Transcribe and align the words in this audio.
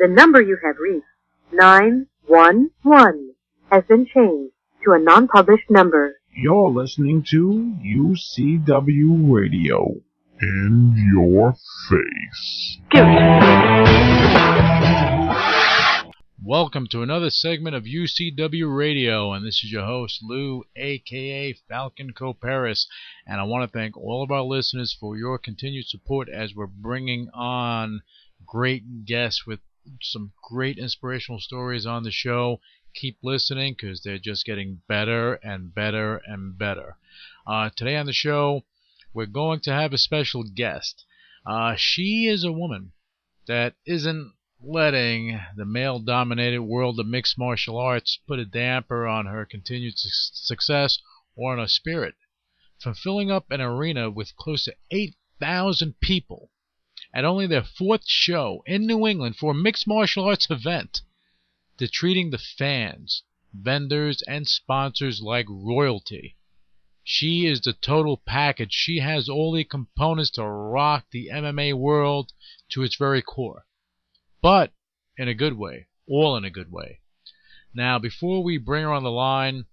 The 0.00 0.08
number 0.08 0.40
you 0.40 0.56
have 0.64 0.76
reached, 0.78 1.04
911, 1.52 3.34
has 3.70 3.84
been 3.86 4.06
changed 4.06 4.54
to 4.82 4.92
a 4.92 4.98
non-published 4.98 5.68
number. 5.68 6.14
You're 6.34 6.70
listening 6.70 7.22
to 7.28 7.76
UCW 7.84 9.30
Radio. 9.30 10.00
In 10.40 11.12
your 11.12 11.52
face. 11.90 12.78
Good. 12.88 13.04
Welcome 16.42 16.86
to 16.92 17.02
another 17.02 17.28
segment 17.28 17.76
of 17.76 17.84
UCW 17.84 18.74
Radio, 18.74 19.34
and 19.34 19.46
this 19.46 19.62
is 19.62 19.70
your 19.70 19.84
host, 19.84 20.20
Lou, 20.22 20.64
aka 20.76 21.52
Falcon 21.68 22.14
Coparis. 22.14 22.86
And 23.26 23.38
I 23.38 23.44
want 23.44 23.70
to 23.70 23.78
thank 23.78 23.98
all 23.98 24.22
of 24.22 24.30
our 24.30 24.44
listeners 24.44 24.96
for 24.98 25.18
your 25.18 25.36
continued 25.36 25.88
support 25.88 26.30
as 26.30 26.54
we're 26.54 26.66
bringing 26.66 27.28
on 27.34 28.00
great 28.46 29.04
guests 29.04 29.46
with 29.46 29.60
some 30.02 30.32
great 30.42 30.78
inspirational 30.78 31.40
stories 31.40 31.86
on 31.86 32.02
the 32.02 32.10
show. 32.10 32.60
Keep 32.94 33.18
listening 33.22 33.74
because 33.74 34.02
they're 34.02 34.18
just 34.18 34.44
getting 34.44 34.82
better 34.88 35.34
and 35.34 35.74
better 35.74 36.20
and 36.26 36.58
better. 36.58 36.96
Uh, 37.46 37.70
today 37.76 37.96
on 37.96 38.06
the 38.06 38.12
show, 38.12 38.64
we're 39.12 39.26
going 39.26 39.60
to 39.60 39.72
have 39.72 39.92
a 39.92 39.98
special 39.98 40.42
guest. 40.42 41.04
Uh, 41.46 41.74
she 41.76 42.26
is 42.26 42.44
a 42.44 42.52
woman 42.52 42.92
that 43.46 43.74
isn't 43.86 44.34
letting 44.62 45.40
the 45.56 45.64
male 45.64 45.98
dominated 45.98 46.62
world 46.62 47.00
of 47.00 47.06
mixed 47.06 47.38
martial 47.38 47.78
arts 47.78 48.18
put 48.26 48.38
a 48.38 48.44
damper 48.44 49.06
on 49.06 49.26
her 49.26 49.46
continued 49.46 49.98
su- 49.98 50.08
success 50.10 50.98
or 51.34 51.52
on 51.52 51.58
her 51.58 51.66
spirit. 51.66 52.14
From 52.78 52.94
filling 52.94 53.30
up 53.30 53.50
an 53.50 53.60
arena 53.60 54.10
with 54.10 54.36
close 54.36 54.64
to 54.64 54.76
8,000 54.90 56.00
people 56.00 56.50
at 57.12 57.24
only 57.24 57.46
their 57.46 57.64
fourth 57.64 58.08
show 58.08 58.62
in 58.66 58.86
New 58.86 59.06
England 59.06 59.36
for 59.36 59.52
a 59.52 59.54
mixed 59.54 59.86
martial 59.86 60.24
arts 60.24 60.48
event 60.50 61.02
to 61.78 61.88
treating 61.88 62.30
the 62.30 62.38
fans, 62.38 63.22
vendors, 63.52 64.22
and 64.22 64.46
sponsors 64.46 65.20
like 65.20 65.46
royalty. 65.48 66.36
She 67.02 67.46
is 67.46 67.62
the 67.62 67.72
total 67.72 68.18
package. 68.18 68.72
She 68.72 68.98
has 68.98 69.28
all 69.28 69.52
the 69.52 69.64
components 69.64 70.30
to 70.32 70.44
rock 70.44 71.06
the 71.10 71.30
MMA 71.32 71.74
world 71.74 72.32
to 72.70 72.82
its 72.82 72.96
very 72.96 73.22
core. 73.22 73.66
But 74.42 74.72
in 75.16 75.28
a 75.28 75.34
good 75.34 75.54
way. 75.54 75.88
All 76.06 76.36
in 76.36 76.44
a 76.44 76.50
good 76.50 76.70
way. 76.70 77.00
Now, 77.74 77.98
before 77.98 78.42
we 78.42 78.58
bring 78.58 78.84
her 78.84 78.92
on 78.92 79.02
the 79.02 79.10
line, 79.10 79.66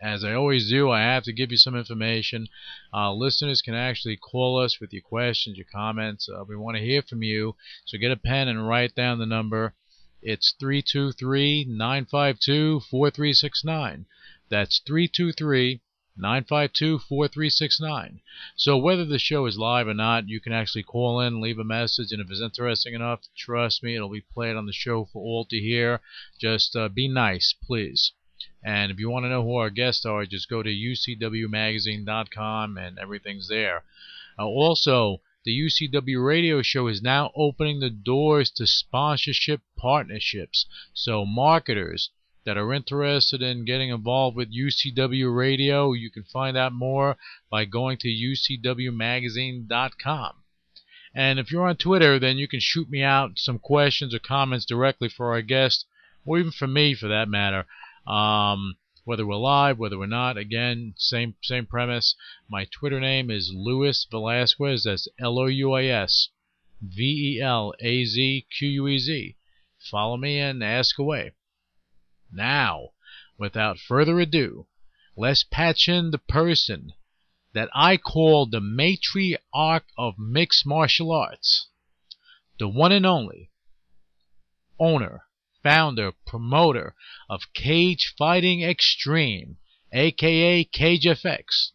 as 0.00 0.24
I 0.24 0.34
always 0.34 0.68
do, 0.68 0.90
I 0.90 1.00
have 1.00 1.24
to 1.24 1.32
give 1.32 1.50
you 1.50 1.56
some 1.56 1.74
information. 1.74 2.48
Uh, 2.92 3.12
listeners 3.12 3.62
can 3.62 3.74
actually 3.74 4.16
call 4.16 4.58
us 4.58 4.78
with 4.80 4.92
your 4.92 5.02
questions, 5.02 5.56
your 5.56 5.66
comments. 5.72 6.28
Uh, 6.28 6.44
we 6.44 6.56
want 6.56 6.76
to 6.76 6.82
hear 6.84 7.02
from 7.02 7.22
you. 7.22 7.56
So 7.84 7.98
get 7.98 8.10
a 8.10 8.16
pen 8.16 8.48
and 8.48 8.68
write 8.68 8.94
down 8.94 9.18
the 9.18 9.26
number. 9.26 9.74
It's 10.22 10.54
323 10.58 11.66
952 11.68 12.80
4369. 12.90 14.06
That's 14.48 14.80
323 14.86 15.80
952 16.16 16.98
4369. 16.98 18.20
So 18.56 18.76
whether 18.76 19.04
the 19.04 19.18
show 19.18 19.46
is 19.46 19.58
live 19.58 19.86
or 19.86 19.94
not, 19.94 20.28
you 20.28 20.40
can 20.40 20.52
actually 20.52 20.82
call 20.82 21.20
in, 21.20 21.40
leave 21.40 21.58
a 21.58 21.64
message, 21.64 22.10
and 22.10 22.20
if 22.20 22.30
it's 22.30 22.40
interesting 22.40 22.94
enough, 22.94 23.20
trust 23.36 23.82
me, 23.82 23.94
it'll 23.94 24.08
be 24.08 24.20
played 24.20 24.56
on 24.56 24.66
the 24.66 24.72
show 24.72 25.04
for 25.04 25.22
all 25.22 25.44
to 25.46 25.58
hear. 25.58 26.00
Just 26.40 26.74
uh, 26.74 26.88
be 26.88 27.08
nice, 27.08 27.54
please. 27.62 28.12
And 28.62 28.90
if 28.90 28.98
you 28.98 29.10
want 29.10 29.24
to 29.24 29.28
know 29.28 29.42
who 29.42 29.56
our 29.56 29.70
guests 29.70 30.04
are, 30.04 30.26
just 30.26 30.48
go 30.48 30.62
to 30.62 30.70
ucwmagazine.com 30.70 32.78
and 32.78 32.98
everything's 32.98 33.48
there. 33.48 33.84
Uh, 34.38 34.44
also, 34.44 35.20
the 35.44 35.52
UCW 35.52 36.24
radio 36.24 36.62
show 36.62 36.88
is 36.88 37.00
now 37.00 37.30
opening 37.34 37.80
the 37.80 37.90
doors 37.90 38.50
to 38.50 38.66
sponsorship 38.66 39.62
partnerships. 39.76 40.66
So, 40.92 41.24
marketers, 41.24 42.10
that 42.46 42.56
are 42.56 42.72
interested 42.72 43.42
in 43.42 43.64
getting 43.64 43.90
involved 43.90 44.36
with 44.36 44.54
UCW 44.54 45.36
Radio, 45.36 45.92
you 45.92 46.08
can 46.10 46.22
find 46.22 46.56
out 46.56 46.72
more 46.72 47.16
by 47.50 47.64
going 47.64 47.98
to 47.98 48.08
UCWMagazine.com. 48.08 50.32
And 51.12 51.40
if 51.40 51.50
you're 51.50 51.66
on 51.66 51.76
Twitter, 51.76 52.20
then 52.20 52.38
you 52.38 52.46
can 52.46 52.60
shoot 52.60 52.88
me 52.88 53.02
out 53.02 53.38
some 53.38 53.58
questions 53.58 54.14
or 54.14 54.20
comments 54.20 54.64
directly 54.64 55.08
for 55.08 55.32
our 55.32 55.42
guest, 55.42 55.86
or 56.24 56.38
even 56.38 56.52
for 56.52 56.68
me 56.68 56.94
for 56.94 57.08
that 57.08 57.28
matter. 57.28 57.66
Um, 58.06 58.76
whether 59.04 59.26
we're 59.26 59.36
live, 59.36 59.78
whether 59.78 59.98
we're 59.98 60.06
not, 60.06 60.36
again, 60.36 60.94
same 60.96 61.36
same 61.42 61.66
premise. 61.66 62.14
My 62.48 62.66
Twitter 62.66 63.00
name 63.00 63.30
is 63.30 63.52
Luis 63.54 64.06
Velazquez. 64.10 64.84
That's 64.84 65.08
L-O-U-I-S 65.20 66.28
V-E-L-A-Z-Q-U-E-Z. 66.82 67.76
Follow 69.90 70.16
me 70.16 70.38
and 70.38 70.62
ask 70.62 70.98
away. 70.98 71.32
Now, 72.30 72.90
without 73.38 73.78
further 73.78 74.20
ado, 74.20 74.66
let's 75.16 75.42
patch 75.42 75.88
in 75.88 76.10
the 76.10 76.18
person 76.18 76.92
that 77.54 77.70
I 77.74 77.96
call 77.96 78.46
the 78.46 78.60
matriarch 78.60 79.84
of 79.96 80.18
mixed 80.18 80.66
martial 80.66 81.10
arts, 81.12 81.68
the 82.58 82.68
one 82.68 82.92
and 82.92 83.06
only 83.06 83.50
owner, 84.78 85.25
founder, 85.66 86.12
promoter 86.24 86.94
of 87.28 87.52
Cage 87.52 88.14
Fighting 88.16 88.60
Xtreme, 88.60 89.56
aka 89.92 90.64
CageFX, 90.64 91.72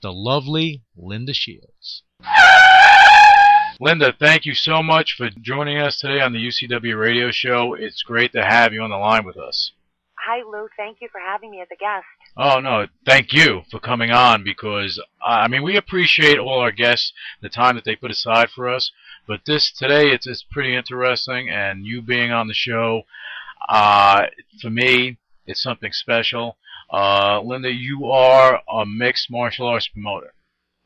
the 0.00 0.10
lovely 0.10 0.84
Linda 0.96 1.34
Shields. 1.34 2.02
Linda, 3.78 4.14
thank 4.18 4.46
you 4.46 4.54
so 4.54 4.82
much 4.82 5.14
for 5.18 5.28
joining 5.42 5.76
us 5.76 5.98
today 6.00 6.22
on 6.22 6.32
the 6.32 6.38
UCW 6.38 6.98
radio 6.98 7.30
show. 7.30 7.74
It's 7.74 8.02
great 8.02 8.32
to 8.32 8.42
have 8.42 8.72
you 8.72 8.80
on 8.80 8.88
the 8.88 8.96
line 8.96 9.26
with 9.26 9.36
us. 9.36 9.72
Hi, 10.26 10.38
Lou. 10.38 10.66
Thank 10.78 11.02
you 11.02 11.08
for 11.12 11.20
having 11.20 11.50
me 11.50 11.60
as 11.60 11.68
a 11.70 11.76
guest. 11.76 12.06
Oh 12.38 12.60
no, 12.60 12.86
thank 13.04 13.34
you 13.34 13.64
for 13.70 13.80
coming 13.80 14.10
on 14.10 14.44
because 14.44 14.98
I 15.22 15.46
mean 15.48 15.62
we 15.62 15.76
appreciate 15.76 16.38
all 16.38 16.60
our 16.60 16.72
guests 16.72 17.12
the 17.42 17.50
time 17.50 17.74
that 17.76 17.84
they 17.84 17.96
put 17.96 18.10
aside 18.10 18.48
for 18.48 18.66
us. 18.68 18.90
But 19.26 19.40
this 19.46 19.72
today 19.72 20.10
it's 20.10 20.26
it's 20.26 20.44
pretty 20.50 20.74
interesting, 20.74 21.48
and 21.48 21.86
you 21.86 22.02
being 22.02 22.30
on 22.30 22.48
the 22.48 22.54
show, 22.54 23.02
uh, 23.68 24.26
for 24.60 24.70
me 24.70 25.18
it's 25.46 25.62
something 25.62 25.92
special. 25.92 26.56
Uh, 26.92 27.40
Linda, 27.40 27.72
you 27.72 28.06
are 28.06 28.62
a 28.72 28.86
mixed 28.86 29.30
martial 29.30 29.66
arts 29.66 29.88
promoter. 29.88 30.32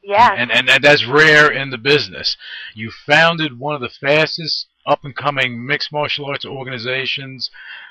Yes. 0.03 0.33
And, 0.37 0.51
and 0.51 0.69
and 0.71 0.83
that's 0.83 1.07
rare 1.07 1.51
in 1.51 1.71
the 1.71 1.79
business. 1.79 2.37
You 2.75 2.91
founded 2.91 3.59
one 3.59 3.75
of 3.75 3.83
the 3.83 3.91
fastest 3.91 4.69
up 4.87 5.05
and 5.05 5.15
coming 5.15 5.67
mixed 5.67 5.93
martial 5.93 6.27
arts 6.27 6.47
organizations 6.47 7.51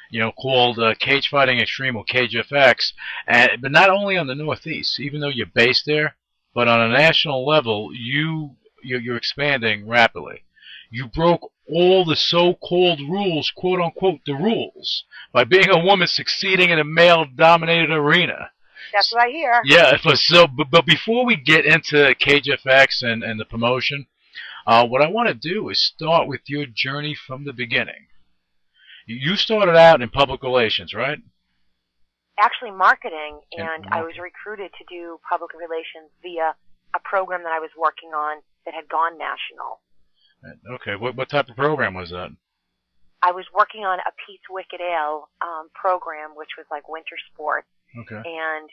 you 0.10 0.20
know, 0.20 0.32
called 0.32 0.80
uh, 0.80 0.96
Cage 1.00 1.30
Fighting 1.30 1.60
Xtreme 1.60 1.96
or 1.96 2.04
CageFX, 2.06 2.94
and 3.28 3.62
but 3.62 3.72
not 3.72 3.90
only 3.90 4.18
on 4.18 4.28
the 4.28 4.36
Northeast, 4.36 5.00
even 5.00 5.22
though 5.22 5.30
you're 5.30 5.46
based 5.46 5.86
there, 5.86 6.16
but 6.54 6.68
on 6.68 6.82
a 6.82 6.90
national 6.90 7.46
level, 7.46 7.92
you 7.94 8.56
you're, 8.84 9.00
you're 9.00 9.18
expanding 9.18 9.88
rapidly. 9.88 10.44
You 10.92 11.08
broke 11.08 11.52
all 11.68 12.04
the 12.04 12.16
so-called 12.16 13.00
rules, 13.00 13.52
quote 13.56 13.80
unquote, 13.80 14.22
the 14.26 14.34
rules, 14.34 15.04
by 15.32 15.44
being 15.44 15.70
a 15.70 15.84
woman 15.84 16.08
succeeding 16.08 16.72
in 16.72 16.80
a 16.80 16.84
male-dominated 16.84 17.92
arena. 17.92 18.52
That's 18.94 19.14
what 19.14 19.24
I 19.24 19.30
hear. 19.30 19.62
Yeah, 19.66 19.98
but 20.04 20.18
so 20.18 20.48
but, 20.48 20.72
but 20.72 20.86
before 20.86 21.26
we 21.26 21.36
get 21.36 21.66
into 21.66 22.16
CageFX 22.16 23.04
and 23.04 23.24
and 23.24 23.40
the 23.40 23.46
promotion, 23.46 24.08
uh, 24.66 24.88
what 24.88 25.02
I 25.02 25.10
want 25.10 25.28
to 25.30 25.36
do 25.36 25.70
is 25.70 25.84
start 25.84 26.28
with 26.28 26.42
your 26.48 26.66
journey 26.66 27.16
from 27.16 27.46
the 27.46 27.54
beginning. 27.54 28.08
You 29.06 29.36
started 29.36 29.76
out 29.76 30.02
in 30.02 30.10
public 30.10 30.44
relations, 30.44 30.94
right? 30.94 31.20
Actually, 32.40 32.72
marketing, 32.72 33.42
And 33.58 33.68
and 33.68 33.86
I 33.92 34.02
was 34.02 34.18
recruited 34.18 34.72
to 34.78 34.86
do 34.88 35.20
public 35.28 35.52
relations 35.54 36.10
via 36.22 36.56
a 36.96 37.00
program 37.04 37.44
that 37.44 37.52
I 37.52 37.60
was 37.60 37.72
working 37.78 38.10
on 38.10 38.42
that 38.70 38.78
had 38.78 38.86
gone 38.86 39.18
national. 39.18 39.82
Okay, 40.78 40.94
what 40.94 41.18
what 41.18 41.28
type 41.34 41.50
of 41.50 41.58
program 41.58 41.98
was 41.98 42.14
that? 42.14 42.30
I 43.26 43.34
was 43.34 43.50
working 43.50 43.82
on 43.84 43.98
a 44.00 44.14
Pete's 44.24 44.46
Wicked 44.48 44.80
Ale 44.80 45.28
um, 45.42 45.74
program, 45.74 46.38
which 46.38 46.54
was 46.56 46.70
like 46.70 46.86
winter 46.88 47.18
sports, 47.34 47.68
Okay. 47.98 48.22
and 48.22 48.70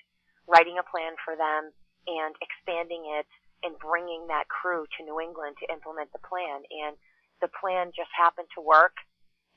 writing 0.47 0.77
a 0.77 0.85
plan 0.87 1.17
for 1.25 1.35
them 1.35 1.73
and 2.07 2.37
expanding 2.45 3.09
it 3.19 3.27
and 3.65 3.75
bringing 3.81 4.29
that 4.29 4.47
crew 4.53 4.85
to 4.95 5.01
New 5.03 5.19
England 5.19 5.57
to 5.59 5.67
implement 5.73 6.13
the 6.13 6.23
plan. 6.23 6.63
And 6.71 6.95
the 7.41 7.49
plan 7.49 7.91
just 7.97 8.13
happened 8.15 8.47
to 8.55 8.63
work, 8.63 8.95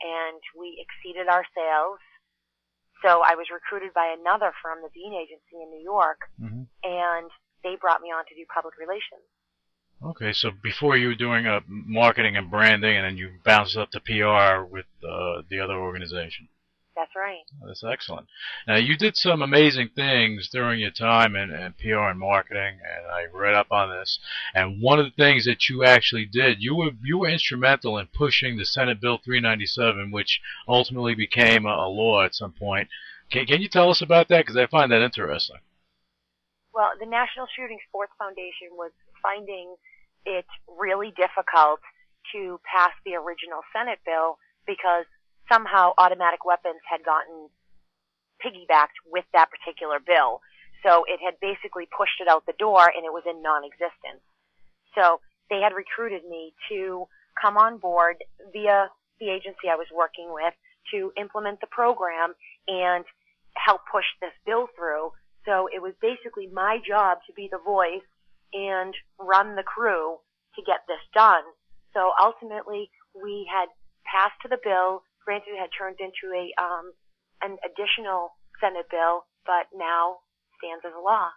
and 0.01 0.39
we 0.57 0.79
exceeded 0.81 1.27
our 1.27 1.45
sales. 1.53 1.99
So 3.05 3.21
I 3.21 3.35
was 3.37 3.53
recruited 3.53 3.93
by 3.93 4.09
another 4.17 4.49
firm, 4.63 4.81
the 4.81 4.89
Bean 4.95 5.13
Agency 5.13 5.61
in 5.61 5.69
New 5.69 5.83
York, 5.83 6.25
hmm 6.39 6.63
and 6.81 7.27
they 7.61 7.75
brought 7.75 7.99
me 8.01 8.07
on 8.09 8.23
to 8.23 8.33
do 8.33 8.47
public 8.47 8.79
relations. 8.79 9.27
Okay, 10.01 10.31
so 10.31 10.51
before 10.51 10.95
you 10.95 11.09
were 11.09 11.15
doing 11.15 11.45
uh, 11.45 11.59
marketing 11.67 12.37
and 12.37 12.49
branding, 12.49 12.95
and 12.95 13.05
then 13.05 13.17
you 13.17 13.31
bounced 13.43 13.75
up 13.75 13.91
to 13.91 13.99
PR 13.99 14.63
with 14.63 14.85
uh, 15.03 15.41
the 15.49 15.59
other 15.59 15.73
organization. 15.73 16.47
That's 16.95 17.15
right. 17.15 17.43
That's 17.65 17.83
excellent. 17.83 18.27
Now, 18.67 18.75
you 18.75 18.97
did 18.97 19.15
some 19.15 19.41
amazing 19.41 19.91
things 19.95 20.49
during 20.49 20.81
your 20.81 20.91
time 20.91 21.35
in, 21.35 21.49
in 21.49 21.73
PR 21.73 22.09
and 22.09 22.19
marketing, 22.19 22.79
and 22.83 23.07
I 23.09 23.25
read 23.31 23.55
up 23.55 23.71
on 23.71 23.89
this. 23.89 24.19
And 24.53 24.81
one 24.81 24.99
of 24.99 25.05
the 25.05 25.23
things 25.23 25.45
that 25.45 25.69
you 25.69 25.85
actually 25.85 26.25
did, 26.25 26.61
you 26.61 26.75
were 26.75 26.91
you 27.01 27.19
were 27.19 27.29
instrumental 27.29 27.97
in 27.97 28.07
pushing 28.07 28.57
the 28.57 28.65
Senate 28.65 28.99
Bill 28.99 29.17
397, 29.17 30.11
which 30.11 30.41
ultimately 30.67 31.15
became 31.15 31.65
a, 31.65 31.69
a 31.69 31.87
law 31.87 32.23
at 32.23 32.35
some 32.35 32.51
point. 32.51 32.89
Can, 33.31 33.45
can 33.45 33.61
you 33.61 33.69
tell 33.69 33.89
us 33.89 34.01
about 34.01 34.27
that? 34.27 34.45
Because 34.45 34.57
I 34.57 34.67
find 34.67 34.91
that 34.91 35.01
interesting. 35.01 35.59
Well, 36.73 36.91
the 36.99 37.05
National 37.05 37.47
Shooting 37.55 37.79
Sports 37.87 38.11
Foundation 38.17 38.75
was 38.75 38.91
finding 39.21 39.75
it 40.25 40.45
really 40.67 41.13
difficult 41.15 41.79
to 42.33 42.59
pass 42.67 42.91
the 43.05 43.15
original 43.15 43.61
Senate 43.73 43.99
bill 44.05 44.37
because 44.67 45.05
somehow 45.51 45.93
automatic 45.97 46.45
weapons 46.45 46.81
had 46.85 47.03
gotten 47.03 47.49
piggybacked 48.39 48.97
with 49.09 49.25
that 49.33 49.49
particular 49.49 49.99
bill. 49.99 50.41
So 50.85 51.03
it 51.07 51.19
had 51.19 51.35
basically 51.41 51.89
pushed 51.91 52.21
it 52.21 52.27
out 52.27 52.45
the 52.45 52.55
door 52.57 52.87
and 52.87 53.03
it 53.03 53.11
was 53.11 53.23
in 53.27 53.41
non-existence. 53.41 54.23
So 54.95 55.19
they 55.49 55.59
had 55.59 55.73
recruited 55.73 56.23
me 56.29 56.53
to 56.69 57.05
come 57.39 57.57
on 57.57 57.77
board 57.77 58.17
via 58.53 58.89
the 59.19 59.29
agency 59.29 59.67
I 59.67 59.75
was 59.75 59.87
working 59.93 60.31
with 60.31 60.53
to 60.93 61.11
implement 61.19 61.59
the 61.59 61.67
program 61.67 62.33
and 62.67 63.03
help 63.55 63.81
push 63.91 64.05
this 64.21 64.33
bill 64.45 64.67
through. 64.77 65.11
So 65.45 65.67
it 65.67 65.81
was 65.81 65.93
basically 66.01 66.47
my 66.47 66.79
job 66.85 67.19
to 67.27 67.33
be 67.33 67.49
the 67.51 67.59
voice 67.59 68.05
and 68.53 68.93
run 69.19 69.55
the 69.55 69.63
crew 69.63 70.17
to 70.55 70.61
get 70.65 70.81
this 70.87 71.03
done. 71.13 71.43
So 71.93 72.11
ultimately 72.21 72.89
we 73.13 73.49
had 73.51 73.67
passed 74.05 74.41
the 74.43 74.57
bill 74.63 75.03
granted 75.29 75.53
it 75.53 75.59
had 75.59 75.69
turned 75.77 75.97
into 75.99 76.33
a 76.33 76.49
um, 76.59 76.91
an 77.41 77.57
additional 77.63 78.31
Senate 78.59 78.87
bill, 78.89 79.25
but 79.45 79.67
now 79.77 80.17
stands 80.57 80.83
as 80.83 80.93
a 80.97 80.99
law. 80.99 81.29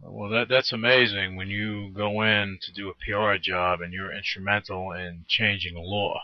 Well, 0.00 0.30
that 0.30 0.48
that's 0.48 0.72
amazing 0.72 1.34
when 1.34 1.48
you 1.48 1.90
go 1.92 2.22
in 2.22 2.58
to 2.62 2.72
do 2.72 2.88
a 2.88 2.94
PR 2.94 3.38
job 3.42 3.80
and 3.80 3.92
you're 3.92 4.14
instrumental 4.14 4.92
in 4.92 5.24
changing 5.26 5.76
a 5.76 5.80
law. 5.80 6.20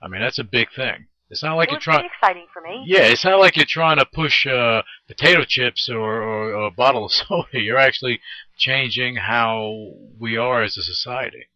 I 0.00 0.08
mean, 0.08 0.22
that's 0.22 0.38
a 0.38 0.44
big 0.44 0.68
thing. 0.74 1.08
It's 1.28 1.42
not 1.42 1.56
like 1.56 1.68
it 1.68 1.72
you're 1.72 1.80
trying. 1.80 2.04
exciting 2.04 2.46
for 2.52 2.62
me. 2.62 2.84
Yeah, 2.86 3.02
it's 3.02 3.24
not 3.24 3.40
like 3.40 3.56
you're 3.56 3.66
trying 3.68 3.98
to 3.98 4.06
push 4.06 4.46
uh, 4.46 4.82
potato 5.08 5.44
chips 5.46 5.88
or, 5.88 6.22
or, 6.22 6.54
or 6.54 6.66
a 6.66 6.70
bottle 6.70 7.06
of 7.06 7.12
soda. 7.12 7.48
You're 7.52 7.78
actually 7.78 8.20
changing 8.56 9.16
how 9.16 9.92
we 10.18 10.36
are 10.36 10.62
as 10.62 10.76
a 10.76 10.82
society. 10.82 11.46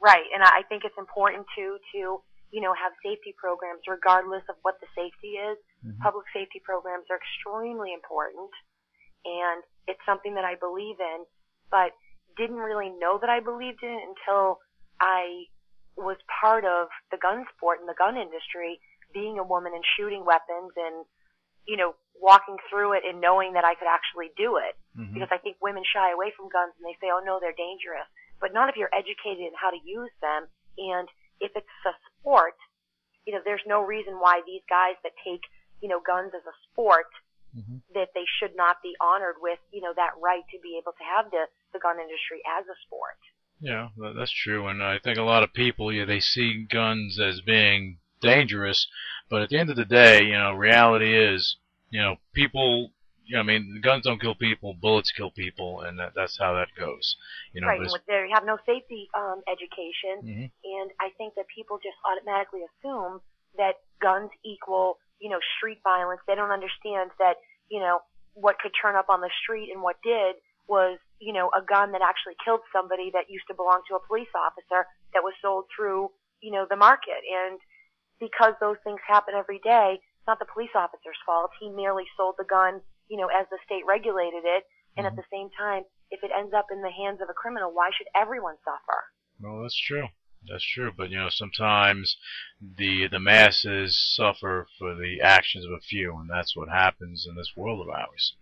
Right, 0.00 0.24
and 0.34 0.42
I 0.42 0.62
think 0.68 0.82
it's 0.84 0.98
important 0.98 1.46
too 1.56 1.78
to 1.94 2.22
you 2.52 2.60
know, 2.60 2.76
have 2.76 2.92
safety 3.00 3.32
programs 3.34 3.80
regardless 3.88 4.44
of 4.52 4.56
what 4.60 4.76
the 4.84 4.86
safety 4.94 5.40
is. 5.40 5.56
Mhm. 5.82 5.98
Public 6.04 6.28
safety 6.36 6.60
programs 6.60 7.08
are 7.10 7.16
extremely 7.16 7.92
important 7.96 8.52
and 9.24 9.64
it's 9.88 10.04
something 10.04 10.34
that 10.34 10.44
I 10.44 10.54
believe 10.56 11.00
in, 11.00 11.24
but 11.70 11.96
didn't 12.36 12.60
really 12.60 12.90
know 12.90 13.18
that 13.18 13.30
I 13.30 13.40
believed 13.40 13.82
in 13.82 13.90
it 13.90 14.04
until 14.04 14.60
I 15.00 15.48
was 15.96 16.16
part 16.40 16.64
of 16.64 16.88
the 17.10 17.18
gun 17.18 17.44
sport 17.56 17.80
and 17.80 17.88
the 17.88 17.98
gun 17.98 18.16
industry, 18.16 18.80
being 19.12 19.38
a 19.38 19.44
woman 19.44 19.72
and 19.74 19.84
shooting 19.96 20.24
weapons 20.24 20.72
and, 20.76 21.04
you 21.66 21.76
know, 21.76 21.94
walking 22.20 22.56
through 22.70 22.92
it 22.94 23.04
and 23.04 23.20
knowing 23.20 23.52
that 23.54 23.64
I 23.64 23.74
could 23.74 23.88
actually 23.88 24.30
do 24.36 24.56
it. 24.56 24.76
Mhm. 24.96 25.12
Because 25.14 25.28
I 25.30 25.38
think 25.38 25.56
women 25.60 25.84
shy 25.84 26.10
away 26.10 26.30
from 26.32 26.48
guns 26.48 26.72
and 26.76 26.86
they 26.86 26.96
say, 27.00 27.10
oh 27.10 27.20
no, 27.20 27.38
they're 27.40 27.52
dangerous. 27.52 28.06
But 28.40 28.52
not 28.52 28.68
if 28.68 28.76
you're 28.76 28.92
educated 28.94 29.44
in 29.44 29.54
how 29.54 29.70
to 29.70 29.78
use 29.84 30.10
them 30.20 30.48
and 30.78 31.08
if 31.40 31.52
it's 31.54 31.68
a 31.86 31.94
sport, 32.06 32.56
you 33.26 33.34
know, 33.34 33.40
there's 33.44 33.62
no 33.66 33.82
reason 33.82 34.18
why 34.18 34.40
these 34.46 34.62
guys 34.68 34.96
that 35.02 35.12
take, 35.22 35.42
you 35.80 35.88
know, 35.88 36.00
guns 36.00 36.32
as 36.34 36.46
a 36.46 36.54
sport, 36.70 37.10
Mhm. 37.54 37.82
that 37.92 38.14
they 38.14 38.24
should 38.24 38.56
not 38.56 38.80
be 38.80 38.96
honored 38.98 39.36
with, 39.40 39.60
you 39.70 39.82
know, 39.82 39.92
that 39.92 40.16
right 40.18 40.44
to 40.48 40.58
be 40.60 40.78
able 40.78 40.92
to 40.94 41.04
have 41.04 41.30
the, 41.30 41.48
the 41.72 41.78
gun 41.78 42.00
industry 42.00 42.40
as 42.46 42.66
a 42.66 42.76
sport. 42.86 43.18
Yeah, 43.62 43.88
that's 44.16 44.32
true, 44.32 44.66
and 44.66 44.82
I 44.82 44.98
think 44.98 45.18
a 45.18 45.22
lot 45.22 45.44
of 45.44 45.52
people, 45.52 45.92
yeah, 45.92 46.04
they 46.04 46.18
see 46.18 46.66
guns 46.68 47.20
as 47.20 47.40
being 47.40 47.98
dangerous, 48.20 48.88
but 49.30 49.40
at 49.40 49.50
the 49.50 49.58
end 49.58 49.70
of 49.70 49.76
the 49.76 49.84
day, 49.84 50.24
you 50.24 50.32
know, 50.32 50.52
reality 50.52 51.16
is, 51.16 51.56
you 51.88 52.02
know, 52.02 52.16
people, 52.34 52.90
you 53.24 53.36
know, 53.36 53.40
I 53.40 53.44
mean, 53.44 53.80
guns 53.80 54.02
don't 54.04 54.20
kill 54.20 54.34
people, 54.34 54.74
bullets 54.74 55.12
kill 55.12 55.30
people, 55.30 55.80
and 55.82 55.96
that, 56.00 56.12
that's 56.16 56.36
how 56.40 56.54
that 56.54 56.68
goes. 56.76 57.16
You 57.52 57.60
know, 57.60 57.68
right, 57.68 57.80
they 58.08 58.28
have 58.34 58.44
no 58.44 58.58
safety 58.66 59.08
um, 59.14 59.42
education, 59.46 60.26
Mhm. 60.26 60.50
and 60.64 60.90
I 60.98 61.10
think 61.16 61.34
that 61.36 61.46
people 61.54 61.78
just 61.78 61.96
automatically 62.04 62.62
assume 62.64 63.20
that 63.58 63.76
guns 64.00 64.30
equal, 64.44 64.98
you 65.20 65.30
know, 65.30 65.38
street 65.56 65.78
violence. 65.84 66.20
They 66.26 66.34
don't 66.34 66.50
understand 66.50 67.12
that, 67.20 67.36
you 67.68 67.78
know, 67.78 68.00
what 68.34 68.58
could 68.58 68.72
turn 68.80 68.96
up 68.96 69.06
on 69.08 69.20
the 69.20 69.30
street 69.42 69.70
and 69.70 69.82
what 69.82 69.96
did 70.02 70.34
was, 70.66 70.98
you 71.22 71.32
know, 71.32 71.50
a 71.54 71.62
gun 71.62 71.94
that 71.94 72.02
actually 72.02 72.34
killed 72.42 72.66
somebody 72.74 73.14
that 73.14 73.30
used 73.30 73.46
to 73.46 73.54
belong 73.54 73.86
to 73.86 73.94
a 73.94 74.02
police 74.02 74.32
officer 74.34 74.90
that 75.14 75.22
was 75.22 75.38
sold 75.38 75.70
through, 75.70 76.10
you 76.42 76.50
know, 76.50 76.66
the 76.68 76.76
market. 76.76 77.22
And 77.22 77.62
because 78.18 78.58
those 78.58 78.82
things 78.82 78.98
happen 79.06 79.38
every 79.38 79.62
day, 79.62 80.02
it's 80.02 80.26
not 80.26 80.42
the 80.42 80.50
police 80.50 80.74
officer's 80.74 81.18
fault. 81.24 81.54
He 81.62 81.70
merely 81.70 82.04
sold 82.18 82.34
the 82.38 82.44
gun, 82.44 82.82
you 83.06 83.16
know, 83.16 83.30
as 83.30 83.46
the 83.54 83.62
state 83.64 83.86
regulated 83.86 84.42
it. 84.42 84.66
And 84.96 85.06
at 85.06 85.14
mm-hmm. 85.14 85.22
the 85.22 85.30
same 85.32 85.48
time, 85.56 85.86
if 86.10 86.20
it 86.22 86.34
ends 86.36 86.52
up 86.52 86.66
in 86.74 86.82
the 86.82 86.90
hands 86.90 87.22
of 87.22 87.30
a 87.30 87.38
criminal, 87.38 87.70
why 87.72 87.90
should 87.96 88.10
everyone 88.14 88.58
suffer? 88.66 89.06
Well, 89.40 89.62
that's 89.62 89.78
true. 89.78 90.10
That's 90.50 90.66
true, 90.66 90.90
but 90.96 91.08
you 91.08 91.18
know, 91.18 91.28
sometimes 91.30 92.16
the 92.60 93.06
the 93.06 93.20
masses 93.20 93.96
suffer 93.96 94.66
for 94.76 94.96
the 94.96 95.20
actions 95.22 95.64
of 95.64 95.70
a 95.70 95.80
few, 95.80 96.16
and 96.16 96.28
that's 96.28 96.56
what 96.56 96.68
happens 96.68 97.26
in 97.28 97.36
this 97.36 97.52
world 97.56 97.80
of 97.80 97.94
ours. 97.94 98.34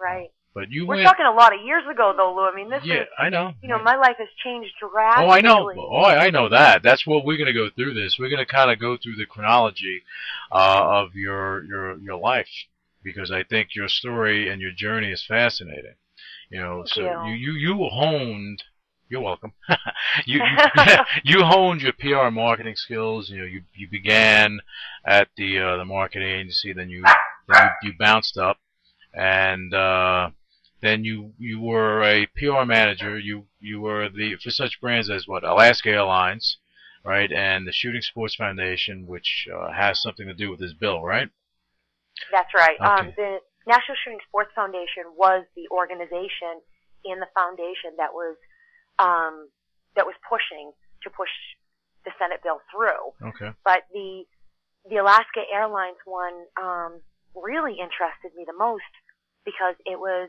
Right. 0.00 0.30
But 0.54 0.70
you 0.70 0.86
We're 0.86 0.96
went. 0.96 1.06
talking 1.06 1.24
a 1.24 1.32
lot 1.32 1.54
of 1.54 1.64
years 1.64 1.84
ago, 1.90 2.12
though, 2.14 2.34
Lou. 2.34 2.42
I 2.42 2.54
mean, 2.54 2.68
this 2.68 2.84
yeah, 2.84 3.02
is, 3.02 3.06
I 3.18 3.30
know. 3.30 3.52
you 3.62 3.70
know, 3.70 3.82
my 3.82 3.96
life 3.96 4.16
has 4.18 4.28
changed 4.44 4.72
drastically. 4.78 5.26
Oh, 5.26 5.30
I 5.30 5.40
know. 5.40 5.72
Oh, 5.74 6.02
I 6.02 6.26
I 6.26 6.30
know 6.30 6.50
that. 6.50 6.82
That's 6.82 7.06
what 7.06 7.24
we're 7.24 7.38
going 7.38 7.46
to 7.46 7.54
go 7.54 7.70
through. 7.74 7.94
This. 7.94 8.18
We're 8.18 8.28
going 8.28 8.44
to 8.44 8.52
kind 8.52 8.70
of 8.70 8.78
go 8.78 8.98
through 8.98 9.16
the 9.16 9.24
chronology 9.24 10.02
uh, 10.50 10.82
of 10.82 11.14
your 11.14 11.64
your 11.64 11.98
your 11.98 12.18
life 12.18 12.50
because 13.02 13.30
I 13.30 13.44
think 13.44 13.74
your 13.74 13.88
story 13.88 14.48
and 14.48 14.60
your 14.60 14.72
journey 14.72 15.10
is 15.10 15.24
fascinating. 15.26 15.94
You 16.50 16.60
know, 16.60 16.76
Thank 16.78 16.88
so 16.88 17.24
you. 17.24 17.32
you 17.32 17.52
you 17.52 17.74
you 17.74 17.88
honed. 17.90 18.62
You're 19.08 19.22
welcome. 19.22 19.52
you, 20.26 20.38
you 20.38 20.58
you 21.24 21.44
honed 21.44 21.80
your 21.80 21.94
PR 21.94 22.30
marketing 22.30 22.76
skills. 22.76 23.30
You 23.30 23.38
know, 23.38 23.44
you 23.44 23.62
you 23.74 23.88
began 23.88 24.60
at 25.06 25.28
the 25.38 25.58
uh, 25.58 25.76
the 25.78 25.86
marketing 25.86 26.28
agency, 26.28 26.74
then 26.74 26.90
you 26.90 27.02
then 27.48 27.70
you, 27.82 27.90
you 27.90 27.94
bounced 27.98 28.36
up, 28.36 28.58
and 29.14 29.72
uh, 29.72 30.30
then 30.82 31.04
you 31.04 31.32
you 31.38 31.60
were 31.60 32.02
a 32.02 32.26
PR 32.36 32.64
manager. 32.66 33.18
You 33.18 33.46
you 33.60 33.80
were 33.80 34.08
the 34.08 34.36
for 34.42 34.50
such 34.50 34.80
brands 34.80 35.08
as 35.08 35.26
what 35.26 35.44
Alaska 35.44 35.88
Airlines, 35.90 36.58
right, 37.04 37.30
and 37.30 37.66
the 37.66 37.72
Shooting 37.72 38.02
Sports 38.02 38.34
Foundation, 38.34 39.06
which 39.06 39.46
uh, 39.54 39.72
has 39.72 40.02
something 40.02 40.26
to 40.26 40.34
do 40.34 40.50
with 40.50 40.60
this 40.60 40.74
bill, 40.74 41.02
right? 41.02 41.30
That's 42.30 42.52
right. 42.54 42.78
Um, 42.80 43.12
the 43.16 43.38
National 43.66 43.96
Shooting 44.04 44.20
Sports 44.28 44.50
Foundation 44.54 45.14
was 45.16 45.44
the 45.54 45.68
organization 45.70 46.60
in 47.04 47.20
the 47.20 47.30
foundation 47.34 47.94
that 47.96 48.12
was 48.12 48.36
um, 48.98 49.48
that 49.94 50.04
was 50.04 50.14
pushing 50.28 50.72
to 51.04 51.10
push 51.10 51.30
the 52.04 52.10
Senate 52.18 52.42
bill 52.42 52.60
through. 52.74 53.30
Okay. 53.30 53.54
But 53.64 53.86
the 53.92 54.24
the 54.90 54.96
Alaska 54.96 55.46
Airlines 55.46 56.02
one 56.04 56.34
um, 56.60 57.00
really 57.38 57.78
interested 57.78 58.34
me 58.36 58.42
the 58.46 58.58
most 58.58 58.82
because 59.44 59.74
it 59.86 59.98
was 59.98 60.28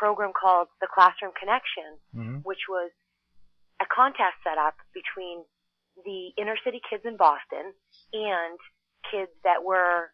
program 0.00 0.32
called 0.32 0.68
the 0.80 0.88
Classroom 0.88 1.32
Connection, 1.36 1.90
hmm 2.16 2.36
which 2.48 2.64
was 2.72 2.90
a 3.84 3.86
contest 3.86 4.36
set 4.42 4.56
up 4.56 4.76
between 4.96 5.44
the 6.08 6.32
inner 6.40 6.56
city 6.64 6.80
kids 6.88 7.04
in 7.04 7.16
Boston 7.16 7.72
and 8.12 8.56
kids 9.10 9.32
that 9.44 9.60
were 9.64 10.08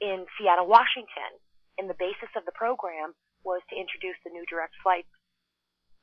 in 0.00 0.26
Seattle, 0.34 0.66
Washington. 0.66 1.30
And 1.78 1.86
the 1.90 1.98
basis 1.98 2.30
of 2.36 2.44
the 2.44 2.54
program 2.54 3.14
was 3.44 3.62
to 3.70 3.74
introduce 3.76 4.18
the 4.24 4.30
new 4.30 4.44
direct 4.50 4.74
flights 4.82 5.10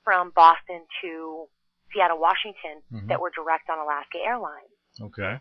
from 0.03 0.32
Boston 0.36 0.84
to 1.01 1.48
Seattle, 1.94 2.20
Washington 2.20 2.84
Mhm. 2.91 3.08
that 3.08 3.20
were 3.20 3.32
direct 3.32 3.70
on 3.70 3.80
Alaska 3.80 4.20
Airlines. 4.20 4.72
Okay. 5.00 5.39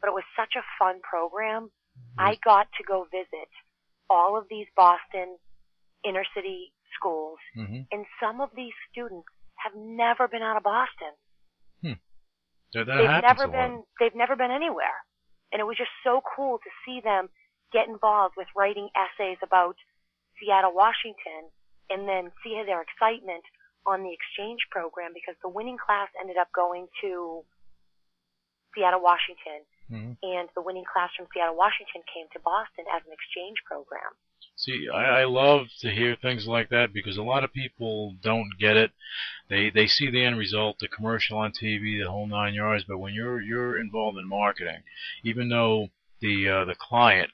But 0.00 0.08
it 0.08 0.14
was 0.14 0.24
such 0.36 0.56
a 0.56 0.64
fun 0.78 1.00
program. 1.02 1.70
I 2.18 2.36
got 2.36 2.68
to 2.72 2.82
go 2.84 3.04
visit 3.04 3.48
all 4.08 4.36
of 4.36 4.48
these 4.48 4.68
Boston 4.76 5.38
inner 6.04 6.24
city 6.34 6.72
schools 6.94 7.38
hmm 7.54 7.82
and 7.90 8.06
some 8.20 8.40
of 8.40 8.50
these 8.54 8.74
students 8.90 9.26
have 9.56 9.74
never 9.74 10.28
been 10.28 10.42
out 10.42 10.56
of 10.56 10.62
Boston. 10.62 11.14
That, 12.74 12.86
that 12.86 12.98
they've 12.98 13.22
never 13.22 13.44
a 13.44 13.46
lot. 13.46 13.56
been 13.56 13.74
they've 14.00 14.14
never 14.14 14.36
been 14.36 14.50
anywhere. 14.50 15.00
And 15.52 15.60
it 15.60 15.66
was 15.66 15.78
just 15.78 15.94
so 16.02 16.20
cool 16.20 16.58
to 16.58 16.70
see 16.84 17.00
them 17.00 17.30
get 17.72 17.88
involved 17.88 18.34
with 18.36 18.48
writing 18.56 18.90
essays 18.92 19.38
about 19.42 19.76
Seattle, 20.38 20.74
Washington 20.74 21.48
and 21.88 22.08
then 22.08 22.34
see 22.42 22.58
their 22.66 22.82
excitement 22.82 23.46
on 23.86 24.02
the 24.02 24.10
exchange 24.10 24.66
program 24.74 25.14
because 25.14 25.38
the 25.40 25.48
winning 25.48 25.78
class 25.78 26.10
ended 26.20 26.36
up 26.36 26.50
going 26.50 26.90
to 27.00 27.46
Seattle, 28.74 29.00
Washington 29.00 29.64
hmm 29.88 30.12
and 30.26 30.50
the 30.58 30.62
winning 30.62 30.84
class 30.84 31.14
from 31.16 31.30
Seattle, 31.30 31.54
Washington 31.54 32.02
came 32.10 32.26
to 32.34 32.40
Boston 32.42 32.84
as 32.90 33.06
an 33.06 33.14
exchange 33.14 33.62
program. 33.64 34.10
See, 34.58 34.88
I, 34.88 35.20
I 35.20 35.24
love 35.24 35.66
to 35.80 35.90
hear 35.90 36.16
things 36.16 36.46
like 36.46 36.70
that 36.70 36.92
because 36.92 37.16
a 37.16 37.22
lot 37.22 37.44
of 37.44 37.52
people 37.52 38.16
don't 38.22 38.50
get 38.58 38.76
it. 38.76 38.90
They 39.48 39.70
they 39.70 39.86
see 39.86 40.10
the 40.10 40.24
end 40.24 40.38
result, 40.38 40.78
the 40.78 40.88
commercial 40.88 41.38
on 41.38 41.52
TV, 41.52 42.02
the 42.02 42.10
whole 42.10 42.26
nine 42.26 42.54
yards. 42.54 42.84
But 42.84 42.98
when 42.98 43.14
you're 43.14 43.40
you're 43.40 43.78
involved 43.78 44.18
in 44.18 44.26
marketing, 44.28 44.82
even 45.22 45.48
though 45.50 45.90
the 46.20 46.48
uh, 46.48 46.64
the 46.64 46.74
client 46.74 47.30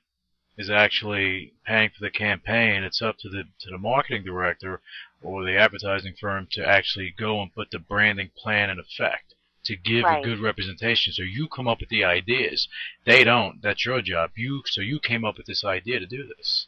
is 0.59 0.69
actually 0.69 1.55
paying 1.65 1.91
for 1.91 2.01
the 2.01 2.11
campaign, 2.11 2.83
it's 2.83 3.01
up 3.01 3.19
to 3.19 3.29
the 3.29 3.45
to 3.61 3.71
the 3.71 3.79
marketing 3.79 4.25
director 4.25 4.81
or 5.23 5.45
the 5.45 5.57
advertising 5.57 6.15
firm 6.21 6.47
to 6.53 6.67
actually 6.67 7.11
go 7.17 7.41
and 7.41 7.55
put 7.55 7.71
the 7.71 7.79
branding 7.79 8.31
plan 8.37 8.69
in 8.69 8.79
effect 8.79 9.35
to 9.65 9.77
give 9.77 10.05
Right. 10.05 10.19
a 10.19 10.25
good 10.25 10.41
representation. 10.41 11.13
So 11.13 11.23
you 11.23 11.49
come 11.49 11.69
up 11.69 11.81
with 11.81 11.89
the 11.89 12.05
ideas. 12.05 12.69
They 13.05 13.23
don't. 13.25 13.63
That's 13.63 13.87
your 13.87 14.03
job. 14.03 14.33
You 14.37 14.63
so 14.67 14.81
you 14.81 14.99
came 15.01 15.25
up 15.25 15.37
with 15.37 15.47
this 15.47 15.65
idea 15.65 16.01
to 16.01 16.07
do 16.07 16.27
this. 16.37 16.67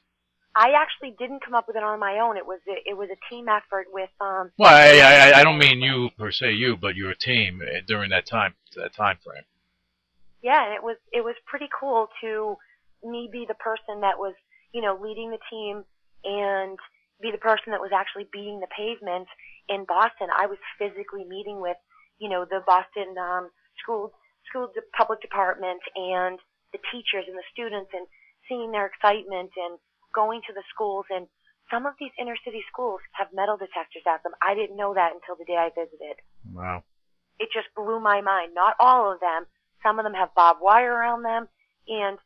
I 0.56 0.72
actually 0.80 1.14
didn't 1.18 1.44
come 1.44 1.54
up 1.54 1.66
with 1.66 1.76
it 1.76 1.82
on 1.82 1.98
my 1.98 2.18
own. 2.20 2.36
It 2.36 2.46
was 2.46 2.60
a, 2.68 2.76
it 2.88 2.96
was 2.96 3.08
a 3.10 3.18
team 3.34 3.48
effort 3.48 3.86
with 3.92 4.10
um 4.20 4.50
Well, 4.58 4.74
I, 4.74 4.98
I 5.00 5.40
I 5.40 5.44
don't 5.44 5.58
mean 5.58 5.80
you 5.80 6.10
per 6.18 6.30
se, 6.30 6.52
you, 6.52 6.76
but 6.76 6.94
your 6.96 7.14
team 7.14 7.62
uh, 7.62 7.80
during 7.86 8.10
that 8.10 8.26
time 8.26 8.54
that 8.76 8.94
time 8.94 9.18
frame. 9.24 9.44
yeah, 10.42 10.64
and 10.64 10.74
it 10.74 10.82
was 10.82 10.96
it 11.12 11.24
was 11.24 11.34
pretty 11.46 11.68
cool 11.78 12.08
to 12.20 12.56
me 13.02 13.28
be 13.30 13.44
the 13.46 13.54
person 13.54 14.00
that 14.02 14.18
was 14.18 14.34
you 14.72 14.80
know 14.82 14.98
leading 15.00 15.30
the 15.30 15.38
team 15.50 15.84
and 16.24 16.78
be 17.20 17.30
the 17.30 17.38
person 17.38 17.72
that 17.72 17.80
was 17.80 17.92
actually 17.94 18.26
beating 18.32 18.60
the 18.60 18.68
pavement 18.76 19.28
in 19.68 19.84
Boston. 19.84 20.28
I 20.36 20.46
was 20.46 20.58
physically 20.78 21.24
meeting 21.24 21.60
with 21.60 21.76
you 22.18 22.28
know 22.28 22.44
the 22.44 22.60
Boston 22.66 23.16
um, 23.18 23.50
school 23.82 24.12
school 24.48 24.70
de- 24.74 24.82
public 24.96 25.20
department 25.20 25.80
and 25.96 26.38
the 26.72 26.78
teachers 26.92 27.24
and 27.26 27.36
the 27.36 27.48
students 27.52 27.90
and 27.94 28.06
seeing 28.48 28.72
their 28.72 28.86
excitement 28.86 29.50
and 29.56 29.78
going 30.14 30.40
to 30.46 30.52
the 30.52 30.62
schools 30.72 31.06
and 31.10 31.26
some 31.70 31.86
of 31.86 31.94
these 31.98 32.12
inner 32.20 32.36
city 32.44 32.62
schools 32.70 33.00
have 33.12 33.28
metal 33.32 33.56
detectors 33.56 34.04
at 34.06 34.22
them. 34.22 34.32
I 34.42 34.54
didn't 34.54 34.76
know 34.76 34.94
that 34.94 35.12
until 35.12 35.34
the 35.36 35.44
day 35.44 35.56
I 35.56 35.70
visited. 35.74 36.20
Wow. 36.52 36.84
it 37.38 37.48
just 37.52 37.68
blew 37.74 38.00
my 38.00 38.20
mind. 38.20 38.52
Not 38.54 38.76
all 38.78 39.12
of 39.12 39.20
them. 39.20 39.46
Some 39.82 39.98
of 39.98 40.04
them 40.04 40.14
have 40.14 40.34
barbed 40.34 40.60
wire 40.62 40.92
around 40.92 41.22
them, 41.22 41.48
and 41.88 42.18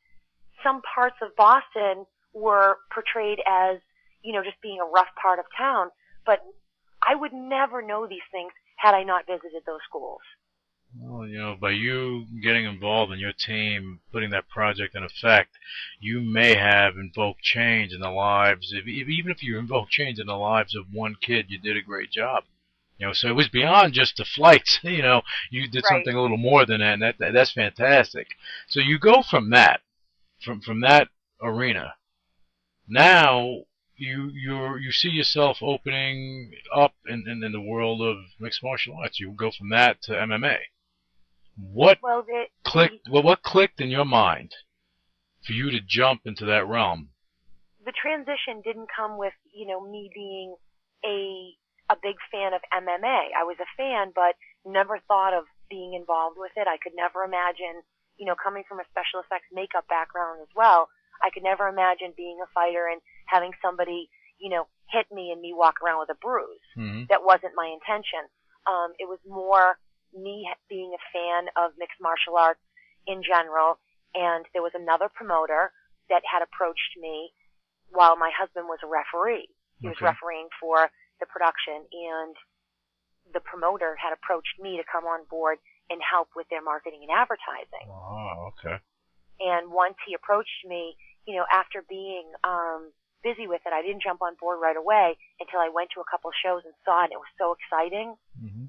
some 0.63 0.83
parts 0.95 1.17
of 1.23 1.35
Boston 1.37 2.07
were 2.33 2.77
portrayed 2.93 3.39
as, 3.49 3.79
you 4.23 4.33
know, 4.33 4.45
just 4.45 4.61
being 4.63 4.79
a 4.81 4.91
rough 4.91 5.09
part 5.21 5.39
of 5.39 5.45
town. 5.57 5.89
But 6.27 6.41
I 7.03 7.15
would 7.15 7.33
never 7.33 7.83
know 7.83 8.07
these 8.07 8.27
things 8.31 8.53
had 8.77 8.95
I 8.95 9.03
not 9.03 9.27
visited 9.27 9.63
those 9.67 9.81
schools. 9.89 10.21
Well, 11.01 11.27
you 11.27 11.39
know, 11.39 11.55
by 11.55 11.71
you 11.71 12.27
getting 12.43 12.65
involved 12.65 13.13
in 13.13 13.19
your 13.21 13.33
team, 13.33 14.01
putting 14.11 14.31
that 14.31 14.49
project 14.49 14.95
in 14.97 15.03
effect, 15.05 15.57
you 16.01 16.21
may 16.21 16.55
have 16.57 16.97
invoked 16.97 17.43
change 17.43 17.93
in 17.93 18.01
the 18.01 18.11
lives. 18.11 18.73
If, 18.73 18.87
if, 18.87 19.09
even 19.09 19.31
if 19.31 19.43
you 19.43 19.59
invoke 19.59 19.91
change 19.91 20.19
in 20.19 20.27
the 20.27 20.37
lives 20.37 20.75
of 20.75 20.93
one 20.93 21.15
kid, 21.15 21.51
you 21.51 21.59
did 21.59 21.77
a 21.77 21.83
great 21.83 22.11
job. 22.11 22.45
You 22.99 23.07
know, 23.07 23.13
so 23.13 23.29
it 23.29 23.37
was 23.37 23.49
beyond 23.49 23.95
just 23.95 24.17
the 24.17 24.25
flights. 24.25 24.81
You 24.83 25.03
know, 25.03 25.23
you 25.51 25.69
did 25.69 25.85
Right. 25.85 25.91
something 25.91 26.15
a 26.17 26.21
little 26.21 26.37
more 26.37 26.67
than 26.67 26.81
that, 26.81 26.95
and 26.95 27.03
that, 27.03 27.19
that 27.19 27.33
that's 27.33 27.53
fantastic. 27.53 28.29
So 28.67 28.81
you 28.81 28.99
go 28.99 29.23
from 29.23 29.51
that, 29.51 29.83
from 30.41 30.61
from 30.61 30.81
that 30.81 31.09
arena. 31.41 31.95
Now 32.89 33.67
you 33.97 34.31
you 34.31 34.77
you 34.79 34.91
see 34.93 35.11
yourself 35.11 35.63
opening 35.63 36.55
up 36.75 36.95
in, 37.07 37.29
in 37.29 37.45
in 37.45 37.53
the 37.53 37.61
world 37.61 38.03
of 38.03 38.17
mixed 38.41 38.63
martial 38.65 38.97
arts. 38.97 39.21
You 39.21 39.31
go 39.33 39.53
from 39.53 39.69
that 39.71 40.03
to 40.03 40.13
MMA. 40.13 40.59
What 41.61 41.99
Well, 42.03 42.25
clicked? 42.65 43.09
Well, 43.11 43.23
what 43.23 43.43
clicked 43.43 43.81
in 43.81 43.89
your 43.89 44.05
mind 44.05 44.55
for 45.45 45.53
you 45.53 45.71
to 45.71 45.81
jump 45.81 46.23
into 46.25 46.45
that 46.47 46.67
realm? 46.67 47.11
the 47.89 47.97
transition 47.97 48.61
didn't 48.61 48.93
come 48.93 49.17
with, 49.17 49.33
you 49.49 49.65
know, 49.65 49.81
me 49.81 50.13
being 50.13 50.53
a 51.01 51.57
a 51.89 51.97
big 51.97 52.21
fan 52.29 52.53
of 52.53 52.61
MMA. 52.69 53.33
I 53.33 53.49
was 53.49 53.57
a 53.57 53.73
fan, 53.81 54.13
but 54.13 54.37
never 54.61 55.01
thought 55.09 55.33
of 55.33 55.49
being 55.73 55.97
involved 55.97 56.37
with 56.37 56.53
it. 56.53 56.69
I 56.69 56.77
could 56.77 56.93
never 56.93 57.25
imagine, 57.25 57.81
you 58.21 58.29
know, 58.29 58.37
coming 58.37 58.65
from 58.69 58.77
a 58.77 58.85
special 58.93 59.25
effects 59.25 59.49
makeup 59.57 59.89
background 59.89 60.45
as 60.45 60.53
well. 60.53 60.93
I 61.25 61.33
could 61.33 61.43
never 61.43 61.65
imagine 61.67 62.13
being 62.13 62.37
a 62.45 62.53
fighter 62.53 62.93
and 62.93 63.01
having 63.25 63.57
somebody, 63.65 64.13
you 64.37 64.53
know, 64.53 64.69
hit 64.93 65.09
me 65.09 65.33
and 65.33 65.41
me 65.41 65.57
walk 65.57 65.81
around 65.81 66.05
with 66.05 66.13
a 66.13 66.21
bruise. 66.21 66.61
Mm-hmm. 66.77 67.09
That 67.09 67.25
wasn't 67.25 67.57
my 67.57 67.73
intention. 67.73 68.29
Um, 68.69 68.93
it 69.01 69.09
was 69.09 69.19
more 69.25 69.81
me 70.15 70.49
being 70.69 70.95
a 70.95 71.03
fan 71.13 71.49
of 71.57 71.73
mixed 71.79 72.01
martial 72.01 72.37
arts 72.37 72.61
in 73.07 73.23
general. 73.23 73.79
And 74.15 74.47
there 74.53 74.63
was 74.63 74.73
another 74.75 75.09
promoter 75.13 75.73
that 76.09 76.23
had 76.25 76.43
approached 76.43 76.97
me 77.01 77.33
while 77.91 78.17
my 78.17 78.31
husband 78.33 78.67
was 78.69 78.79
a 78.83 78.89
referee. 78.89 79.49
He 79.81 79.89
was 79.89 79.97
Okay. 80.01 80.07
refereeing 80.07 80.49
for 80.61 80.91
the 81.21 81.27
production 81.27 81.87
and 81.93 82.37
the 83.33 83.41
promoter 83.41 83.97
had 83.97 84.13
approached 84.13 84.59
me 84.59 84.77
to 84.79 84.85
come 84.91 85.05
on 85.05 85.25
board 85.29 85.59
and 85.91 86.01
help 86.03 86.29
with 86.35 86.49
their 86.49 86.63
marketing 86.63 87.01
and 87.03 87.11
advertising. 87.13 87.89
Oh, 87.89 88.53
okay. 88.57 88.81
And 89.41 89.71
once 89.71 89.97
he 90.07 90.15
approached 90.15 90.65
me, 90.67 90.97
you 91.27 91.37
know, 91.37 91.45
after 91.53 91.85
being 91.89 92.33
um, 92.45 92.93
busy 93.23 93.47
with 93.47 93.61
it, 93.67 93.73
I 93.73 93.83
didn't 93.83 94.03
jump 94.03 94.23
on 94.23 94.35
board 94.41 94.59
right 94.61 94.77
away 94.77 95.17
until 95.41 95.61
I 95.61 95.69
went 95.69 95.91
to 95.95 96.01
a 96.01 96.09
couple 96.11 96.31
shows 96.43 96.63
and 96.65 96.75
saw 96.85 97.03
it. 97.05 97.13
And 97.13 97.13
it 97.13 97.21
was 97.21 97.33
so 97.39 97.55
exciting 97.57 98.17
Mm-hmm. 98.39 98.67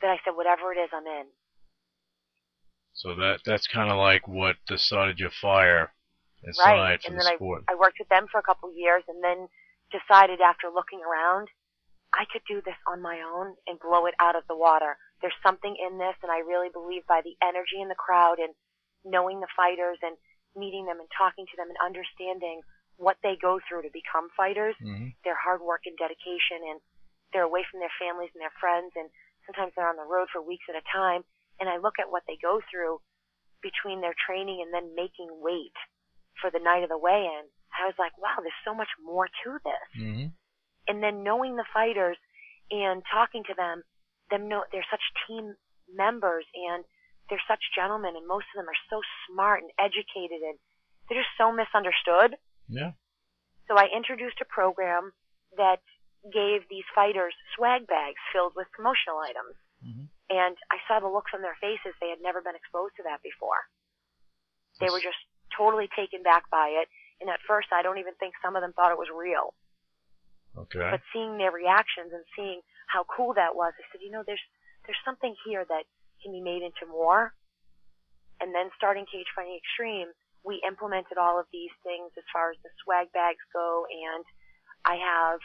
That 0.00 0.10
I 0.10 0.18
said, 0.24 0.36
whatever 0.36 0.72
it 0.72 0.78
is, 0.78 0.90
I'm 0.92 1.06
in. 1.06 1.26
So 2.92 3.14
that 3.14 3.40
that's 3.46 3.66
kind 3.66 3.90
of 3.90 3.96
like 3.96 4.26
what 4.26 4.56
started 4.76 5.18
your 5.18 5.30
fire 5.30 5.92
inside 6.42 6.74
right. 6.74 7.00
for 7.00 7.08
And 7.08 7.16
the 7.16 7.24
then 7.24 7.32
I, 7.32 7.36
sport. 7.36 7.64
I 7.68 7.74
worked 7.74 7.98
with 7.98 8.08
them 8.08 8.26
for 8.30 8.38
a 8.38 8.42
couple 8.42 8.68
of 8.68 8.76
years 8.76 9.04
and 9.08 9.22
then 9.22 9.48
decided 9.92 10.40
after 10.40 10.68
looking 10.68 11.00
around, 11.00 11.48
I 12.12 12.26
could 12.26 12.42
do 12.48 12.62
this 12.64 12.78
on 12.86 13.02
my 13.02 13.22
own 13.22 13.54
and 13.66 13.78
blow 13.78 14.06
it 14.06 14.14
out 14.18 14.34
of 14.34 14.46
the 14.48 14.56
water. 14.58 14.98
There's 15.22 15.36
something 15.44 15.76
in 15.78 15.98
this 15.98 16.16
and 16.22 16.32
I 16.32 16.42
really 16.42 16.72
believe 16.72 17.06
by 17.06 17.22
the 17.22 17.36
energy 17.44 17.78
in 17.78 17.88
the 17.88 17.98
crowd 17.98 18.38
and 18.38 18.54
knowing 19.04 19.40
the 19.40 19.54
fighters 19.56 19.98
and 20.02 20.16
meeting 20.56 20.86
them 20.86 20.98
and 20.98 21.08
talking 21.14 21.46
to 21.46 21.56
them 21.56 21.70
and 21.70 21.78
understanding 21.78 22.60
what 22.98 23.16
they 23.22 23.38
go 23.38 23.60
through 23.64 23.86
to 23.86 23.92
become 23.94 24.28
fighters, 24.36 24.74
mm-hmm. 24.82 25.14
their 25.22 25.38
hard 25.38 25.62
work 25.62 25.86
and 25.86 25.96
dedication 25.96 26.66
and 26.66 26.82
they're 27.32 27.46
away 27.46 27.62
from 27.70 27.78
their 27.78 27.94
families 27.96 28.34
and 28.34 28.42
their 28.42 28.54
friends 28.58 28.90
and 28.98 29.08
sometimes 29.50 29.74
they're 29.74 29.90
on 29.90 29.98
the 29.98 30.06
road 30.06 30.30
for 30.30 30.38
weeks 30.38 30.70
at 30.70 30.78
a 30.78 30.86
time 30.94 31.26
and 31.58 31.68
I 31.68 31.82
look 31.82 31.98
at 31.98 32.10
what 32.10 32.22
they 32.30 32.38
go 32.40 32.62
through 32.70 33.02
between 33.62 34.00
their 34.00 34.14
training 34.14 34.62
and 34.62 34.70
then 34.72 34.94
making 34.94 35.28
weight 35.42 35.74
for 36.40 36.50
the 36.50 36.62
night 36.62 36.86
of 36.86 36.88
the 36.88 36.98
weigh-in. 36.98 37.50
I 37.74 37.86
was 37.86 37.98
like, 37.98 38.14
wow, 38.16 38.38
there's 38.38 38.64
so 38.64 38.74
much 38.74 38.88
more 39.02 39.26
to 39.26 39.50
this. 39.66 39.90
Mm-hmm. 39.98 40.26
And 40.88 41.02
then 41.02 41.22
knowing 41.22 41.56
the 41.56 41.68
fighters 41.74 42.16
and 42.70 43.02
talking 43.10 43.42
to 43.50 43.54
them, 43.54 43.82
them 44.30 44.48
know 44.48 44.62
they're 44.70 44.86
such 44.90 45.02
team 45.26 45.54
members 45.90 46.46
and 46.54 46.84
they're 47.28 47.42
such 47.50 47.62
gentlemen 47.74 48.14
and 48.14 48.26
most 48.26 48.46
of 48.54 48.62
them 48.62 48.70
are 48.70 48.84
so 48.88 49.02
smart 49.26 49.62
and 49.66 49.70
educated 49.78 50.40
and 50.42 50.58
they're 51.06 51.20
just 51.20 51.34
so 51.34 51.50
misunderstood. 51.50 52.38
Yeah. 52.70 52.94
So 53.66 53.74
I 53.74 53.90
introduced 53.90 54.38
a 54.40 54.46
program 54.46 55.12
that 55.58 55.82
gave 56.28 56.68
these 56.68 56.84
fighters 56.94 57.34
swag 57.56 57.86
bags 57.86 58.20
filled 58.32 58.52
with 58.54 58.70
promotional 58.72 59.18
items. 59.18 59.56
Mhm. 59.82 60.08
And 60.28 60.56
I 60.70 60.78
saw 60.86 61.00
the 61.00 61.08
looks 61.08 61.32
on 61.32 61.40
their 61.42 61.56
faces. 61.56 61.94
They 62.00 62.10
had 62.10 62.20
never 62.20 62.40
been 62.40 62.54
exposed 62.54 62.96
to 62.96 63.02
that 63.04 63.22
before. 63.22 63.68
They 64.78 64.90
were 64.90 65.00
just 65.00 65.18
totally 65.56 65.88
taken 65.88 66.22
back 66.22 66.48
by 66.50 66.68
it. 66.68 66.88
And 67.20 67.28
at 67.28 67.40
first, 67.42 67.72
I 67.72 67.82
don't 67.82 67.98
even 67.98 68.14
think 68.16 68.34
some 68.40 68.56
of 68.56 68.62
them 68.62 68.72
thought 68.72 68.92
it 68.92 68.98
was 68.98 69.10
real. 69.10 69.54
Okay. 70.56 70.90
But 70.90 71.02
seeing 71.12 71.38
their 71.38 71.50
reactions 71.50 72.12
and 72.12 72.24
seeing 72.36 72.62
how 72.86 73.04
cool 73.04 73.34
that 73.34 73.54
was, 73.54 73.72
I 73.78 73.82
said, 73.92 74.02
you 74.02 74.10
know, 74.10 74.22
there's 74.22 74.42
there's 74.86 74.98
something 75.04 75.36
here 75.44 75.64
that 75.64 75.84
can 76.22 76.32
be 76.32 76.40
made 76.40 76.62
into 76.62 76.86
more. 76.86 77.34
And 78.40 78.54
then 78.54 78.70
starting 78.76 79.06
Cage 79.06 79.28
Fighting 79.36 79.60
Xtreme, 79.60 80.10
we 80.42 80.62
implemented 80.66 81.18
all 81.18 81.38
of 81.38 81.46
these 81.52 81.70
things 81.84 82.10
as 82.16 82.24
far 82.32 82.50
as 82.50 82.56
the 82.62 82.70
swag 82.82 83.12
bags 83.12 83.44
go, 83.52 83.86
and 83.86 84.24
I 84.84 84.96
have 84.96 85.40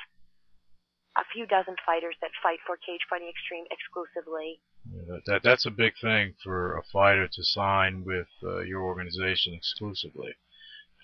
a 1.17 1.23
few 1.33 1.45
dozen 1.45 1.75
fighters 1.85 2.15
that 2.21 2.31
fight 2.43 2.59
for 2.65 2.77
Cage 2.77 3.01
Fighting 3.09 3.31
Xtreme 3.31 3.65
exclusively. 3.71 4.59
Yeah, 4.91 5.03
that, 5.07 5.21
that 5.25 5.43
that's 5.43 5.65
a 5.65 5.71
big 5.71 5.93
thing 6.01 6.35
for 6.43 6.77
a 6.77 6.83
fighter 6.83 7.27
to 7.27 7.43
sign 7.43 8.03
with 8.05 8.27
uh, 8.43 8.59
your 8.59 8.81
organization 8.81 9.53
exclusively. 9.53 10.35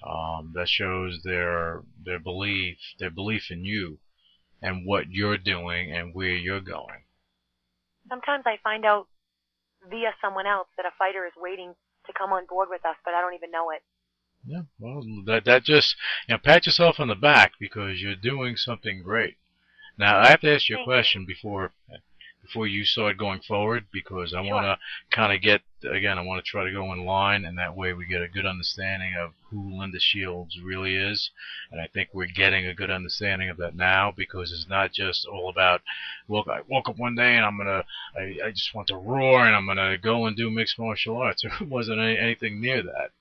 Um, 0.07 0.51
that 0.55 0.67
shows 0.67 1.21
their 1.23 1.83
their 2.03 2.19
belief 2.19 2.77
their 2.99 3.11
belief 3.11 3.51
in 3.51 3.63
you 3.63 3.99
and 4.61 4.85
what 4.85 5.09
you're 5.09 5.37
doing 5.37 5.91
and 5.91 6.13
where 6.13 6.35
you're 6.35 6.61
going. 6.61 7.05
Sometimes 8.09 8.43
I 8.45 8.57
find 8.63 8.85
out 8.85 9.07
via 9.89 10.13
someone 10.21 10.47
else 10.47 10.67
that 10.77 10.85
a 10.85 10.91
fighter 10.97 11.25
is 11.25 11.33
waiting 11.37 11.73
to 12.05 12.13
come 12.17 12.31
on 12.31 12.45
board 12.47 12.69
with 12.69 12.85
us, 12.85 12.95
but 13.05 13.13
I 13.13 13.21
don't 13.21 13.33
even 13.33 13.51
know 13.51 13.69
it. 13.71 13.81
Yeah, 14.45 14.63
well, 14.79 15.03
that 15.27 15.45
that 15.45 15.63
just 15.63 15.95
you 16.27 16.33
know 16.33 16.39
pat 16.43 16.65
yourself 16.65 16.99
on 16.99 17.07
the 17.07 17.15
back 17.15 17.53
because 17.59 18.01
you're 18.01 18.15
doing 18.15 18.57
something 18.57 19.03
great. 19.03 19.37
Now 19.97 20.19
I 20.19 20.29
have 20.29 20.41
to 20.41 20.53
ask 20.53 20.69
you 20.69 20.79
a 20.79 20.83
question 20.83 21.25
before 21.25 21.71
before 22.41 22.67
you 22.67 22.83
start 22.83 23.17
going 23.17 23.39
forward 23.41 23.85
because 23.93 24.33
I 24.33 24.43
Sure. 24.43 24.53
want 24.53 24.65
to 24.65 25.15
kind 25.15 25.31
of 25.31 25.41
get 25.41 25.61
again, 25.83 26.17
I 26.17 26.21
want 26.21 26.43
to 26.43 26.49
try 26.49 26.63
to 26.63 26.71
go 26.71 26.91
in 26.93 27.05
line, 27.05 27.45
and 27.45 27.57
that 27.57 27.75
way 27.75 27.93
we 27.93 28.05
get 28.05 28.21
a 28.21 28.27
good 28.27 28.45
understanding 28.45 29.15
of 29.15 29.33
who 29.49 29.79
Linda 29.79 29.99
Shields 29.99 30.59
really 30.59 30.95
is. 30.95 31.31
And 31.71 31.79
I 31.81 31.87
think 31.87 32.09
we're 32.13 32.27
getting 32.27 32.65
a 32.65 32.73
good 32.73 32.91
understanding 32.91 33.49
of 33.49 33.57
that 33.57 33.75
now 33.75 34.11
because 34.15 34.51
it's 34.51 34.67
not 34.69 34.91
just 34.91 35.25
all 35.25 35.49
about, 35.49 35.81
well, 36.27 36.43
I 36.47 36.61
woke 36.67 36.89
up 36.89 36.97
one 36.97 37.15
day 37.15 37.35
and 37.35 37.45
I'm 37.45 37.57
gonna, 37.57 37.85
I, 38.17 38.37
I 38.45 38.51
just 38.51 38.73
want 38.75 38.87
to 38.89 38.95
roar 38.97 39.45
and 39.45 39.55
I'm 39.55 39.65
gonna 39.65 39.97
go 39.97 40.25
and 40.25 40.35
do 40.35 40.49
mixed 40.51 40.77
martial 40.79 41.17
arts. 41.17 41.43
It 41.61 41.67
wasn't 41.69 41.99
any, 41.99 42.17
anything 42.17 42.59
near 42.61 42.81
that. 42.83 43.11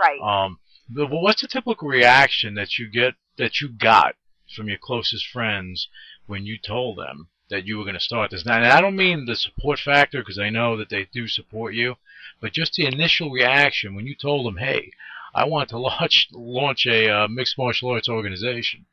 Right. 0.00 0.20
Um, 0.20 0.58
but 0.88 1.10
what's 1.10 1.40
the 1.42 1.48
typical 1.48 1.88
reaction 1.88 2.54
that 2.54 2.78
you 2.78 2.86
get 2.88 3.14
that 3.38 3.60
you 3.60 3.68
got 3.68 4.14
from 4.54 4.68
your 4.68 4.78
closest 4.78 5.26
friends 5.26 5.88
when 6.26 6.46
you 6.46 6.58
told 6.58 6.98
them 6.98 7.28
that 7.48 7.66
you 7.66 7.78
were 7.78 7.84
going 7.84 7.94
to 7.94 8.00
start 8.00 8.30
this? 8.30 8.44
Now, 8.44 8.56
and 8.56 8.66
I 8.66 8.80
don't 8.80 8.96
mean 8.96 9.26
the 9.26 9.36
support 9.36 9.78
factor 9.78 10.20
because 10.20 10.38
I 10.38 10.50
know 10.50 10.76
that 10.76 10.88
they 10.88 11.04
do 11.12 11.28
support 11.28 11.74
you, 11.74 11.96
but 12.40 12.52
just 12.52 12.74
the 12.74 12.86
initial 12.86 13.30
reaction 13.30 13.94
when 13.94 14.06
you 14.06 14.14
told 14.14 14.46
them, 14.46 14.56
"Hey, 14.56 14.92
I 15.34 15.44
want 15.44 15.68
to 15.70 15.78
launch 15.88 16.28
launch 16.32 16.86
a 16.86 17.08
uh, 17.08 17.28
mixed 17.28 17.58
martial 17.58 17.90
arts 17.90 18.08
organization." 18.08 18.86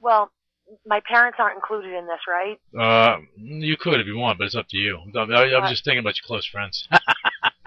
Well, 0.00 0.30
my 0.86 1.00
parents 1.00 1.38
aren't 1.40 1.56
included 1.56 1.92
in 1.92 2.06
this, 2.06 2.20
right? 2.28 2.60
Uh, 2.78 3.20
you 3.36 3.76
could 3.76 4.00
if 4.00 4.06
you 4.06 4.16
want, 4.16 4.38
but 4.38 4.44
it's 4.44 4.54
up 4.54 4.68
to 4.68 4.76
you. 4.76 5.00
I, 5.16 5.20
I 5.20 5.58
was 5.58 5.70
just 5.70 5.84
thinking 5.84 6.00
about 6.00 6.16
your 6.16 6.26
close 6.26 6.46
friends. 6.46 6.86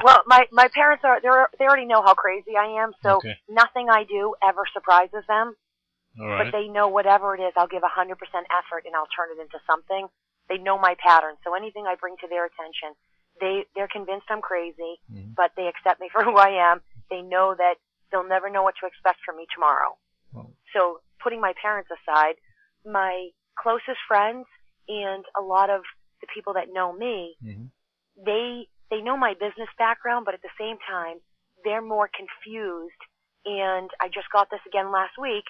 Well, 0.03 0.23
my 0.25 0.47
my 0.51 0.67
parents 0.73 1.03
are 1.05 1.21
They're 1.21 1.47
they 1.59 1.65
already 1.65 1.85
know 1.85 2.01
how 2.01 2.13
crazy 2.13 2.57
I 2.57 2.81
am, 2.83 2.91
so 3.03 3.17
Okay. 3.17 3.37
nothing 3.47 3.87
I 3.89 4.03
do 4.03 4.35
ever 4.41 4.63
surprises 4.73 5.23
them. 5.27 5.55
All 6.19 6.27
But 6.43 6.51
they 6.51 6.67
know 6.67 6.87
whatever 6.87 7.35
it 7.35 7.41
is, 7.41 7.53
I'll 7.55 7.67
give 7.71 7.83
a 7.83 7.87
hundred 7.91 8.17
percent 8.19 8.47
effort 8.51 8.83
and 8.85 8.95
I'll 8.95 9.07
turn 9.15 9.29
it 9.37 9.41
into 9.41 9.59
something. 9.65 10.07
They 10.49 10.57
know 10.57 10.77
my 10.77 10.95
pattern, 10.99 11.35
so 11.43 11.53
anything 11.55 11.85
I 11.87 11.95
bring 11.95 12.17
to 12.21 12.27
their 12.27 12.45
attention, 12.45 12.95
they 13.39 13.65
they're 13.75 13.87
convinced 13.87 14.27
I'm 14.29 14.41
crazy, 14.41 14.99
Mhm. 15.11 15.35
but 15.35 15.51
they 15.55 15.67
accept 15.67 16.01
me 16.01 16.09
for 16.13 16.23
who 16.23 16.35
I 16.37 16.49
am. 16.71 16.81
They 17.09 17.21
know 17.21 17.55
that 17.55 17.75
they'll 18.11 18.27
never 18.27 18.49
know 18.49 18.63
what 18.63 18.75
to 18.81 18.87
expect 18.87 19.19
from 19.25 19.37
me 19.37 19.47
tomorrow. 19.53 19.97
Oh. 20.35 20.51
So 20.73 20.99
putting 21.23 21.39
my 21.39 21.53
parents 21.61 21.89
aside, 21.91 22.35
my 22.85 23.29
closest 23.55 23.99
friends 24.07 24.47
and 24.89 25.23
a 25.37 25.41
lot 25.41 25.69
of 25.69 25.83
the 26.19 26.27
people 26.33 26.53
that 26.53 26.67
know 26.73 26.91
me, 26.91 27.37
Mhm. 27.41 27.71
they 28.17 28.67
they 28.89 29.01
know 29.01 29.15
my 29.15 29.33
business 29.35 29.69
background, 29.77 30.25
but 30.25 30.33
at 30.33 30.41
the 30.41 30.51
same 30.59 30.77
time, 30.79 31.21
they're 31.63 31.81
more 31.81 32.09
confused. 32.09 32.99
And 33.45 33.89
I 34.01 34.09
just 34.09 34.29
got 34.29 34.49
this 34.49 34.59
again 34.65 34.91
last 34.91 35.17
week. 35.17 35.45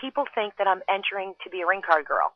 People 0.00 0.24
think 0.34 0.54
that 0.58 0.66
I'm 0.66 0.82
entering 0.88 1.34
to 1.44 1.50
be 1.50 1.62
a 1.62 1.66
ring 1.66 1.82
card 1.84 2.04
girl. 2.04 2.32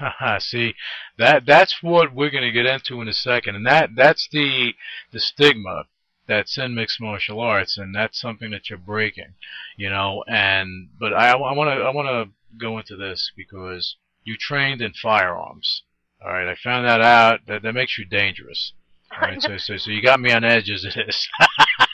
See, 0.40 0.74
that 1.18 1.44
that's 1.46 1.82
what 1.82 2.14
we're 2.14 2.30
going 2.30 2.44
to 2.44 2.50
get 2.50 2.66
into 2.66 3.00
in 3.00 3.08
a 3.08 3.12
second, 3.12 3.56
and 3.56 3.66
that 3.66 3.90
that's 3.94 4.28
the 4.32 4.72
the 5.12 5.20
stigma 5.20 5.84
that's 6.26 6.58
in 6.58 6.74
mixed 6.74 7.00
martial 7.00 7.40
arts, 7.40 7.78
and 7.78 7.94
that's 7.94 8.20
something 8.20 8.50
that 8.50 8.68
you're 8.68 8.78
breaking, 8.78 9.34
you 9.76 9.90
know. 9.90 10.24
And 10.26 10.88
but 10.98 11.12
I 11.12 11.36
want 11.36 11.68
to 11.68 11.84
I 11.84 11.90
want 11.90 12.08
to 12.08 12.32
go 12.58 12.78
into 12.78 12.96
this 12.96 13.30
because 13.36 13.96
you 14.24 14.36
trained 14.36 14.80
in 14.82 14.92
firearms. 14.92 15.82
All 16.24 16.32
right, 16.32 16.48
I 16.48 16.56
found 16.56 16.86
that 16.86 17.00
out. 17.00 17.40
That 17.46 17.62
that 17.62 17.74
makes 17.74 17.98
you 17.98 18.04
dangerous. 18.04 18.72
All 19.12 19.20
right, 19.20 19.40
so 19.42 19.56
so 19.56 19.76
so 19.76 19.90
you 19.90 20.02
got 20.02 20.20
me 20.20 20.32
on 20.32 20.44
edge 20.44 20.70
as 20.70 20.84
it 20.84 20.96
is. 21.08 21.28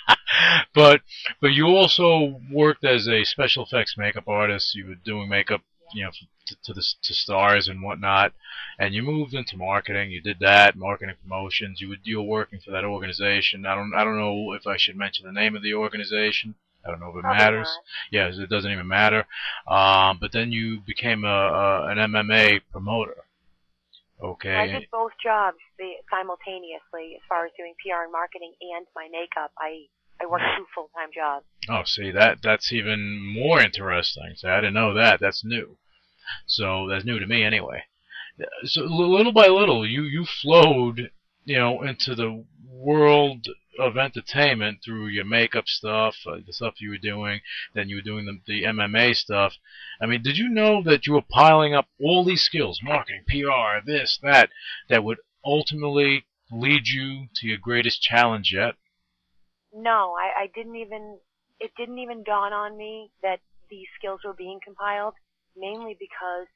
but 0.75 1.00
but 1.40 1.52
you 1.52 1.66
also 1.66 2.40
worked 2.50 2.84
as 2.84 3.08
a 3.08 3.25
special 3.25 3.64
effects 3.64 3.96
makeup 3.96 4.28
artist. 4.28 4.75
You 4.75 4.88
were 4.88 4.94
doing 4.94 5.28
makeup, 5.28 5.62
you 5.94 6.04
know, 6.04 6.11
to, 6.46 6.56
to 6.64 6.75
the 6.75 6.84
to 7.02 7.14
stars 7.14 7.68
and 7.68 7.82
whatnot. 7.82 8.32
And 8.78 8.94
you 8.94 9.02
moved 9.02 9.34
into 9.34 9.56
marketing. 9.56 10.11
You 10.11 10.20
did 10.20 10.38
that, 10.40 10.76
marketing 10.76 11.16
promotions. 11.22 11.80
You 11.80 12.18
were 12.18 12.22
working 12.22 12.61
for 12.61 12.70
that 12.70 12.84
organization. 12.84 13.66
I 13.66 13.75
don't 13.75 13.94
I 13.94 14.04
don't 14.04 14.18
know 14.18 14.52
if 14.52 14.66
I 14.66 14.76
should 14.76 14.96
mention 14.96 15.26
the 15.26 15.32
name 15.32 15.56
of 15.56 15.62
the 15.62 15.75
organization. 15.75 16.54
I 16.84 16.90
don't 16.90 17.00
know 17.00 17.11
if 17.11 17.16
it 17.16 17.20
Probably 17.20 17.38
matters. 17.38 17.78
Yes, 18.11 18.38
it 18.38 18.50
doesn't 18.50 18.70
even 18.70 18.88
matter. 18.88 19.25
Um, 19.68 20.18
but 20.20 20.32
then 20.32 20.50
you 20.50 20.80
became 20.80 21.25
a, 21.25 21.28
a 21.28 21.87
an 21.88 21.99
MMA 21.99 22.62
promoter. 22.72 23.25
Okay. 24.22 24.54
I 24.54 24.66
did 24.66 24.87
both 24.90 25.12
jobs 25.22 25.58
simultaneously 26.11 27.18
as 27.18 27.22
far 27.28 27.46
as 27.46 27.52
doing 27.58 27.75
PR 27.82 28.06
and 28.06 28.12
marketing 28.12 28.54
and 28.61 28.87
my 28.94 29.08
makeup. 29.11 29.50
I 29.58 29.90
I 30.23 30.26
worked 30.26 30.45
two 30.57 30.67
full 30.75 30.88
time 30.95 31.09
jobs. 31.12 31.47
Oh, 31.69 31.83
see 31.85 32.12
that 32.12 32.43
that's 32.43 32.73
even 32.73 33.21
more 33.21 33.61
interesting. 33.61 34.35
See, 34.37 34.46
I 34.46 34.61
didn't 34.61 34.75
know 34.75 34.94
that. 34.94 35.18
That's 35.20 35.44
new. 35.44 35.79
So 36.46 36.87
that's 36.88 37.05
new 37.05 37.18
to 37.18 37.27
me 37.27 37.42
anyway. 37.42 37.85
So 38.64 38.83
little 38.83 39.33
by 39.33 39.49
little, 39.49 39.87
you 39.87 40.03
you 40.03 40.25
flowed, 40.25 41.11
you 41.44 41.59
know, 41.59 41.83
into 41.83 42.14
the 42.14 42.44
world 42.68 43.49
of 43.79 43.96
entertainment 43.96 44.79
through 44.85 45.07
your 45.09 45.25
makeup 45.25 45.66
stuff, 45.66 46.16
uh, 46.27 46.37
the 46.46 46.53
stuff 46.53 46.81
you 46.81 46.90
were 46.90 46.99
doing. 46.99 47.40
Then 47.75 47.88
you 47.88 47.96
were 47.96 48.03
doing 48.03 48.27
the, 48.27 48.40
the 48.46 48.62
MMA 48.64 49.16
stuff. 49.16 49.55
I 50.01 50.07
mean, 50.07 50.23
did 50.23 50.37
you 50.37 50.49
know 50.49 50.83
that 50.83 51.07
you 51.07 51.14
were 51.14 51.23
piling 51.23 51.75
up 51.75 51.88
all 52.01 52.25
these 52.25 52.42
skills, 52.42 52.81
marketing, 52.83 53.25
PR, 53.27 53.85
this, 53.85 54.18
that, 54.23 54.51
that 54.88 55.05
would 55.05 55.18
ultimately 55.44 56.27
lead 56.51 56.87
you 56.87 57.29
to 57.37 57.46
your 57.46 57.59
greatest 57.59 58.03
challenge 58.03 58.53
yet? 58.53 58.75
No, 59.72 60.14
I, 60.18 60.44
I 60.44 60.46
didn't 60.54 60.76
even 60.76 61.18
it 61.61 61.70
didn't 61.76 61.98
even 61.98 62.24
dawn 62.24 62.52
on 62.52 62.76
me 62.76 63.11
that 63.22 63.40
these 63.70 63.87
skills 63.98 64.20
were 64.24 64.35
being 64.35 64.61
compiled, 64.62 65.14
mainly 65.56 65.96
because 65.98 66.46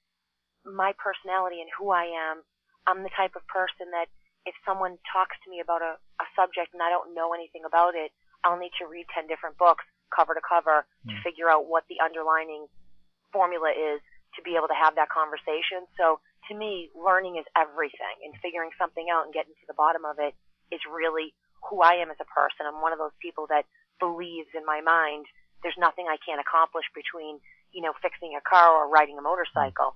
my 0.66 0.92
personality 0.98 1.61
and 1.62 1.70
who 1.79 1.90
I 1.94 2.11
am, 2.11 2.42
I'm 2.87 3.02
the 3.02 3.14
type 3.16 3.37
of 3.37 3.46
person 3.46 3.88
that 3.94 4.11
if 4.44 4.55
someone 4.66 4.98
talks 5.12 5.38
to 5.44 5.50
me 5.50 5.61
about 5.62 5.83
a, 5.83 5.96
a 6.20 6.26
subject 6.35 6.74
and 6.74 6.83
I 6.83 6.90
don't 6.90 7.14
know 7.14 7.33
anything 7.33 7.62
about 7.66 7.94
it, 7.94 8.11
I'll 8.44 8.59
need 8.59 8.74
to 8.83 8.87
read 8.87 9.07
10 9.14 9.26
different 9.26 9.57
books 9.59 9.85
cover 10.14 10.35
to 10.35 10.42
cover 10.42 10.87
to 11.11 11.14
Mm. 11.14 11.22
figure 11.22 11.48
out 11.48 11.66
what 11.70 11.87
the 11.88 12.02
underlining 12.02 12.66
formula 13.33 13.70
is 13.70 14.02
to 14.35 14.42
be 14.42 14.57
able 14.57 14.66
to 14.68 14.74
have 14.74 14.94
that 14.96 15.09
conversation. 15.09 15.87
So 15.96 16.18
to 16.50 16.55
me, 16.55 16.90
learning 16.94 17.37
is 17.38 17.46
everything 17.57 18.16
and 18.26 18.35
figuring 18.42 18.70
something 18.79 19.07
out 19.11 19.24
and 19.24 19.33
getting 19.35 19.55
to 19.55 19.66
the 19.66 19.74
bottom 19.74 20.05
of 20.05 20.18
it 20.18 20.35
is 20.70 20.81
really 20.90 21.35
who 21.68 21.83
I 21.83 21.98
am 22.02 22.11
as 22.11 22.16
a 22.20 22.29
person. 22.31 22.66
I'm 22.66 22.81
one 22.81 22.92
of 22.92 22.98
those 22.98 23.16
people 23.20 23.46
that 23.48 23.66
believes 23.98 24.48
in 24.55 24.64
my 24.64 24.81
mind 24.81 25.26
there's 25.62 25.76
nothing 25.79 26.07
I 26.09 26.16
can't 26.22 26.40
accomplish 26.40 26.85
between, 26.94 27.40
you 27.72 27.83
know, 27.83 27.92
fixing 28.02 28.38
a 28.38 28.42
car 28.46 28.70
or 28.70 28.88
riding 28.88 29.18
a 29.18 29.22
motorcycle. 29.22 29.94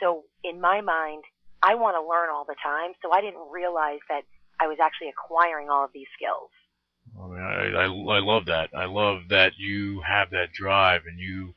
So 0.00 0.24
in 0.44 0.60
my 0.60 0.80
mind, 0.80 1.24
I 1.62 1.74
want 1.74 1.96
to 1.96 2.02
learn 2.02 2.30
all 2.30 2.44
the 2.44 2.56
time. 2.62 2.92
So 3.02 3.12
I 3.12 3.20
didn't 3.20 3.44
realize 3.50 4.00
that 4.08 4.22
I 4.60 4.66
was 4.66 4.78
actually 4.80 5.08
acquiring 5.08 5.70
all 5.70 5.84
of 5.84 5.90
these 5.92 6.08
skills. 6.16 6.50
Oh, 7.18 7.28
I 7.28 7.66
mean, 7.68 7.76
I, 7.76 7.82
I 7.82 8.16
I 8.16 8.20
love 8.20 8.46
that. 8.46 8.70
I 8.74 8.86
love 8.86 9.28
that 9.28 9.52
you 9.58 10.00
have 10.06 10.30
that 10.30 10.52
drive 10.52 11.02
and 11.06 11.18
you 11.18 11.52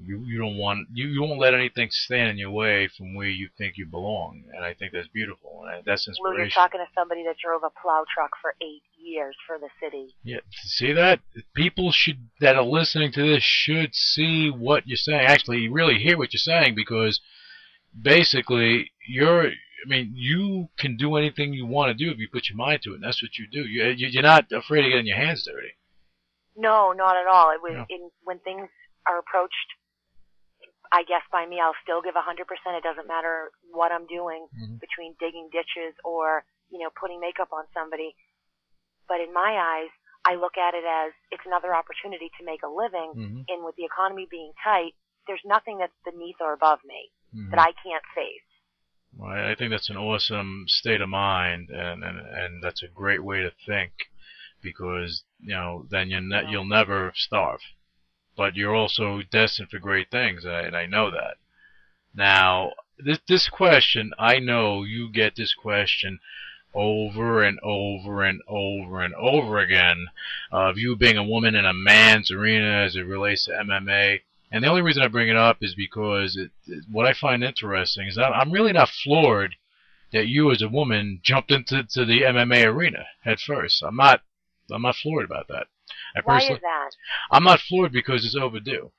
you 0.00 0.24
you 0.24 0.38
don't 0.38 0.56
want 0.56 0.88
you, 0.92 1.08
you 1.08 1.22
won't 1.22 1.38
let 1.38 1.54
anything 1.54 1.88
stand 1.90 2.30
in 2.30 2.38
your 2.38 2.50
way 2.50 2.88
from 2.96 3.14
where 3.14 3.28
you 3.28 3.48
think 3.58 3.76
you 3.76 3.86
belong. 3.86 4.44
And 4.54 4.64
I 4.64 4.74
think 4.74 4.92
that's 4.92 5.08
beautiful. 5.08 5.66
And 5.70 5.84
that's 5.84 6.08
inspiration. 6.08 6.36
Lou, 6.36 6.42
you're 6.42 6.50
talking 6.50 6.80
to 6.80 6.90
somebody 6.94 7.22
that 7.24 7.36
drove 7.36 7.62
a 7.62 7.70
plow 7.80 8.04
truck 8.12 8.30
for 8.40 8.54
eight 8.60 8.82
years 8.98 9.36
for 9.46 9.58
the 9.58 9.68
city. 9.82 10.14
Yeah, 10.22 10.38
see 10.52 10.92
that? 10.92 11.20
People 11.54 11.90
should 11.92 12.28
that 12.40 12.56
are 12.56 12.64
listening 12.64 13.12
to 13.12 13.22
this 13.26 13.42
should 13.42 13.94
see 13.94 14.50
what 14.50 14.86
you're 14.86 14.96
saying. 14.96 15.20
Actually, 15.26 15.68
really 15.68 15.98
hear 15.98 16.18
what 16.18 16.32
you're 16.32 16.38
saying 16.38 16.74
because 16.74 17.20
basically 18.00 18.90
you're. 19.06 19.48
I 19.48 19.86
mean, 19.88 20.10
you 20.14 20.68
can 20.76 20.96
do 20.96 21.14
anything 21.16 21.52
you 21.54 21.64
want 21.64 21.96
to 21.96 22.04
do 22.04 22.10
if 22.10 22.18
you 22.18 22.28
put 22.32 22.48
your 22.48 22.56
mind 22.56 22.82
to 22.82 22.90
it, 22.92 22.94
and 22.96 23.04
that's 23.04 23.22
what 23.22 23.38
you 23.38 23.46
do. 23.50 23.60
You, 23.62 23.84
you- 23.96 24.08
you're 24.08 24.24
not 24.24 24.50
afraid 24.50 24.84
of 24.84 24.90
getting 24.90 25.06
your 25.06 25.16
hands 25.16 25.44
dirty. 25.46 25.70
No, 26.56 26.90
not 26.92 27.16
at 27.16 27.28
all. 27.30 27.50
It 27.52 27.62
was 27.62 27.74
Yeah. 27.74 27.86
in 27.88 28.10
when 28.24 28.40
things 28.40 28.68
are 29.06 29.18
approached. 29.18 29.54
I 30.90 31.04
guess 31.04 31.22
by 31.30 31.46
me, 31.46 31.60
I'll 31.62 31.76
still 31.84 32.02
give 32.02 32.16
a 32.16 32.22
hundred 32.22 32.48
percent. 32.48 32.74
It 32.74 32.82
doesn't 32.82 33.06
matter 33.06 33.50
what 33.70 33.92
I'm 33.92 34.06
doing 34.06 34.48
Mhm. 34.58 34.80
between 34.80 35.14
digging 35.20 35.48
ditches 35.52 35.94
or 36.04 36.44
you 36.70 36.80
know 36.80 36.90
putting 36.98 37.20
makeup 37.20 37.52
on 37.52 37.64
somebody. 37.72 38.16
But 39.08 39.20
in 39.20 39.32
my 39.32 39.56
eyes, 39.56 39.90
I 40.24 40.34
look 40.34 40.58
at 40.58 40.74
it 40.74 40.84
as 40.84 41.12
it's 41.30 41.46
another 41.46 41.74
opportunity 41.74 42.30
to 42.38 42.44
make 42.44 42.62
a 42.62 42.68
living. 42.68 43.12
Mhm. 43.16 43.44
And 43.48 43.64
with 43.64 43.76
the 43.76 43.84
economy 43.84 44.26
being 44.30 44.52
tight, 44.62 44.94
there's 45.26 45.44
nothing 45.44 45.78
that's 45.78 45.96
beneath 46.04 46.36
or 46.40 46.52
above 46.52 46.80
me 46.84 47.10
Mhm. 47.34 47.50
that 47.50 47.60
I 47.60 47.72
can't 47.72 48.04
face. 48.14 48.42
Well, 49.16 49.30
I 49.30 49.50
I 49.50 49.54
think 49.54 49.70
that's 49.70 49.90
an 49.90 49.96
awesome 49.96 50.66
state 50.68 51.00
of 51.00 51.08
mind, 51.08 51.70
and, 51.70 52.04
and, 52.04 52.18
and 52.18 52.62
that's 52.62 52.82
a 52.82 52.88
great 52.88 53.24
way 53.24 53.40
to 53.42 53.50
think, 53.50 53.92
because 54.60 55.24
you 55.40 55.54
know 55.54 55.86
then 55.90 56.10
you 56.10 56.20
ne- 56.20 56.50
you'll 56.50 56.64
never 56.66 57.12
starve, 57.14 57.62
but 58.36 58.54
you're 58.54 58.74
also 58.74 59.22
destined 59.22 59.70
for 59.70 59.78
great 59.78 60.10
things, 60.10 60.44
and 60.44 60.54
I, 60.54 60.60
and 60.62 60.76
I 60.76 60.86
know 60.86 61.10
that. 61.10 61.38
Now, 62.14 62.74
this 62.98 63.18
this 63.26 63.48
question, 63.48 64.12
I 64.18 64.38
know 64.40 64.82
you 64.84 65.10
get 65.10 65.36
this 65.36 65.54
question 65.54 66.20
over 66.74 67.42
and 67.42 67.58
over 67.62 68.22
and 68.22 68.40
over 68.46 69.02
and 69.02 69.14
over 69.14 69.58
again 69.58 70.06
of 70.52 70.78
you 70.78 70.96
being 70.96 71.16
a 71.16 71.24
woman 71.24 71.54
in 71.54 71.64
a 71.64 71.72
man's 71.72 72.30
arena 72.30 72.84
as 72.84 72.96
it 72.96 73.02
relates 73.02 73.46
to 73.46 73.52
MMA. 73.52 74.20
And 74.50 74.64
the 74.64 74.68
only 74.68 74.82
reason 74.82 75.02
I 75.02 75.08
bring 75.08 75.28
it 75.28 75.36
up 75.36 75.58
is 75.60 75.74
because 75.74 76.36
it, 76.36 76.50
it, 76.66 76.84
what 76.90 77.06
I 77.06 77.12
find 77.12 77.44
interesting 77.44 78.06
is 78.06 78.16
that 78.16 78.32
I'm 78.32 78.52
really 78.52 78.72
not 78.72 78.88
floored 78.88 79.56
that 80.12 80.28
you 80.28 80.50
as 80.50 80.62
a 80.62 80.68
woman 80.68 81.20
jumped 81.22 81.50
into 81.50 81.82
to 81.84 82.04
the 82.04 82.22
MMA 82.22 82.64
arena 82.64 83.06
head 83.22 83.40
first. 83.40 83.82
I'm 83.82 83.96
not 83.96 84.22
I'm 84.70 84.82
not 84.82 84.96
floored 84.96 85.24
about 85.24 85.48
that. 85.48 85.66
I 86.16 86.20
Why 86.24 86.38
is 86.38 86.48
that? 86.48 86.90
I'm 87.30 87.44
not 87.44 87.60
floored 87.60 87.92
because 87.92 88.24
it's 88.24 88.36
overdue. 88.36 88.90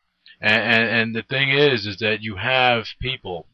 And, 0.41 0.63
and 0.63 0.89
and 0.89 1.15
the 1.15 1.23
thing 1.23 1.49
is, 1.49 1.85
is 1.85 1.97
that 1.97 2.21
you 2.21 2.35
have 2.35 2.85
people 2.99 3.47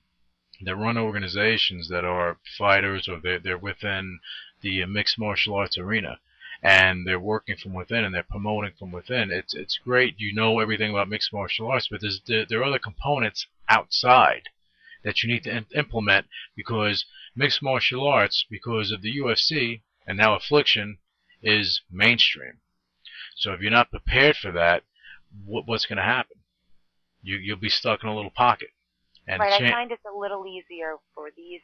that 0.61 0.75
run 0.75 0.97
organizations 0.97 1.89
that 1.89 2.05
are 2.05 2.37
fighters 2.57 3.07
or 3.07 3.19
they're 3.19 3.39
they're 3.39 3.57
within 3.57 4.19
the 4.61 4.85
mixed 4.85 5.19
martial 5.19 5.55
arts 5.55 5.77
arena, 5.77 6.19
and 6.63 7.05
they're 7.05 7.19
working 7.19 7.57
from 7.57 7.73
within 7.73 8.03
and 8.03 8.15
they're 8.15 8.23
promoting 8.23 8.73
from 8.77 8.91
within. 8.91 9.31
It's 9.31 9.53
it's 9.53 9.77
great. 9.77 10.19
You 10.19 10.33
know 10.33 10.59
everything 10.59 10.91
about 10.91 11.09
mixed 11.09 11.33
martial 11.33 11.67
arts, 11.67 11.87
but 11.89 12.01
there's 12.01 12.21
there, 12.27 12.45
there 12.45 12.61
are 12.61 12.65
other 12.65 12.79
components 12.79 13.47
outside 13.67 14.49
that 15.03 15.21
you 15.21 15.29
need 15.29 15.43
to 15.43 15.55
im- 15.55 15.67
implement 15.75 16.27
because 16.55 17.05
mixed 17.35 17.61
martial 17.61 18.07
arts, 18.07 18.45
because 18.49 18.91
of 18.91 19.01
the 19.01 19.17
UFC 19.17 19.81
and 20.07 20.17
now 20.17 20.35
Affliction, 20.35 20.97
is 21.43 21.81
mainstream. 21.91 22.59
So 23.35 23.53
if 23.53 23.61
you're 23.61 23.71
not 23.71 23.91
prepared 23.91 24.37
for 24.37 24.51
that, 24.53 24.83
what, 25.45 25.67
what's 25.67 25.85
going 25.85 25.97
to 25.97 26.03
happen? 26.03 26.37
You 27.21 27.37
you'll 27.37 27.57
be 27.57 27.69
stuck 27.69 28.03
in 28.03 28.09
a 28.09 28.15
little 28.15 28.31
pocket. 28.31 28.69
And 29.27 29.39
right, 29.39 29.59
cha- 29.59 29.65
I 29.65 29.71
find 29.71 29.91
it's 29.91 30.05
a 30.05 30.17
little 30.17 30.45
easier 30.45 30.95
for 31.13 31.29
these 31.35 31.61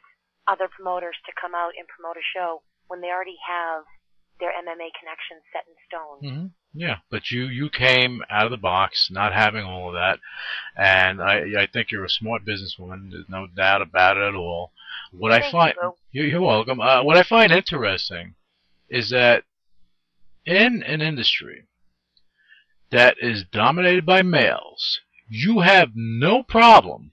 other 0.48 0.68
promoters 0.68 1.16
to 1.26 1.32
come 1.40 1.54
out 1.54 1.72
and 1.78 1.86
promote 1.86 2.16
a 2.16 2.24
show 2.34 2.62
when 2.88 3.00
they 3.00 3.08
already 3.08 3.38
have 3.46 3.84
their 4.40 4.50
MMA 4.50 4.90
connections 4.98 5.42
set 5.52 5.64
in 5.68 5.74
stone. 5.86 6.18
hmm 6.20 6.46
Yeah, 6.74 6.96
but 7.10 7.30
you 7.30 7.44
you 7.44 7.70
came 7.70 8.22
out 8.28 8.44
of 8.46 8.50
the 8.50 8.56
box, 8.56 9.08
not 9.10 9.32
having 9.32 9.64
all 9.64 9.88
of 9.88 9.94
that, 9.94 10.18
and 10.76 11.22
I 11.22 11.62
I 11.62 11.66
think 11.72 11.90
you're 11.90 12.04
a 12.04 12.10
smart 12.10 12.44
businesswoman. 12.44 13.10
There's 13.12 13.28
no 13.28 13.46
doubt 13.46 13.82
about 13.82 14.16
it 14.16 14.24
at 14.24 14.34
all. 14.34 14.72
What 15.12 15.32
I 15.32 15.50
find 15.50 15.74
you, 16.10 16.24
you're 16.24 16.40
welcome. 16.40 16.80
Uh, 16.80 17.02
what 17.04 17.16
I 17.16 17.22
find 17.22 17.52
interesting 17.52 18.34
is 18.88 19.10
that 19.10 19.44
in 20.44 20.82
an 20.82 21.00
industry 21.00 21.66
that 22.90 23.16
is 23.20 23.44
dominated 23.44 24.04
by 24.04 24.22
males, 24.22 25.00
you 25.28 25.60
have 25.60 25.90
no 25.94 26.42
problem 26.42 27.11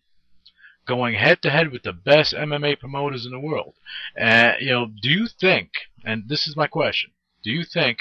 going 0.90 1.14
head 1.14 1.40
to 1.44 1.52
head 1.52 1.72
with 1.72 1.84
the 1.84 1.94
best 1.94 2.34
MMA 2.34 2.80
promoters 2.80 3.26
in 3.26 3.32
the 3.32 3.40
world. 3.40 3.76
Uh, 4.20 4.54
you 4.60 4.72
know, 4.72 4.88
do 4.88 5.10
you 5.10 5.28
think? 5.28 5.70
And 6.04 6.28
this 6.28 6.48
is 6.48 6.58
my 6.58 6.68
question: 6.68 7.12
Do 7.44 7.52
you 7.52 7.64
think 7.64 8.00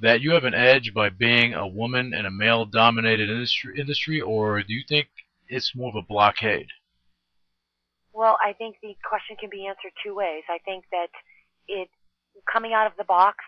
that 0.00 0.20
you 0.20 0.32
have 0.32 0.44
an 0.44 0.54
edge 0.54 0.92
by 0.92 1.08
being 1.10 1.54
a 1.54 1.66
woman 1.66 2.12
in 2.12 2.26
a 2.26 2.30
male-dominated 2.30 3.30
industry, 3.30 3.78
industry, 3.78 4.20
or 4.20 4.62
do 4.62 4.72
you 4.74 4.84
think 4.88 5.08
it's 5.48 5.74
more 5.74 5.90
of 5.90 5.96
a 5.96 6.06
blockade? 6.06 6.68
Well, 8.12 8.36
I 8.44 8.52
think 8.52 8.76
the 8.82 8.94
question 9.06 9.36
can 9.38 9.50
be 9.50 9.66
answered 9.66 9.94
two 10.02 10.14
ways. 10.14 10.42
I 10.50 10.58
think 10.64 10.84
that 10.90 11.10
it, 11.66 11.88
coming 12.50 12.72
out 12.74 12.86
of 12.86 12.98
the 12.98 13.06
box, 13.06 13.38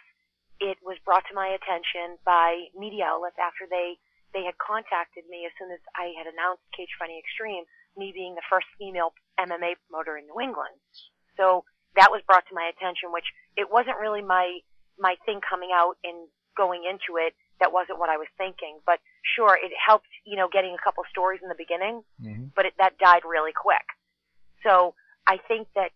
it 0.60 0.78
was 0.82 0.98
brought 1.04 1.24
to 1.30 1.34
my 1.34 1.48
attention 1.58 2.18
by 2.24 2.70
media 2.78 3.04
outlets 3.06 3.38
after 3.38 3.66
they, 3.70 3.98
they 4.34 4.44
had 4.44 4.54
contacted 4.58 5.24
me 5.30 5.46
as 5.46 5.52
soon 5.58 5.70
as 5.70 5.82
I 5.98 6.14
had 6.18 6.26
announced 6.30 6.62
Cage 6.76 6.94
Xtreme, 6.98 7.66
me 7.96 8.12
being 8.14 8.34
the 8.34 8.46
first 8.50 8.66
female 8.78 9.12
MMA 9.38 9.76
promoter 9.86 10.16
in 10.16 10.26
New 10.26 10.40
England. 10.40 10.74
So 11.36 11.64
that 11.96 12.10
was 12.10 12.22
brought 12.26 12.46
to 12.48 12.54
my 12.54 12.70
attention, 12.70 13.10
which 13.12 13.26
it 13.56 13.70
wasn't 13.70 13.98
really 13.98 14.22
my, 14.22 14.60
my 14.98 15.16
thing 15.26 15.40
coming 15.42 15.70
out 15.74 15.96
and 16.04 16.28
going 16.56 16.84
into 16.84 17.18
it. 17.18 17.34
That 17.58 17.72
wasn't 17.72 17.98
what 17.98 18.08
I 18.08 18.16
was 18.16 18.28
thinking. 18.38 18.78
But 18.86 19.00
sure, 19.36 19.56
it 19.56 19.72
helped, 19.74 20.08
you 20.24 20.36
know, 20.36 20.48
getting 20.48 20.74
a 20.74 20.82
couple 20.82 21.02
stories 21.10 21.40
in 21.42 21.48
the 21.48 21.58
beginning, 21.58 22.02
Mm-hmm. 22.22 22.54
but 22.56 22.66
it, 22.66 22.74
that 22.78 22.98
died 22.98 23.22
really 23.28 23.52
quick. 23.52 23.84
So 24.62 24.94
I 25.26 25.38
think 25.48 25.68
that 25.74 25.92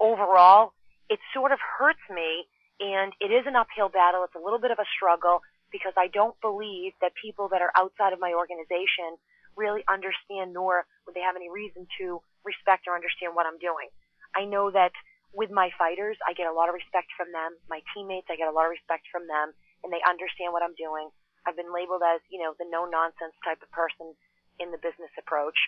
overall, 0.00 0.72
it 1.10 1.18
sort 1.34 1.52
of 1.52 1.58
hurts 1.58 2.02
me, 2.10 2.46
and 2.80 3.12
it 3.20 3.30
is 3.32 3.46
an 3.46 3.56
uphill 3.56 3.88
battle. 3.88 4.24
It's 4.24 4.34
a 4.34 4.42
little 4.42 4.58
bit 4.60 4.70
of 4.70 4.78
a 4.78 4.86
struggle 4.96 5.42
because 5.70 5.92
I 5.96 6.06
don't 6.08 6.38
believe 6.40 6.92
that 7.00 7.12
people 7.20 7.48
that 7.50 7.60
are 7.60 7.72
outside 7.76 8.12
of 8.12 8.20
my 8.20 8.32
organization 8.32 9.18
really 9.58 9.82
understand, 9.90 10.54
nor 10.54 10.86
would 11.04 11.18
they 11.18 11.26
have 11.26 11.34
any 11.34 11.50
reason 11.50 11.90
to 11.98 12.22
respect 12.46 12.86
or 12.86 12.94
understand 12.94 13.34
what 13.34 13.44
I'm 13.44 13.58
doing. 13.58 13.90
I 14.32 14.46
know 14.46 14.70
that 14.70 14.94
with 15.34 15.50
my 15.50 15.68
fighters, 15.76 16.16
I 16.24 16.32
get 16.32 16.46
a 16.46 16.54
lot 16.54 16.70
of 16.70 16.78
respect 16.78 17.10
from 17.18 17.34
them. 17.34 17.58
My 17.68 17.82
teammates, 17.92 18.30
I 18.30 18.38
get 18.38 18.48
a 18.48 18.54
lot 18.54 18.70
of 18.70 18.72
respect 18.72 19.10
from 19.10 19.26
them, 19.26 19.52
and 19.82 19.90
they 19.92 20.00
understand 20.06 20.54
what 20.54 20.62
I'm 20.62 20.78
doing. 20.78 21.10
I've 21.44 21.58
been 21.58 21.74
labeled 21.74 22.06
as, 22.06 22.22
you 22.30 22.40
know, 22.40 22.54
the 22.56 22.70
no 22.70 22.86
nonsense 22.86 23.34
type 23.42 23.60
of 23.60 23.70
person 23.74 24.14
in 24.62 24.70
the 24.70 24.80
business 24.80 25.12
approach, 25.18 25.58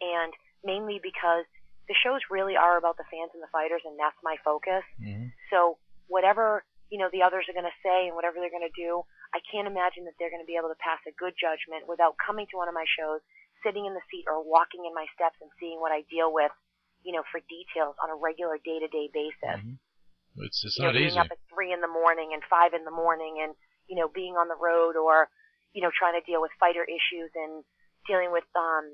and 0.00 0.32
mainly 0.64 0.98
because 0.98 1.46
the 1.86 1.96
shows 2.00 2.24
really 2.32 2.56
are 2.56 2.80
about 2.80 2.96
the 2.96 3.08
fans 3.12 3.30
and 3.36 3.42
the 3.44 3.52
fighters, 3.52 3.84
and 3.84 4.00
that's 4.00 4.18
my 4.24 4.40
focus. 4.40 4.84
Mm-hmm. 4.98 5.30
So 5.52 5.76
whatever 6.08 6.64
you 6.92 6.98
know 7.00 7.08
the 7.12 7.24
others 7.24 7.48
are 7.48 7.56
going 7.56 7.68
to 7.68 7.82
say 7.82 8.08
and 8.08 8.14
whatever 8.14 8.36
they're 8.38 8.52
going 8.52 8.68
to 8.68 8.78
do, 8.78 9.04
I 9.34 9.42
can't 9.50 9.66
imagine 9.66 10.06
that 10.06 10.14
they're 10.18 10.30
going 10.30 10.42
to 10.42 10.46
be 10.48 10.54
able 10.54 10.70
to 10.70 10.78
pass 10.78 11.02
a 11.10 11.12
good 11.18 11.34
judgment 11.34 11.90
without 11.90 12.14
coming 12.22 12.46
to 12.54 12.56
one 12.56 12.70
of 12.70 12.74
my 12.74 12.86
shows, 12.86 13.18
sitting 13.66 13.82
in 13.84 13.92
the 13.94 14.04
seat 14.06 14.24
or 14.30 14.38
walking 14.40 14.86
in 14.86 14.94
my 14.94 15.06
steps 15.10 15.36
and 15.42 15.50
seeing 15.58 15.82
what 15.82 15.90
I 15.90 16.06
deal 16.06 16.30
with, 16.30 16.54
you 17.02 17.10
know, 17.10 17.26
for 17.34 17.42
details 17.50 17.98
on 17.98 18.14
a 18.14 18.16
regular 18.16 18.56
day-to-day 18.62 19.10
basis. 19.12 19.58
Mhm. 19.58 19.78
It's 20.46 20.62
it's 20.64 20.78
You 20.78 20.86
know, 20.86 20.94
not 20.94 20.98
being 20.98 21.10
easy. 21.10 21.18
up 21.18 21.30
at 21.30 21.38
three 21.50 21.72
in 21.74 21.80
the 21.82 21.90
morning 21.90 22.32
and 22.32 22.42
five 22.46 22.74
in 22.74 22.84
the 22.84 22.94
morning, 22.94 23.40
and 23.42 23.54
you 23.86 23.96
know, 23.96 24.08
being 24.08 24.36
on 24.36 24.48
the 24.48 24.56
road 24.56 24.96
or 24.96 25.28
you 25.74 25.82
know, 25.82 25.90
trying 25.90 26.14
to 26.14 26.22
deal 26.24 26.40
with 26.40 26.52
fighter 26.60 26.84
issues 26.86 27.30
and 27.34 27.64
dealing 28.06 28.30
with 28.30 28.46
um 28.54 28.86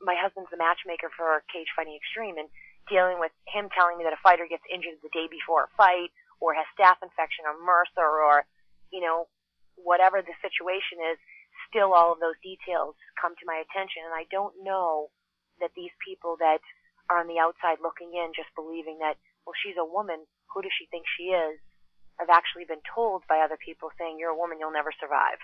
my 0.00 0.14
husband's 0.14 0.50
the 0.50 0.56
matchmaker 0.60 1.08
for 1.16 1.42
Cage 1.52 1.68
Fighting 1.74 1.96
Xtreme 1.96 2.38
and 2.38 2.48
dealing 2.88 3.18
with 3.18 3.32
him 3.48 3.70
telling 3.72 3.96
me 3.96 4.04
that 4.04 4.12
a 4.12 4.20
fighter 4.22 4.46
gets 4.46 4.62
injured 4.68 5.00
the 5.02 5.08
day 5.08 5.26
before 5.28 5.64
a 5.64 5.68
fight 5.76 6.12
or 6.40 6.52
has 6.52 6.66
staph 6.76 7.00
infection 7.02 7.46
or 7.48 7.56
MRSA 7.56 8.04
or, 8.04 8.46
you 8.92 9.00
know, 9.00 9.26
whatever 9.76 10.20
the 10.20 10.36
situation 10.42 10.98
is, 11.12 11.18
still 11.68 11.92
all 11.92 12.12
of 12.12 12.20
those 12.20 12.38
details 12.42 12.96
come 13.20 13.34
to 13.36 13.48
my 13.48 13.62
attention 13.62 14.04
and 14.04 14.14
I 14.14 14.28
don't 14.28 14.54
know 14.62 15.10
that 15.60 15.72
these 15.76 15.92
people 16.04 16.36
that 16.38 16.60
are 17.08 17.20
on 17.20 17.28
the 17.28 17.40
outside 17.40 17.78
looking 17.80 18.12
in 18.12 18.32
just 18.36 18.52
believing 18.54 18.98
that, 19.00 19.16
well, 19.46 19.56
she's 19.56 19.78
a 19.78 19.86
woman, 19.86 20.26
who 20.52 20.62
does 20.62 20.74
she 20.74 20.86
think 20.90 21.06
she 21.06 21.32
is? 21.34 21.58
I've 22.20 22.32
actually 22.32 22.64
been 22.64 22.82
told 22.82 23.22
by 23.28 23.40
other 23.40 23.58
people 23.60 23.90
saying, 23.98 24.16
you're 24.18 24.32
a 24.32 24.36
woman, 24.36 24.58
you'll 24.58 24.72
never 24.72 24.92
survive. 24.92 25.38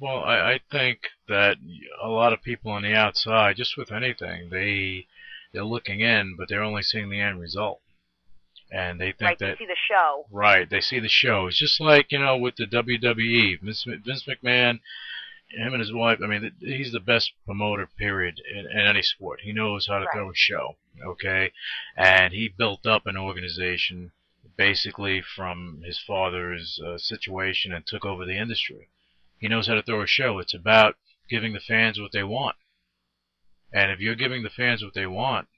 Well, 0.00 0.24
I, 0.24 0.56
I 0.56 0.60
think 0.70 0.98
that 1.28 1.56
a 2.02 2.08
lot 2.08 2.32
of 2.32 2.42
people 2.42 2.72
on 2.72 2.82
the 2.82 2.94
outside, 2.94 3.56
just 3.56 3.76
with 3.76 3.92
anything, 3.92 4.48
they 4.50 5.06
they're 5.52 5.64
looking 5.64 6.00
in, 6.00 6.34
but 6.36 6.48
they're 6.48 6.62
only 6.62 6.82
seeing 6.82 7.10
the 7.10 7.20
end 7.20 7.38
result, 7.38 7.81
and 8.72 8.98
they 9.00 9.12
think 9.12 9.22
right? 9.22 9.38
that 9.38 9.50
To 9.52 9.56
see 9.58 9.66
the 9.66 9.76
show. 9.88 10.26
Right. 10.30 10.68
They 10.68 10.80
see 10.80 10.98
the 10.98 11.08
show. 11.08 11.46
It's 11.46 11.58
just 11.58 11.80
like, 11.80 12.10
you 12.10 12.18
know, 12.18 12.36
with 12.38 12.56
the 12.56 12.66
WWE. 12.66 13.60
Vince, 13.60 13.84
Vince 13.84 14.24
McMahon, 14.26 14.80
him 15.50 15.74
and 15.74 15.80
his 15.80 15.92
wife, 15.92 16.20
I 16.24 16.26
mean, 16.26 16.52
he's 16.60 16.92
the 16.92 17.00
best 17.00 17.32
promoter, 17.44 17.86
period, 17.98 18.40
in, 18.50 18.66
in 18.70 18.86
any 18.86 19.02
sport. 19.02 19.40
He 19.42 19.52
knows 19.52 19.86
how 19.86 19.98
to 19.98 20.06
Right. 20.06 20.14
throw 20.14 20.30
a 20.30 20.34
show, 20.34 20.76
okay? 21.04 21.52
And 21.96 22.32
he 22.32 22.48
built 22.48 22.86
up 22.86 23.06
an 23.06 23.18
organization 23.18 24.12
basically 24.56 25.20
from 25.22 25.82
his 25.84 25.98
father's 25.98 26.80
uh, 26.84 26.96
situation 26.96 27.72
and 27.72 27.86
took 27.86 28.04
over 28.06 28.24
the 28.24 28.38
industry. 28.38 28.88
He 29.38 29.48
knows 29.48 29.66
how 29.66 29.74
to 29.74 29.82
throw 29.82 30.00
a 30.02 30.06
show. 30.06 30.38
It's 30.38 30.54
about 30.54 30.96
giving 31.28 31.52
the 31.52 31.60
fans 31.60 32.00
what 32.00 32.12
they 32.12 32.22
want. 32.24 32.56
And 33.72 33.90
if 33.90 34.00
you're 34.00 34.14
giving 34.14 34.42
the 34.42 34.50
fans 34.50 34.82
what 34.82 34.94
they 34.94 35.06
want, 35.06 35.48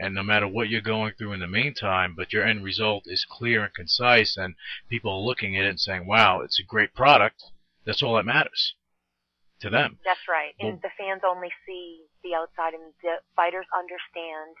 and 0.00 0.14
no 0.14 0.22
matter 0.22 0.48
what 0.48 0.68
you're 0.68 0.80
going 0.80 1.12
through 1.16 1.34
in 1.34 1.40
the 1.40 1.46
meantime, 1.46 2.14
but 2.16 2.32
your 2.32 2.44
end 2.44 2.64
result 2.64 3.04
is 3.06 3.26
clear 3.28 3.64
and 3.64 3.74
concise, 3.74 4.36
and 4.36 4.54
people 4.88 5.12
are 5.12 5.20
looking 5.20 5.56
at 5.56 5.64
it 5.66 5.68
and 5.68 5.80
saying, 5.80 6.06
wow, 6.06 6.40
it's 6.40 6.58
a 6.58 6.64
great 6.64 6.94
product, 6.94 7.42
that's 7.84 8.02
all 8.02 8.16
that 8.16 8.24
matters 8.24 8.74
to 9.60 9.68
them. 9.68 9.98
That's 10.04 10.26
right. 10.28 10.54
And 10.58 10.68
Well- 10.68 10.80
the 10.82 10.90
fans 10.96 11.22
only 11.24 11.52
see 11.66 12.06
the 12.24 12.34
outside, 12.34 12.74
and 12.74 12.94
the 13.02 13.20
fighters 13.36 13.66
understand. 13.76 14.56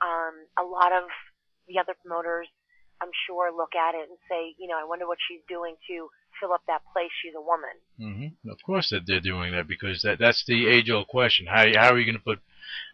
Um, 0.00 0.46
a 0.58 0.64
lot 0.64 0.92
of 0.92 1.04
the 1.68 1.78
other 1.78 1.94
promoters, 1.94 2.48
I'm 3.00 3.12
sure, 3.26 3.52
look 3.52 3.74
at 3.74 3.94
it 3.94 4.08
and 4.08 4.18
say, 4.28 4.54
you 4.58 4.66
know, 4.66 4.78
I 4.80 4.84
wonder 4.84 5.06
what 5.06 5.18
she's 5.28 5.42
doing 5.48 5.76
to 5.88 6.08
fill 6.40 6.52
up 6.52 6.62
that 6.66 6.82
place. 6.92 7.10
She's 7.22 7.34
a 7.36 7.40
woman. 7.40 7.76
Mm-hmm. 8.00 8.50
Of 8.50 8.58
course 8.64 8.90
that 8.90 9.06
they're 9.06 9.20
doing 9.20 9.52
that 9.52 9.68
because 9.68 10.02
that 10.02 10.18
that's 10.18 10.44
the 10.46 10.66
age 10.66 10.90
old 10.90 11.08
question. 11.08 11.46
How 11.46 11.66
how 11.76 11.92
are 11.92 11.98
you 11.98 12.04
going 12.04 12.18
to 12.18 12.24
put 12.24 12.40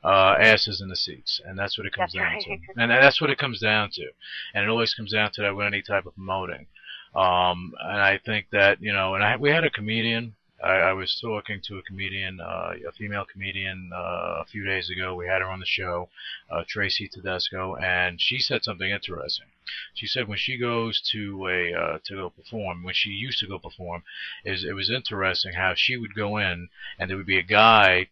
uh, 0.05 0.37
asses 0.41 0.81
in 0.81 0.89
the 0.89 0.97
seats? 0.97 1.41
And 1.45 1.59
that's 1.59 1.79
what 1.79 1.87
it 1.87 1.93
comes 1.93 2.13
That's 2.13 2.25
down 2.25 2.33
right. 2.33 2.61
to. 2.77 2.81
And 2.83 2.91
that's 2.91 3.21
what 3.21 3.31
it 3.31 3.39
comes 3.39 3.61
down 3.61 3.91
to. 3.93 4.07
And 4.55 4.65
it 4.65 4.69
always 4.71 4.95
comes 4.95 5.13
down 5.13 5.31
to 5.33 5.43
that 5.43 5.57
with 5.57 5.67
any 5.67 5.83
type 5.83 6.07
of 6.07 6.15
promoting. 6.15 6.67
Um, 7.15 7.75
and 7.81 8.01
I 8.01 8.19
think 8.25 8.47
that 8.53 8.83
you 8.83 8.93
know, 8.93 9.15
and 9.15 9.25
I 9.25 9.37
we 9.37 9.51
had 9.51 9.65
a 9.65 9.71
comedian. 9.71 10.35
I, 10.63 10.91
I 10.91 10.93
was 10.93 11.17
talking 11.21 11.61
to 11.65 11.79
a 11.79 11.83
comedian, 11.83 12.41
uh, 12.41 12.73
a 12.89 12.93
female 12.93 13.25
comedian, 13.25 13.91
uh, 13.95 14.41
a 14.41 14.45
few 14.51 14.65
days 14.65 14.91
ago. 14.91 15.15
We 15.15 15.27
had 15.27 15.41
her 15.41 15.49
on 15.49 15.61
the 15.61 15.67
show, 15.67 16.09
uh, 16.51 16.65
Tracy 16.67 17.09
Tedesco, 17.09 17.77
and 17.77 18.21
she 18.21 18.41
said 18.41 18.65
something 18.65 18.91
interesting. 18.91 19.47
She 19.95 20.09
said 20.09 20.27
when 20.27 20.39
she 20.39 20.59
goes 20.59 21.01
to 21.13 21.47
a 21.49 21.75
uh, 21.75 21.99
to 22.05 22.15
go 22.15 22.31
perform, 22.31 22.83
when 22.83 22.95
she 22.95 23.11
used 23.11 23.39
to 23.41 23.47
go 23.47 23.59
perform, 23.59 24.03
is 24.45 24.65
it 24.65 24.75
was 24.75 24.91
interesting 24.91 25.53
how 25.55 25.75
she 25.77 25.97
would 25.97 26.15
go 26.15 26.37
in 26.37 26.69
and 26.99 27.09
there 27.09 27.17
would 27.17 27.27
be 27.27 27.39
a 27.39 27.43
guy 27.43 28.09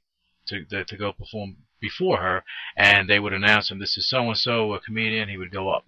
to 0.48 0.64
to, 0.66 0.84
to 0.84 0.96
go 0.96 1.12
perform 1.12 1.56
before 1.80 2.18
her, 2.18 2.44
and 2.76 3.08
they 3.08 3.18
would 3.18 3.32
announce 3.32 3.70
him. 3.70 3.78
This 3.78 3.96
is 3.96 4.08
so 4.08 4.28
and 4.28 4.38
so, 4.38 4.72
a 4.74 4.80
comedian. 4.80 5.28
He 5.28 5.36
would 5.36 5.50
go 5.50 5.70
up. 5.70 5.84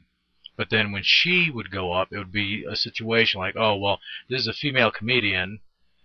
But 0.57 0.71
then 0.71 0.91
when 0.93 1.03
she 1.05 1.51
would 1.51 1.71
go 1.71 1.93
up, 1.93 2.09
it 2.13 2.19
would 2.19 2.33
be 2.33 2.65
a 2.65 2.77
situation 2.77 3.41
like, 3.41 3.57
oh 3.57 3.77
well, 3.77 4.01
this 4.29 4.41
is 4.41 4.49
a 4.49 4.53
female 4.53 4.91
comedian, 4.91 5.61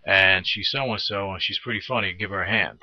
and 0.05 0.45
she's 0.45 0.69
so 0.69 0.91
and 0.91 1.01
so, 1.01 1.31
and 1.31 1.41
she's 1.41 1.59
pretty 1.59 1.81
funny. 1.81 2.13
Give 2.13 2.29
her 2.29 2.43
a 2.43 2.49
hand. 2.49 2.79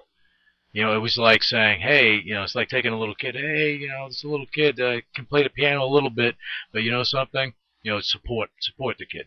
You 0.72 0.85
know, 0.85 0.94
it 0.94 0.98
was 0.98 1.18
like 1.18 1.42
saying, 1.42 1.80
hey, 1.80 2.14
you 2.14 2.35
know, 2.35 2.44
it's 2.44 2.54
like 2.54 2.68
taking 2.68 2.92
a 2.92 2.98
little 2.98 3.16
kid, 3.16 3.35
hey, 3.35 3.74
you 3.74 3.88
know, 3.88 4.06
this 4.09 4.24
little 4.24 4.46
kid 4.46 4.78
uh, 4.78 5.00
can 5.14 5.26
play 5.26 5.42
the 5.42 5.50
piano 5.50 5.85
a 5.85 5.94
little 5.94 6.11
bit, 6.11 6.37
but 6.72 6.83
you 6.83 6.92
know 6.92 7.02
something, 7.02 7.54
you 7.83 7.92
know, 7.92 8.00
support 8.00 8.50
support 8.61 8.98
the 8.98 9.06
kid. 9.06 9.26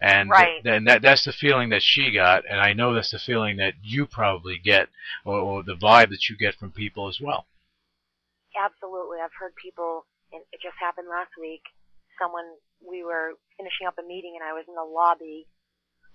And 0.00 0.30
Right. 0.30 0.62
th- 0.62 0.76
and 0.76 0.86
that 0.86 1.02
that's 1.02 1.24
the 1.24 1.32
feeling 1.32 1.70
that 1.70 1.82
she 1.82 2.10
got, 2.10 2.44
and 2.48 2.60
I 2.60 2.72
know 2.74 2.92
that's 2.92 3.10
the 3.12 3.18
feeling 3.18 3.56
that 3.56 3.74
you 3.82 4.06
probably 4.06 4.58
get, 4.58 4.88
or, 5.24 5.38
or 5.38 5.62
the 5.62 5.76
vibe 5.76 6.10
that 6.10 6.28
you 6.28 6.36
get 6.36 6.54
from 6.54 6.70
people 6.70 7.08
as 7.08 7.20
well. 7.20 7.46
Absolutely. 8.56 9.20
I've 9.20 9.34
heard 9.38 9.52
people, 9.60 10.06
and 10.32 10.42
it 10.52 10.60
just 10.64 10.76
happened 10.80 11.08
last 11.08 11.32
week. 11.40 11.62
Someone, 12.20 12.56
we 12.80 13.04
were 13.04 13.36
finishing 13.56 13.86
up 13.86 14.00
a 14.00 14.04
meeting 14.04 14.36
and 14.36 14.44
I 14.44 14.52
was 14.56 14.64
in 14.68 14.74
the 14.74 14.84
lobby 14.84 15.44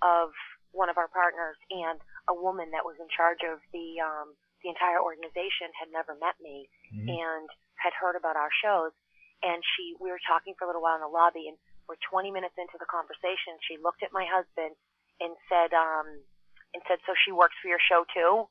of 0.02 0.34
one 0.74 0.90
of 0.90 0.98
our 0.98 1.10
partners 1.10 1.58
and 1.70 2.02
a 2.30 2.34
woman 2.34 2.74
that 2.74 2.86
was 2.86 2.98
in 2.98 3.06
charge 3.14 3.46
of 3.46 3.62
the, 3.70 4.02
um, 4.02 4.34
the 4.66 4.70
entire 4.74 4.98
organization 4.98 5.70
had 5.78 5.94
never 5.94 6.18
met 6.18 6.38
me 6.42 6.70
Mhm. 6.94 7.10
and 7.10 7.46
had 7.78 7.94
heard 7.94 8.18
about 8.18 8.38
our 8.38 8.50
shows. 8.50 8.94
And 9.46 9.62
she, 9.62 9.94
we 10.02 10.10
were 10.10 10.22
talking 10.26 10.54
for 10.58 10.66
a 10.66 10.68
little 10.70 10.82
while 10.82 10.98
in 10.98 11.06
the 11.06 11.10
lobby 11.10 11.46
and 11.50 11.58
we're 11.92 12.00
20 12.08 12.32
minutes 12.32 12.56
into 12.56 12.80
the 12.80 12.88
conversation. 12.88 13.60
She 13.68 13.76
looked 13.76 14.00
at 14.00 14.16
my 14.16 14.24
husband 14.24 14.80
and 15.20 15.36
said, 15.52 15.76
um, 15.76 16.08
and 16.72 16.80
said, 16.88 17.04
so 17.04 17.12
she 17.20 17.36
works 17.36 17.60
for 17.60 17.68
your 17.68 17.84
show 17.84 18.08
too? 18.16 18.48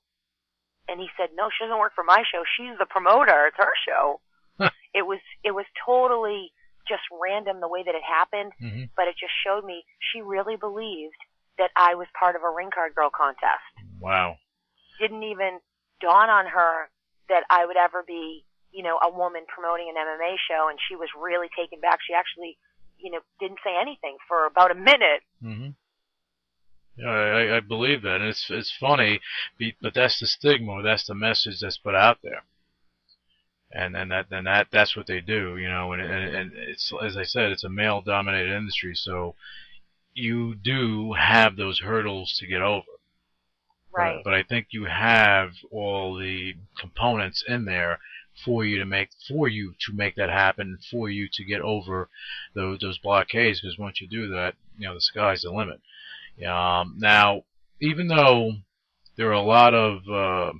And 0.92 1.00
he 1.00 1.08
said, 1.16 1.32
no, 1.32 1.48
she 1.48 1.64
doesn't 1.64 1.80
work 1.80 1.96
for 1.96 2.04
my 2.04 2.20
show. 2.28 2.44
She's 2.44 2.76
the 2.76 2.84
promoter. 2.84 3.48
It's 3.48 3.56
her 3.56 3.72
show. 3.88 4.20
Huh. 4.60 4.68
it 4.92 5.08
was, 5.08 5.24
it 5.40 5.56
was 5.56 5.64
totally 5.80 6.52
just 6.84 7.00
random 7.08 7.64
the 7.64 7.68
way 7.72 7.80
that 7.80 7.96
it 7.96 8.04
happened, 8.04 8.52
hmm 8.60 8.92
but 8.92 9.08
it 9.08 9.16
just 9.16 9.32
showed 9.40 9.64
me 9.64 9.88
she 10.12 10.20
really 10.20 10.60
believed 10.60 11.16
that 11.56 11.70
I 11.76 11.94
was 11.94 12.08
part 12.12 12.36
of 12.36 12.42
a 12.44 12.50
ring 12.52 12.68
card 12.68 12.92
girl 12.92 13.08
contest. 13.08 13.64
Wow. 14.00 14.36
Didn't 15.00 15.22
even 15.24 15.60
dawn 16.04 16.28
on 16.28 16.44
her 16.44 16.92
that 17.32 17.44
I 17.48 17.64
would 17.64 17.76
ever 17.76 18.04
be, 18.04 18.44
you 18.72 18.82
know, 18.82 18.98
a 19.00 19.08
woman 19.08 19.48
promoting 19.48 19.88
an 19.88 19.96
MMA 19.96 20.36
show 20.44 20.68
and 20.68 20.76
she 20.88 20.96
was 20.96 21.08
really 21.16 21.48
taken 21.56 21.80
back. 21.80 22.00
She 22.04 22.12
actually, 22.12 22.58
you 23.02 23.10
know, 23.10 23.20
didn't 23.38 23.58
say 23.64 23.70
anything 23.80 24.16
for 24.28 24.46
about 24.46 24.70
a 24.70 24.74
minute. 24.74 25.22
Mm-hmm. 25.42 25.70
Yeah, 26.96 27.08
I, 27.08 27.56
I 27.56 27.60
believe 27.60 28.02
that. 28.02 28.16
And 28.16 28.24
it's 28.24 28.46
it's 28.50 28.72
funny, 28.78 29.20
but 29.80 29.94
that's 29.94 30.20
the 30.20 30.26
stigma. 30.26 30.82
That's 30.82 31.06
the 31.06 31.14
message 31.14 31.60
that's 31.60 31.78
put 31.78 31.94
out 31.94 32.18
there. 32.22 32.42
And 33.72 33.96
and 33.96 34.10
that 34.10 34.26
and 34.30 34.46
that 34.46 34.66
that's 34.72 34.96
what 34.96 35.06
they 35.06 35.20
do, 35.20 35.56
you 35.56 35.68
know. 35.68 35.92
And 35.92 36.02
and, 36.02 36.34
and 36.34 36.52
it's 36.54 36.92
as 37.02 37.16
I 37.16 37.22
said, 37.22 37.52
it's 37.52 37.64
a 37.64 37.68
male-dominated 37.68 38.54
industry, 38.54 38.94
so 38.94 39.34
you 40.12 40.54
do 40.56 41.12
have 41.12 41.56
those 41.56 41.80
hurdles 41.80 42.36
to 42.40 42.46
get 42.46 42.62
over. 42.62 42.86
Right. 43.92 44.16
But, 44.16 44.30
but 44.30 44.34
I 44.34 44.42
think 44.42 44.68
you 44.70 44.84
have 44.84 45.50
all 45.70 46.18
the 46.18 46.54
components 46.78 47.44
in 47.46 47.64
there 47.64 48.00
for 48.44 48.64
you 48.64 48.78
to 48.78 48.86
make 48.86 49.10
for 49.28 49.48
you 49.48 49.74
to 49.86 49.92
make 49.92 50.16
that 50.16 50.30
happen, 50.30 50.78
for 50.90 51.08
you 51.08 51.28
to 51.32 51.44
get 51.44 51.60
over 51.60 52.08
those 52.54 52.78
those 52.80 52.98
blockades. 52.98 53.60
Because 53.60 53.78
once 53.78 54.00
you 54.00 54.08
do 54.08 54.28
that, 54.28 54.54
you 54.78 54.86
know 54.86 54.94
the 54.94 55.00
sky's 55.00 55.42
the 55.42 55.50
limit. 55.50 55.80
Um, 56.46 56.96
now, 56.98 57.44
even 57.80 58.08
though 58.08 58.52
there 59.16 59.28
are 59.28 59.32
a 59.32 59.42
lot 59.42 59.74
of 59.74 60.08
uh, 60.08 60.52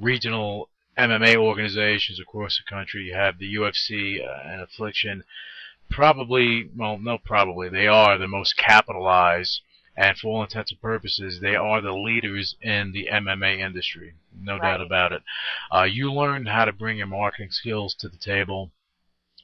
regional 0.00 0.70
MMA 0.98 1.36
organizations 1.36 2.18
across 2.18 2.56
the 2.58 2.74
country, 2.74 3.02
you 3.04 3.14
have 3.14 3.38
the 3.38 3.54
UFC 3.54 4.20
uh, 4.24 4.48
and 4.48 4.62
Affliction. 4.62 5.24
Probably, 5.90 6.68
well, 6.74 6.98
no, 6.98 7.18
probably 7.18 7.68
they 7.68 7.86
are 7.86 8.18
the 8.18 8.26
most 8.26 8.56
capitalized 8.56 9.60
and 9.96 10.18
for 10.18 10.28
all 10.28 10.42
intents 10.42 10.70
and 10.70 10.80
purposes, 10.80 11.40
they 11.40 11.56
are 11.56 11.80
the 11.80 11.94
leaders 11.94 12.54
in 12.60 12.92
the 12.92 13.08
MMA 13.10 13.60
industry. 13.60 14.14
No 14.38 14.58
doubt 14.58 14.82
about 14.82 15.12
it. 15.12 15.22
Uh, 15.74 15.84
you 15.84 16.12
learned 16.12 16.48
how 16.48 16.66
to 16.66 16.72
bring 16.72 16.98
your 16.98 17.06
marketing 17.06 17.50
skills 17.50 17.94
to 18.00 18.08
the 18.08 18.18
table. 18.18 18.72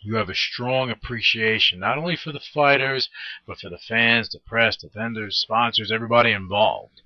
You 0.03 0.17
have 0.17 0.29
a 0.29 0.35
strong 0.35 0.91
appreciation, 0.91 1.79
not 1.79 1.97
only 1.97 2.17
for 2.17 2.33
the 2.33 2.41
fighters, 2.41 3.09
but 3.47 3.59
for 3.59 3.71
the 3.71 3.79
fans, 3.79 4.29
the 4.29 4.41
press, 4.41 4.77
the 4.77 4.89
vendors, 4.89 5.39
sponsors, 5.39 5.91
everybody 5.91 6.33
involved. 6.33 7.01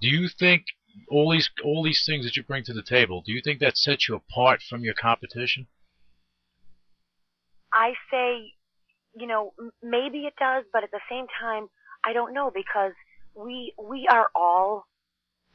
Do 0.00 0.08
you 0.08 0.28
think 0.28 0.64
all 1.08 1.30
these 1.30 1.48
all 1.62 1.84
these 1.84 2.04
things 2.04 2.24
that 2.24 2.36
you 2.36 2.42
bring 2.42 2.64
to 2.64 2.72
the 2.72 2.82
table, 2.82 3.22
do 3.24 3.32
you 3.32 3.40
think 3.40 3.60
that 3.60 3.76
sets 3.76 4.08
you 4.08 4.16
apart 4.16 4.62
from 4.62 4.82
your 4.82 4.94
competition? 4.94 5.68
I 7.72 7.92
say, 8.10 8.52
you 9.14 9.28
know, 9.28 9.52
maybe 9.82 10.26
it 10.26 10.34
does, 10.40 10.64
but 10.72 10.82
at 10.82 10.90
the 10.90 11.00
same 11.08 11.26
time, 11.40 11.68
I 12.04 12.12
don't 12.12 12.34
know 12.34 12.50
because 12.54 12.92
we 13.34 13.74
we 13.78 14.06
are 14.10 14.30
all 14.34 14.86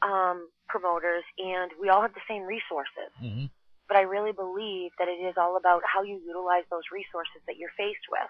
um, 0.02 0.48
promoters 0.68 1.24
and 1.38 1.70
we 1.80 1.88
all 1.88 2.02
have 2.02 2.14
the 2.14 2.26
same 2.28 2.42
resources. 2.42 3.10
Mm-hmm. 3.22 3.46
But 3.88 3.96
I 3.96 4.02
really 4.02 4.32
believe 4.32 4.90
that 4.98 5.06
it 5.06 5.22
is 5.22 5.34
all 5.36 5.56
about 5.56 5.82
how 5.86 6.02
you 6.02 6.20
utilize 6.26 6.64
those 6.70 6.82
resources 6.92 7.40
that 7.46 7.56
you're 7.56 7.70
faced 7.76 8.06
with. 8.10 8.28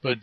But 0.00 0.20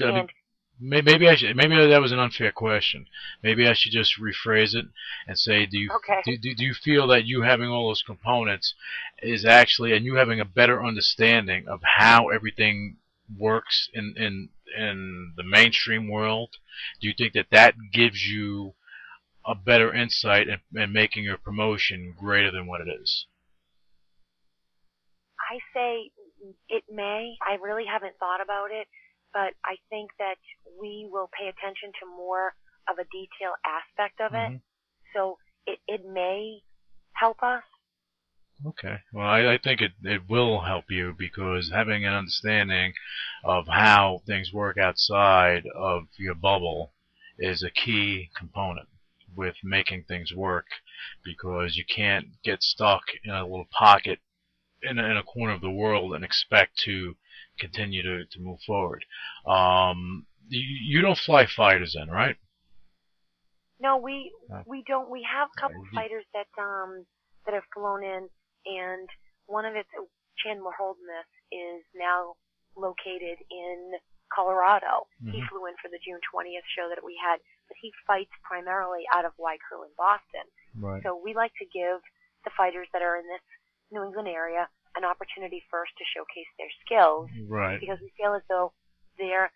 Maybe 0.84 1.30
I 1.30 1.36
should. 1.36 1.56
Maybe 1.56 1.76
that 1.76 2.02
was 2.02 2.12
an 2.12 2.18
unfair 2.18 2.52
question. 2.52 3.06
Maybe 3.44 3.68
I 3.68 3.74
should 3.74 3.92
just 3.92 4.20
rephrase 4.20 4.74
it 4.74 4.86
and 5.28 5.38
say, 5.38 5.68
do 5.68 5.78
you 5.78 5.92
Okay. 5.92 6.22
do, 6.26 6.38
do, 6.38 6.56
do 6.56 6.64
you 6.64 6.74
feel 6.74 7.06
that 7.08 7.26
you 7.26 7.44
having 7.44 7.70
all 7.70 7.90
those 7.90 8.02
components 8.02 8.74
is 9.22 9.46
actually, 9.46 9.94
and 9.94 10.06
you 10.06 10.16
having 10.16 10.40
a 10.40 10.46
better 10.46 10.84
understanding 10.84 11.68
of 11.68 11.82
how 11.84 12.30
everything 12.30 12.98
works 13.38 13.90
in 13.94 14.14
in 14.18 14.50
in 14.78 15.34
the 15.36 15.44
mainstream 15.44 16.10
world? 16.10 16.50
Do 17.00 17.08
you 17.08 17.14
think 17.18 17.34
that 17.34 17.48
that 17.52 17.76
gives 17.92 18.26
you 18.26 18.74
a 19.46 19.56
better 19.56 19.94
insight 19.94 20.48
in, 20.48 20.60
in 20.80 20.94
making 20.94 21.24
your 21.24 21.38
promotion 21.38 22.14
greater 22.18 22.52
than 22.52 22.68
what 22.68 22.82
it 22.82 22.88
is? 23.02 23.26
I 25.52 25.60
say 25.74 26.12
it 26.70 26.84
may. 26.90 27.36
I 27.46 27.56
really 27.62 27.86
haven't 27.86 28.18
thought 28.20 28.42
about 28.42 28.72
it, 28.72 28.88
but 29.34 29.54
I 29.66 29.78
think 29.90 30.12
that 30.20 30.38
we 30.80 31.08
will 31.12 31.30
pay 31.38 31.48
attention 31.48 31.92
to 32.02 32.06
more 32.08 32.54
of 32.90 32.98
a 32.98 33.06
detail 33.12 33.54
aspect 33.66 34.22
of 34.22 34.34
it. 34.34 34.54
Mhm. 34.54 34.62
So 35.14 35.38
it, 35.68 35.80
it 35.88 36.02
may 36.06 36.62
help 37.14 37.44
us. 37.44 37.64
Okay. 38.66 38.98
Well, 39.12 39.26
I, 39.26 39.54
I 39.54 39.58
think 39.58 39.82
it, 39.82 39.92
it 40.04 40.30
will 40.30 40.62
help 40.62 40.86
you 40.90 41.16
because 41.18 41.72
having 41.74 42.06
an 42.06 42.14
understanding 42.14 42.94
of 43.44 43.68
how 43.68 44.22
things 44.26 44.54
work 44.54 44.78
outside 44.78 45.64
of 45.76 46.04
your 46.18 46.36
bubble 46.36 46.94
is 47.40 47.64
a 47.64 47.72
key 47.72 48.30
component 48.38 48.88
with 49.36 49.56
making 49.64 50.04
things 50.04 50.34
work 50.34 50.68
because 51.24 51.76
you 51.76 51.86
can't 51.86 52.28
get 52.44 52.62
stuck 52.62 53.02
in 53.24 53.32
a 53.32 53.44
little 53.44 53.68
pocket 53.72 54.20
in 54.84 55.00
a, 55.00 55.06
in 55.06 55.18
a 55.18 55.24
corner 55.24 55.54
of 55.54 55.62
the 55.62 55.72
world 55.72 56.14
and 56.14 56.24
expect 56.24 56.78
to 56.78 57.16
continue 57.60 58.04
to, 58.04 58.26
to 58.26 58.40
move 58.40 58.60
forward. 58.66 59.06
Um, 59.48 60.26
you, 60.50 60.98
you 60.98 61.02
don't 61.02 61.18
fly 61.18 61.46
fighters 61.46 61.96
in, 62.00 62.10
right? 62.10 62.36
No, 63.80 63.98
we 63.98 64.32
Uh, 64.54 64.62
we 64.68 64.84
don't. 64.88 65.10
We 65.10 65.26
have 65.32 65.50
a 65.58 65.60
couple 65.60 65.82
uh, 65.82 65.96
fighters 65.96 66.26
that 66.34 66.48
um 66.62 67.06
that 67.46 67.56
have 67.56 67.64
flown 67.74 68.04
in, 68.04 68.30
and 68.66 69.10
one 69.48 69.66
of 69.66 69.76
it's 69.76 69.90
Chandler 70.38 70.72
Holdness 70.80 71.28
is 71.52 71.84
now 71.96 72.36
located 72.76 73.38
in 73.52 73.94
Colorado. 74.34 75.08
He 75.32 75.42
Mhm. 75.42 75.50
flew 75.50 75.66
in 75.68 75.76
for 75.78 75.90
the 75.90 76.00
June 76.00 76.20
20th 76.32 76.66
show 76.68 76.88
that 76.90 77.04
we 77.04 77.18
had, 77.18 77.42
but 77.68 77.78
he 77.78 77.92
fights 78.08 78.32
primarily 78.44 79.06
out 79.12 79.26
of 79.26 79.38
Wai 79.38 79.58
Kru 79.58 79.84
in 79.84 79.94
Boston. 79.96 80.48
Right. 80.80 81.04
So 81.04 81.16
we 81.16 81.34
like 81.34 81.54
to 81.56 81.66
give 81.66 82.02
the 82.46 82.50
fighters 82.52 82.88
that 82.94 83.02
are 83.02 83.18
in 83.18 83.28
this 83.28 83.42
New 83.92 84.04
England 84.04 84.30
area 84.30 84.70
an 84.96 85.04
opportunity 85.04 85.60
first 85.70 85.96
to 85.98 86.06
showcase 86.06 86.48
their 86.58 86.70
skills 86.86 87.30
Right. 87.48 87.80
because 87.80 88.00
we 88.00 88.10
feel 88.12 88.34
as 88.34 88.44
though 88.48 88.74
they're 89.18 89.52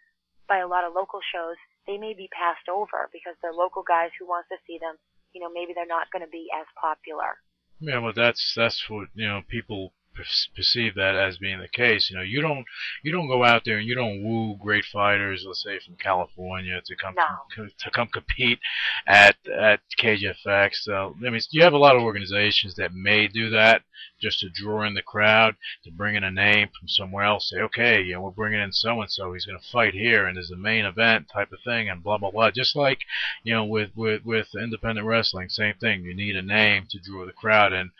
by 0.48 0.58
a 0.58 0.68
lot 0.68 0.84
of 0.84 0.94
local 0.94 1.22
shows 1.22 1.58
they 1.88 1.98
may 1.98 2.14
be 2.14 2.28
passed 2.30 2.68
over 2.70 3.10
because 3.12 3.36
they're 3.42 3.54
local 3.54 3.82
guys 3.82 4.12
who 4.20 4.26
wants 4.28 4.48
to 4.50 4.58
see 4.68 4.78
them 4.78 4.96
you 5.34 5.42
know 5.42 5.50
maybe 5.50 5.74
they're 5.74 5.86
not 5.88 6.10
going 6.12 6.22
to 6.22 6.30
be 6.30 6.52
as 6.54 6.68
popular 6.76 7.40
Yeah, 7.80 8.00
well, 8.00 8.14
that's 8.16 8.54
that's 8.56 8.90
what 8.90 9.10
you 9.16 9.28
know 9.28 9.42
people 9.48 9.94
per- 10.16 10.24
perceive 10.56 10.96
that 10.96 11.16
as 11.16 11.38
being 11.38 11.60
the 11.60 11.68
case. 11.68 12.10
You 12.10 12.18
know, 12.18 12.24
you 12.24 12.42
don't 12.42 12.66
you 13.04 13.12
don't 13.12 13.28
go 13.28 13.44
out 13.44 13.64
there 13.66 13.78
and 13.78 13.88
you 13.88 13.96
don't 13.96 14.24
woo 14.24 14.58
great 14.62 14.86
fighters, 14.86 15.44
let's 15.46 15.64
say 15.64 15.80
from 15.86 15.96
California, 15.98 16.82
to 16.86 16.96
come 16.96 17.16
No. 17.16 17.68
to 17.68 17.92
come 17.92 18.08
compete 18.08 18.60
at 19.06 19.36
at 19.48 19.82
CageFX. 20.00 20.76
So 20.76 21.16
I 21.26 21.30
mean, 21.30 21.42
you 21.52 21.64
have 21.64 21.74
a 21.74 21.78
lot 21.78 21.96
of 21.96 22.02
organizations 22.02 22.76
that 22.76 22.94
may 22.94 23.28
do 23.28 23.50
that 23.50 23.82
just 24.26 24.40
to 24.40 24.50
draw 24.50 24.84
in 24.84 24.96
the 24.96 25.04
crowd, 25.04 25.56
to 25.84 25.92
bring 25.92 26.16
in 26.16 26.24
a 26.24 26.32
name 26.32 26.68
from 26.68 26.88
somewhere 26.88 27.24
else. 27.24 27.50
Say, 27.50 27.60
okay, 27.60 28.02
you 28.02 28.14
know, 28.14 28.22
we're 28.22 28.32
bringing 28.32 28.60
in 28.60 28.72
so 28.72 29.00
and 29.00 29.12
so. 29.12 29.34
He's 29.34 29.46
going 29.46 29.60
to 29.60 29.72
fight 29.72 29.94
here, 29.94 30.26
and 30.26 30.36
there's 30.36 30.50
a 30.50 30.58
main 30.58 30.84
event 30.84 31.28
type 31.32 31.52
of 31.52 31.60
thing, 31.64 31.90
and 31.90 32.04
blah 32.04 32.18
blah 32.18 32.32
blah. 32.32 32.50
Just 32.50 32.76
like 32.76 33.02
you 33.44 33.54
know, 33.54 33.64
with 33.64 33.92
with 33.96 34.26
with 34.26 34.48
independent 34.56 35.06
wrestling, 35.06 35.50
same 35.50 35.76
thing. 35.76 36.04
You 36.04 36.16
need 36.16 36.36
a 36.36 36.42
name 36.42 36.88
to 36.90 37.00
draw 37.00 37.28
the 37.28 37.34
crowd 37.34 37.72
in, 37.72 37.92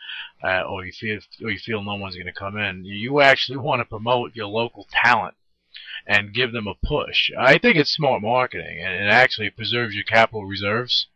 uh, 0.42 0.62
or 0.62 0.84
you 0.84 0.92
feel 0.92 1.20
or 1.44 1.50
you 1.50 1.58
feel 1.58 1.80
no 1.82 1.94
one's 1.94 2.16
going 2.16 2.26
to 2.26 2.32
come 2.32 2.56
in. 2.56 2.84
You 2.84 3.20
actually 3.20 3.58
want 3.68 3.80
to 3.80 3.84
promote 3.84 4.34
your 4.34 4.48
local 4.48 4.88
talent 4.90 5.36
and 6.08 6.34
give 6.34 6.52
them 6.52 6.66
a 6.66 6.74
push. 6.74 7.30
I 7.38 7.58
think 7.58 7.76
it's 7.76 7.92
smart 7.92 8.20
marketing, 8.20 8.80
and 8.82 8.94
it 8.94 9.08
actually 9.08 9.50
preserves 9.50 9.94
your 9.94 10.04
capital 10.04 10.44
reserves. 10.44 11.06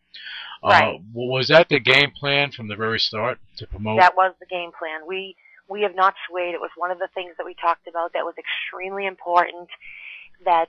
Right. 0.62 0.96
Uh, 0.96 0.98
was 1.14 1.48
that 1.48 1.68
the 1.68 1.80
game 1.80 2.10
plan 2.10 2.52
from 2.52 2.68
the 2.68 2.76
very 2.76 2.98
start 2.98 3.38
to 3.56 3.66
promote? 3.66 3.98
That 4.00 4.16
was 4.16 4.34
the 4.40 4.46
game 4.46 4.70
plan. 4.78 5.00
We 5.06 5.36
we 5.68 5.82
have 5.82 5.94
not 5.94 6.14
swayed. 6.28 6.54
It 6.54 6.60
was 6.60 6.70
one 6.76 6.90
of 6.90 6.98
the 6.98 7.08
things 7.14 7.32
that 7.38 7.46
we 7.46 7.54
talked 7.54 7.86
about 7.86 8.12
that 8.12 8.24
was 8.24 8.34
extremely 8.38 9.06
important. 9.06 9.68
That 10.44 10.68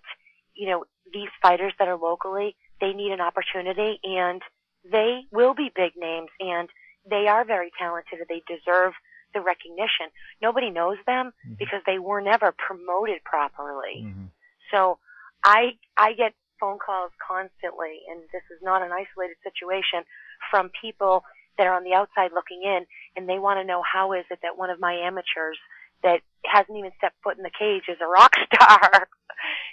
you 0.53 0.69
know 0.69 0.85
these 1.13 1.29
fighters 1.41 1.73
that 1.79 1.87
are 1.87 1.97
locally, 1.97 2.55
they 2.79 2.93
need 2.93 3.11
an 3.11 3.19
opportunity, 3.21 3.99
and 4.03 4.41
they 4.89 5.21
will 5.31 5.53
be 5.53 5.71
big 5.75 5.93
names, 5.97 6.29
and 6.39 6.69
they 7.09 7.27
are 7.27 7.43
very 7.43 7.71
talented, 7.77 8.19
and 8.19 8.27
they 8.29 8.43
deserve 8.47 8.93
the 9.33 9.41
recognition. 9.41 10.07
Nobody 10.41 10.69
knows 10.69 10.97
them 11.05 11.33
Mhm. 11.47 11.57
because 11.57 11.81
they 11.85 11.99
were 11.99 12.21
never 12.21 12.51
promoted 12.51 13.23
properly. 13.23 14.03
Mhm. 14.05 14.29
So 14.71 14.99
I 15.43 15.77
I 15.97 16.13
get 16.13 16.33
phone 16.61 16.77
calls 16.77 17.11
constantly, 17.17 18.05
and 18.05 18.21
this 18.31 18.45
is 18.53 18.61
not 18.61 18.85
an 18.85 18.93
isolated 18.93 19.41
situation 19.41 20.05
from 20.53 20.69
people 20.79 21.25
that 21.57 21.65
are 21.65 21.75
on 21.75 21.83
the 21.83 21.97
outside 21.97 22.31
looking 22.33 22.61
in, 22.63 22.85
and 23.17 23.27
they 23.27 23.39
want 23.39 23.59
to 23.59 23.65
know 23.65 23.81
how 23.81 24.13
is 24.13 24.23
it 24.29 24.39
that 24.43 24.57
one 24.57 24.69
of 24.69 24.79
my 24.79 24.93
amateurs 24.93 25.57
that 26.03 26.21
hasn't 26.45 26.77
even 26.77 26.91
stepped 26.97 27.17
foot 27.23 27.37
in 27.37 27.43
the 27.43 27.57
cage 27.57 27.89
is 27.89 27.97
a 28.01 28.07
rock 28.07 28.33
star, 28.53 29.09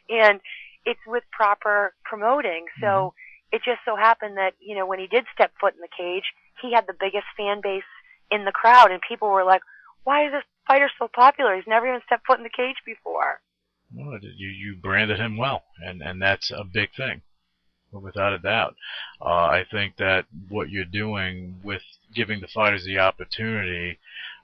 and 0.09 0.41
it's 0.85 1.01
with 1.07 1.25
proper 1.31 1.95
promoting. 2.05 2.67
So 2.81 2.87
mm-hmm. 2.87 3.57
it 3.57 3.63
just 3.65 3.81
so 3.85 3.97
happened 3.97 4.37
that 4.37 4.55
you 4.59 4.75
know 4.75 4.87
when 4.87 4.99
he 4.99 5.07
did 5.07 5.25
step 5.33 5.53
foot 5.61 5.75
in 5.75 5.81
the 5.81 5.93
cage, 5.97 6.25
he 6.61 6.73
had 6.73 6.87
the 6.87 6.97
biggest 6.99 7.29
fan 7.37 7.61
base 7.63 7.89
in 8.31 8.45
the 8.45 8.53
crowd, 8.53 8.91
and 8.91 9.01
people 9.07 9.29
were 9.29 9.45
like, 9.45 9.63
"Why 10.05 10.27
is 10.27 10.33
this 10.33 10.45
fighter 10.67 10.91
so 10.99 11.09
popular? 11.09 11.55
He's 11.55 11.69
never 11.69 11.87
even 11.87 12.01
stepped 12.07 12.27
foot 12.27 12.39
in 12.39 12.45
the 12.45 12.51
cage 12.51 12.81
before." 12.85 13.41
Well, 13.95 14.19
you 14.23 14.49
you 14.49 14.77
branded 14.77 15.19
him 15.19 15.39
well, 15.39 15.65
and 15.79 16.03
and 16.03 16.21
that's 16.21 16.51
a 16.51 16.63
big 16.63 16.93
thing, 16.95 17.23
without 17.91 18.35
a 18.35 18.39
doubt. 18.39 18.77
Uh, 19.19 19.47
I 19.47 19.65
think 19.65 19.97
that 19.97 20.27
what 20.51 20.69
you're 20.69 20.85
doing 20.85 21.61
with 21.65 21.83
giving 22.15 22.41
the 22.41 22.49
fighters 22.49 22.85
the 22.85 22.99
opportunity 22.99 23.99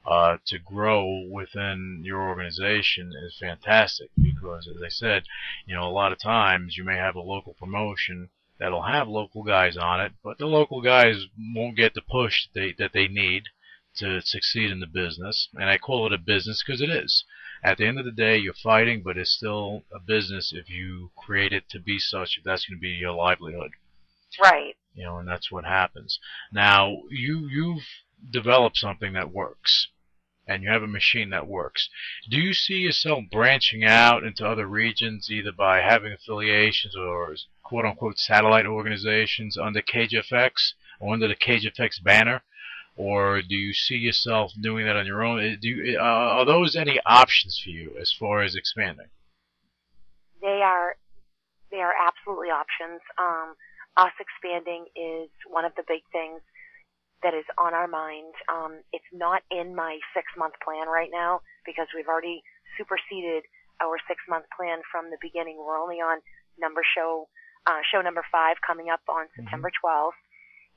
uh, 0.06 0.38
to 0.46 0.58
grow 0.58 1.26
within 1.30 2.00
your 2.04 2.22
organization 2.22 3.12
is 3.22 3.36
fantastic 3.38 4.10
because, 4.16 4.66
as 4.66 4.82
I 4.82 4.88
said, 4.88 5.24
you 5.66 5.74
know, 5.74 5.86
a 5.86 5.92
lot 5.92 6.12
of 6.12 6.18
times 6.18 6.78
you 6.78 6.84
may 6.84 6.96
have 6.96 7.14
a 7.14 7.20
local 7.20 7.52
promotion 7.52 8.30
that'll 8.58 8.82
have 8.84 9.08
local 9.08 9.42
guys 9.42 9.76
on 9.76 10.00
it, 10.00 10.12
but 10.22 10.38
the 10.38 10.46
local 10.46 10.80
guys 10.80 11.26
won't 11.54 11.76
get 11.76 11.92
the 11.92 12.00
push 12.02 12.48
they, 12.54 12.72
that 12.78 12.92
they 12.94 13.08
need 13.08 13.44
to 13.96 14.22
succeed 14.22 14.70
in 14.70 14.80
the 14.80 14.86
business. 14.86 15.48
And 15.54 15.68
I 15.68 15.76
call 15.76 16.06
it 16.06 16.14
a 16.14 16.18
business 16.18 16.62
because 16.64 16.80
it 16.80 16.88
is 16.88 17.24
at 17.64 17.78
the 17.78 17.86
end 17.86 17.98
of 17.98 18.04
the 18.04 18.12
day, 18.12 18.36
you're 18.36 18.52
fighting, 18.52 19.02
but 19.02 19.16
it's 19.16 19.32
still 19.32 19.84
a 19.92 19.98
business 19.98 20.52
if 20.54 20.68
you 20.68 21.10
create 21.16 21.52
it 21.52 21.68
to 21.70 21.80
be 21.80 21.98
such. 21.98 22.36
If 22.36 22.44
that's 22.44 22.66
going 22.66 22.76
to 22.78 22.80
be 22.80 22.90
your 22.90 23.12
livelihood, 23.12 23.70
Right. 24.38 24.76
you 24.94 25.02
know, 25.04 25.16
and 25.18 25.26
that's 25.26 25.50
what 25.50 25.64
happens. 25.64 26.18
Now, 26.52 27.02
you 27.08 27.48
you've 27.48 27.84
developed 28.30 28.76
something 28.76 29.14
that 29.14 29.32
works, 29.32 29.88
and 30.46 30.62
you 30.62 30.68
have 30.68 30.82
a 30.82 30.86
machine 30.86 31.30
that 31.30 31.46
works. 31.46 31.88
Do 32.28 32.36
you 32.38 32.52
see 32.52 32.74
yourself 32.80 33.24
branching 33.30 33.82
out 33.82 34.24
into 34.24 34.46
other 34.46 34.66
regions, 34.66 35.30
either 35.30 35.52
by 35.52 35.80
having 35.80 36.12
affiliations 36.12 36.94
or 36.94 37.34
quote 37.62 37.86
unquote 37.86 38.18
satellite 38.18 38.66
organizations 38.66 39.56
under 39.56 39.80
CageFX 39.80 40.74
or 41.00 41.14
under 41.14 41.28
the 41.28 41.36
CageFX 41.36 42.02
banner? 42.02 42.42
Or 42.96 43.42
do 43.42 43.54
you 43.54 43.72
see 43.72 43.96
yourself 43.96 44.52
doing 44.60 44.86
that 44.86 44.96
on 44.96 45.06
your 45.06 45.24
own? 45.24 45.58
Do 45.60 45.68
you, 45.68 45.98
uh, 45.98 46.02
are 46.02 46.44
those 46.44 46.76
any 46.76 47.00
options 47.04 47.60
for 47.62 47.70
you 47.70 47.92
as 48.00 48.12
far 48.12 48.42
as 48.42 48.54
expanding? 48.54 49.08
They 50.40 50.60
are 50.62 50.96
they 51.70 51.78
are 51.78 51.94
absolutely 51.94 52.48
options. 52.48 53.00
Um, 53.18 53.54
us 53.96 54.12
expanding 54.20 54.86
is 54.94 55.30
one 55.48 55.64
of 55.64 55.72
the 55.76 55.82
big 55.88 56.02
things 56.12 56.40
that 57.22 57.34
is 57.34 57.44
on 57.58 57.74
our 57.74 57.88
mind. 57.88 58.34
Um, 58.52 58.84
it's 58.92 59.08
not 59.12 59.42
in 59.50 59.74
my 59.74 59.98
six 60.14 60.26
month 60.36 60.54
plan 60.62 60.86
right 60.86 61.10
now 61.10 61.40
because 61.66 61.88
we've 61.96 62.06
already 62.06 62.42
superseded 62.78 63.42
our 63.82 63.98
six 64.06 64.20
month 64.28 64.44
plan 64.54 64.86
from 64.92 65.10
the 65.10 65.18
beginning. 65.20 65.58
We're 65.58 65.80
only 65.80 65.98
on 65.98 66.20
number 66.60 66.82
show 66.94 67.26
uh, 67.66 67.80
show 67.90 68.02
number 68.02 68.22
five 68.30 68.56
coming 68.64 68.90
up 68.92 69.00
on 69.08 69.26
September 69.34 69.72
12th, 69.82 70.20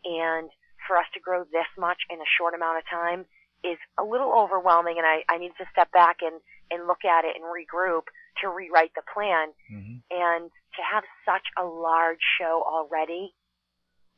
and 0.05 0.49
for 0.87 0.97
us 0.97 1.05
to 1.13 1.19
grow 1.19 1.43
this 1.43 1.69
much 1.77 1.99
in 2.09 2.17
a 2.19 2.33
short 2.37 2.53
amount 2.53 2.79
of 2.79 2.85
time 2.89 3.25
is 3.63 3.77
a 3.99 4.03
little 4.03 4.31
overwhelming. 4.31 4.97
And 4.97 5.05
I, 5.05 5.23
I 5.29 5.37
need 5.37 5.51
to 5.57 5.65
step 5.71 5.91
back 5.91 6.17
and 6.21 6.39
and 6.69 6.87
look 6.87 7.05
at 7.05 7.23
it 7.23 7.35
and 7.35 7.45
regroup 7.45 8.11
to 8.41 8.49
rewrite 8.49 8.91
the 8.95 9.03
plan. 9.13 9.49
Mm-hmm. 9.71 9.97
And 10.11 10.51
to 10.51 10.81
have 10.83 11.03
such 11.25 11.47
a 11.57 11.63
large 11.63 12.19
show 12.39 12.63
already, 12.65 13.33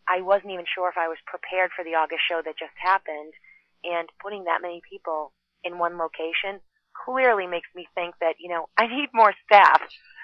I 0.08 0.22
wasn't 0.22 0.54
even 0.54 0.66
sure 0.66 0.90
if 0.90 0.98
I 0.98 1.08
was 1.08 1.18
prepared 1.26 1.72
for 1.76 1.84
the 1.86 1.96
August 1.96 2.22
show 2.28 2.42
that 2.44 2.58
just 2.58 2.74
happened. 2.78 3.34
And 3.84 4.10
putting 4.22 4.46
that 4.46 4.62
many 4.62 4.82
people 4.90 5.32
in 5.64 5.78
one 5.78 5.98
location 5.98 6.60
clearly 7.06 7.48
makes 7.48 7.70
me 7.76 7.88
think 7.96 8.16
that, 8.20 8.36
you 8.40 8.50
know, 8.50 8.68
I 8.78 8.88
need 8.88 9.10
more 9.14 9.34
staff 9.46 9.82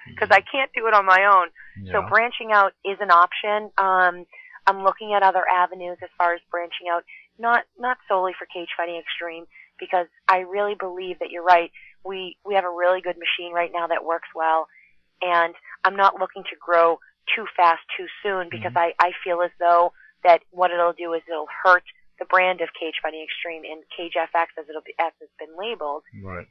because 0.07 0.29
I 0.31 0.41
can't 0.41 0.71
do 0.75 0.87
it 0.87 0.93
on 0.93 1.05
my 1.05 1.25
own. 1.25 1.47
So 1.91 2.01
branching 2.09 2.51
out 2.51 2.73
is 2.83 2.97
an 2.99 3.11
option. 3.11 3.71
Um, 3.77 4.25
I'm 4.67 4.83
looking 4.83 5.13
at 5.13 5.23
other 5.23 5.43
avenues 5.47 5.97
as 6.01 6.09
far 6.17 6.33
as 6.33 6.41
branching 6.49 6.87
out, 6.91 7.03
not 7.37 7.63
not 7.77 7.97
solely 8.07 8.33
for 8.37 8.45
Cage 8.45 8.69
Fighting 8.75 9.01
Xtreme, 9.01 9.45
because 9.79 10.07
I 10.27 10.39
really 10.39 10.75
believe 10.75 11.19
that 11.19 11.31
you're 11.31 11.43
right. 11.43 11.71
We 12.03 12.37
we 12.45 12.55
have 12.55 12.65
a 12.65 12.69
really 12.69 13.01
good 13.01 13.17
machine 13.17 13.53
right 13.53 13.71
now 13.73 13.87
that 13.87 14.05
works 14.05 14.29
well, 14.35 14.67
and 15.21 15.53
I'm 15.83 15.95
not 15.95 16.19
looking 16.19 16.43
to 16.43 16.55
grow 16.59 16.99
too 17.35 17.45
fast 17.55 17.81
too 17.97 18.05
soon 18.21 18.49
because 18.49 18.73
mm-hmm. 18.73 18.93
I 19.01 19.07
I 19.07 19.11
feel 19.23 19.41
as 19.41 19.51
though 19.59 19.93
that 20.23 20.41
what 20.51 20.71
it'll 20.71 20.93
do 20.93 21.13
is 21.13 21.21
it'll 21.27 21.49
hurt 21.63 21.83
the 22.19 22.25
brand 22.25 22.61
of 22.61 22.69
Cage 22.79 22.95
Fighting 23.01 23.25
Xtreme 23.25 23.69
and 23.69 23.83
CageFX 23.91 24.57
as 24.57 24.69
it'll 24.69 24.85
be 24.85 24.93
as 24.99 25.11
it's 25.19 25.31
been 25.37 25.57
labeled 25.57 26.03
right. 26.23 26.47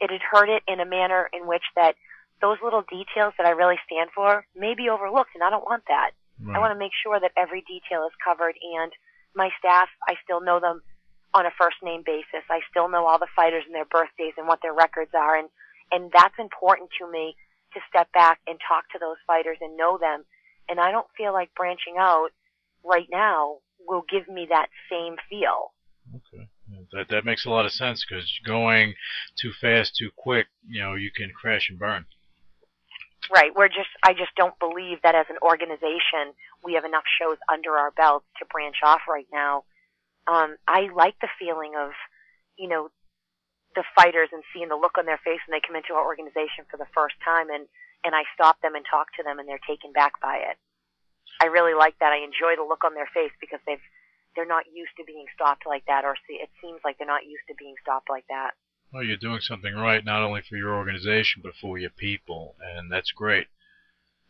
it'd 0.00 0.20
hurt 0.20 0.48
it 0.48 0.62
in 0.68 0.80
a 0.80 0.84
manner 0.84 1.28
in 1.32 1.46
which 1.46 1.62
that 1.76 1.94
those 2.42 2.58
little 2.62 2.82
details 2.82 3.32
that 3.38 3.46
I 3.46 3.50
really 3.50 3.78
stand 3.86 4.10
for 4.14 4.44
may 4.54 4.74
be 4.74 4.90
overlooked, 4.90 5.30
and 5.34 5.44
I 5.44 5.48
don't 5.48 5.64
want 5.64 5.84
that. 5.88 6.10
Right. 6.40 6.56
I 6.56 6.58
want 6.60 6.72
to 6.72 6.78
make 6.78 6.92
sure 7.02 7.18
that 7.18 7.32
every 7.36 7.62
detail 7.62 8.06
is 8.06 8.14
covered, 8.22 8.54
and 8.56 8.92
my 9.34 9.50
staff, 9.58 9.88
I 10.08 10.14
still 10.24 10.40
know 10.40 10.60
them 10.60 10.82
on 11.34 11.46
a 11.46 11.50
first 11.58 11.76
name 11.82 12.02
basis. 12.04 12.44
I 12.50 12.60
still 12.70 12.88
know 12.88 13.06
all 13.06 13.18
the 13.18 13.32
fighters 13.34 13.64
and 13.66 13.74
their 13.74 13.86
birthdays 13.88 14.34
and 14.36 14.46
what 14.46 14.60
their 14.62 14.74
records 14.74 15.12
are, 15.14 15.36
and 15.36 15.48
and 15.90 16.10
that's 16.12 16.38
important 16.38 16.90
to 17.00 17.10
me 17.10 17.36
to 17.74 17.80
step 17.88 18.10
back 18.12 18.40
and 18.46 18.58
talk 18.66 18.88
to 18.92 18.98
those 18.98 19.16
fighters 19.26 19.58
and 19.60 19.76
know 19.76 19.98
them. 19.98 20.24
And 20.68 20.80
I 20.80 20.90
don't 20.90 21.06
feel 21.16 21.32
like 21.32 21.54
branching 21.54 21.96
out 21.98 22.30
right 22.84 23.08
now 23.10 23.58
will 23.86 24.04
give 24.08 24.28
me 24.28 24.46
that 24.50 24.68
same 24.90 25.16
feel. 25.28 25.72
Okay. 26.14 26.48
That 26.92 27.08
that 27.08 27.24
makes 27.24 27.44
a 27.44 27.50
lot 27.50 27.66
of 27.66 27.72
sense 27.72 28.04
because 28.04 28.30
going 28.44 28.94
too 29.36 29.52
fast, 29.60 29.96
too 29.96 30.10
quick, 30.16 30.46
you 30.66 30.80
know, 30.80 30.94
you 30.94 31.10
can 31.10 31.30
crash 31.30 31.68
and 31.68 31.78
burn. 31.78 32.06
Right. 33.32 33.48
We're 33.56 33.72
just, 33.72 33.88
I 34.04 34.12
just 34.12 34.36
don't 34.36 34.58
believe 34.60 35.00
that 35.02 35.16
as 35.16 35.24
an 35.32 35.40
organization 35.40 36.36
we 36.60 36.74
have 36.76 36.84
enough 36.84 37.08
shows 37.16 37.40
under 37.48 37.72
our 37.80 37.90
belts 37.90 38.28
to 38.38 38.44
branch 38.44 38.84
off 38.84 39.08
right 39.08 39.26
now. 39.32 39.64
Um, 40.28 40.60
I 40.68 40.92
like 40.92 41.16
the 41.24 41.32
feeling 41.40 41.72
of, 41.72 41.96
you 42.60 42.68
know, 42.68 42.92
the 43.74 43.88
fighters 43.96 44.28
and 44.36 44.44
seeing 44.52 44.68
the 44.68 44.76
look 44.76 45.00
on 45.00 45.08
their 45.08 45.18
face 45.24 45.40
when 45.48 45.56
they 45.56 45.64
come 45.64 45.80
into 45.80 45.96
our 45.96 46.04
organization 46.04 46.68
for 46.68 46.76
the 46.76 46.92
first 46.92 47.16
time 47.24 47.48
and, 47.48 47.64
and 48.04 48.12
I 48.12 48.28
stop 48.36 48.60
them 48.60 48.76
and 48.76 48.84
talk 48.84 49.08
to 49.16 49.24
them 49.24 49.40
and 49.40 49.48
they're 49.48 49.64
taken 49.64 49.96
back 49.96 50.20
by 50.20 50.44
it. 50.52 50.60
I 51.40 51.48
really 51.48 51.72
like 51.72 51.96
that. 52.04 52.12
I 52.12 52.20
enjoy 52.20 52.60
the 52.60 52.68
look 52.68 52.84
on 52.84 52.92
their 52.92 53.08
face 53.16 53.32
because 53.40 53.64
they've, 53.64 53.82
they're 54.36 54.44
not 54.44 54.68
used 54.68 54.92
to 55.00 55.08
being 55.08 55.24
stopped 55.32 55.64
like 55.64 55.88
that 55.88 56.04
or 56.04 56.20
see, 56.28 56.36
it 56.36 56.52
seems 56.60 56.84
like 56.84 57.00
they're 57.00 57.08
not 57.08 57.24
used 57.24 57.48
to 57.48 57.56
being 57.56 57.80
stopped 57.80 58.12
like 58.12 58.28
that. 58.28 58.52
Well, 58.92 59.02
you're 59.04 59.16
doing 59.16 59.40
something 59.40 59.74
right, 59.74 60.04
not 60.04 60.22
only 60.22 60.42
for 60.42 60.56
your 60.58 60.74
organization 60.74 61.40
but 61.42 61.54
for 61.56 61.78
your 61.78 61.88
people, 61.90 62.56
and 62.60 62.92
that's 62.92 63.10
great. 63.10 63.46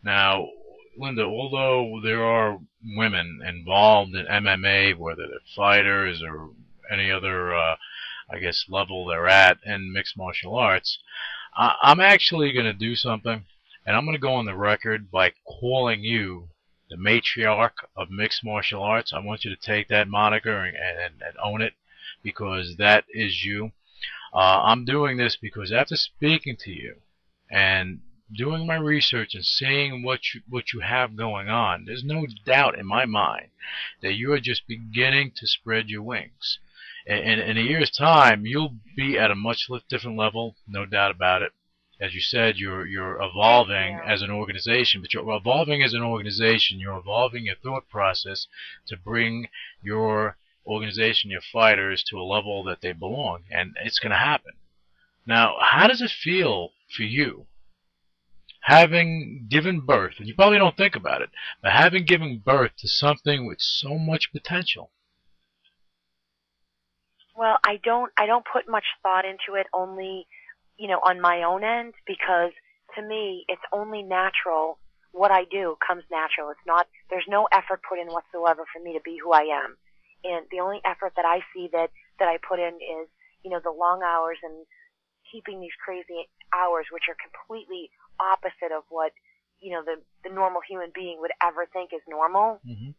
Now, 0.04 0.50
Linda, 0.96 1.24
although 1.24 2.00
there 2.00 2.22
are 2.22 2.60
women 2.84 3.42
involved 3.44 4.14
in 4.14 4.26
MMA, 4.26 4.96
whether 4.96 5.26
they're 5.26 5.40
fighters 5.56 6.22
or 6.22 6.50
any 6.88 7.10
other, 7.10 7.52
uh, 7.54 7.76
I 8.30 8.38
guess, 8.38 8.66
level 8.68 9.04
they're 9.04 9.26
at 9.26 9.58
in 9.64 9.92
mixed 9.92 10.16
martial 10.16 10.56
arts, 10.56 11.00
I- 11.56 11.76
I'm 11.82 11.98
actually 11.98 12.52
going 12.52 12.66
to 12.66 12.72
do 12.72 12.94
something, 12.94 13.44
and 13.84 13.96
I'm 13.96 14.04
going 14.04 14.14
to 14.16 14.20
go 14.20 14.34
on 14.34 14.44
the 14.44 14.54
record 14.54 15.10
by 15.10 15.32
calling 15.44 16.04
you 16.04 16.50
the 16.88 16.96
matriarch 16.96 17.84
of 17.96 18.10
mixed 18.10 18.44
martial 18.44 18.82
arts. 18.82 19.12
I 19.12 19.18
want 19.18 19.44
you 19.44 19.50
to 19.54 19.60
take 19.60 19.88
that 19.88 20.06
moniker 20.06 20.64
and, 20.64 20.76
and, 20.76 21.20
and 21.20 21.36
own 21.42 21.62
it 21.62 21.74
because 22.22 22.76
that 22.76 23.06
is 23.08 23.44
you. 23.44 23.72
Uh, 24.32 24.62
I'm 24.64 24.84
doing 24.84 25.16
this 25.18 25.36
because 25.36 25.72
after 25.72 25.96
speaking 25.96 26.56
to 26.60 26.70
you 26.70 26.96
and 27.50 28.00
doing 28.34 28.66
my 28.66 28.76
research 28.76 29.34
and 29.34 29.44
seeing 29.44 30.02
what 30.02 30.20
you 30.32 30.40
what 30.48 30.72
you 30.72 30.80
have 30.80 31.16
going 31.16 31.48
on, 31.50 31.84
there's 31.84 32.04
no 32.04 32.26
doubt 32.46 32.78
in 32.78 32.86
my 32.86 33.04
mind 33.04 33.48
that 34.00 34.14
you 34.14 34.32
are 34.32 34.40
just 34.40 34.66
beginning 34.66 35.32
to 35.36 35.46
spread 35.46 35.90
your 35.90 36.02
wings. 36.02 36.58
In, 37.06 37.16
in 37.40 37.58
a 37.58 37.60
year's 37.60 37.90
time, 37.90 38.46
you'll 38.46 38.76
be 38.96 39.18
at 39.18 39.30
a 39.30 39.34
much 39.34 39.68
different 39.88 40.16
level, 40.16 40.56
no 40.66 40.86
doubt 40.86 41.10
about 41.10 41.42
it. 41.42 41.52
As 42.00 42.14
you 42.14 42.20
said, 42.20 42.56
you're 42.56 42.86
you're 42.86 43.20
evolving 43.20 43.94
Yeah. 43.96 44.04
as 44.06 44.22
an 44.22 44.30
organization, 44.30 45.02
but 45.02 45.12
you're 45.12 45.36
evolving 45.36 45.82
as 45.82 45.94
an 45.94 46.02
organization. 46.02 46.80
You're 46.80 46.98
evolving 46.98 47.44
your 47.44 47.56
thought 47.56 47.88
process 47.88 48.46
to 48.86 48.96
bring 48.96 49.48
your 49.82 50.36
organization, 50.66 51.30
your 51.30 51.40
fighters, 51.52 52.04
to 52.04 52.18
a 52.18 52.22
level 52.22 52.64
that 52.64 52.80
they 52.80 52.92
belong, 52.92 53.44
and 53.50 53.76
it's 53.84 53.98
going 53.98 54.10
to 54.12 54.16
happen. 54.16 54.52
Now, 55.26 55.56
how 55.60 55.86
does 55.86 56.00
it 56.00 56.10
feel 56.10 56.70
for 56.96 57.02
you 57.02 57.46
having 58.62 59.46
given 59.48 59.80
birth, 59.80 60.14
and 60.18 60.28
you 60.28 60.34
probably 60.34 60.58
don't 60.58 60.76
think 60.76 60.94
about 60.94 61.20
it, 61.20 61.30
but 61.60 61.72
having 61.72 62.04
given 62.04 62.38
birth 62.44 62.70
to 62.78 62.88
something 62.88 63.46
with 63.46 63.60
so 63.60 63.98
much 63.98 64.32
potential? 64.32 64.90
Well, 67.36 67.58
I 67.64 67.80
don't 67.82 68.12
I 68.16 68.26
don't 68.26 68.44
put 68.50 68.68
much 68.68 68.84
thought 69.02 69.24
into 69.24 69.58
it 69.58 69.66
only, 69.72 70.26
you 70.76 70.86
know, 70.86 70.98
on 70.98 71.20
my 71.20 71.42
own 71.42 71.64
end 71.64 71.94
because 72.06 72.52
to 72.94 73.02
me 73.02 73.44
it's 73.48 73.62
only 73.72 74.02
natural 74.02 74.78
what 75.12 75.30
I 75.30 75.44
do 75.44 75.76
comes 75.86 76.04
natural. 76.10 76.50
It's 76.50 76.66
not 76.66 76.86
there's 77.10 77.26
no 77.28 77.48
effort 77.52 77.80
put 77.88 77.98
in 77.98 78.08
whatsoever 78.08 78.64
for 78.72 78.82
me 78.82 78.92
to 78.94 79.00
be 79.04 79.18
who 79.22 79.32
I 79.32 79.42
am. 79.42 79.76
And 80.24 80.46
the 80.50 80.60
only 80.60 80.80
effort 80.84 81.12
that 81.16 81.24
I 81.26 81.40
see 81.54 81.68
that 81.72 81.90
that 82.18 82.28
I 82.28 82.38
put 82.38 82.58
in 82.58 82.74
is, 82.78 83.08
you 83.42 83.50
know, 83.50 83.60
the 83.62 83.74
long 83.74 84.02
hours 84.02 84.38
and 84.42 84.66
keeping 85.30 85.60
these 85.60 85.74
crazy 85.82 86.28
hours 86.54 86.86
which 86.92 87.08
are 87.08 87.16
completely 87.18 87.90
opposite 88.20 88.70
of 88.70 88.84
what, 88.88 89.12
you 89.60 89.72
know, 89.72 89.82
the 89.82 89.98
the 90.22 90.32
normal 90.34 90.60
human 90.62 90.90
being 90.94 91.18
would 91.20 91.32
ever 91.42 91.66
think 91.72 91.90
is 91.92 92.02
normal 92.08 92.60
Mm-hmm. 92.62 92.92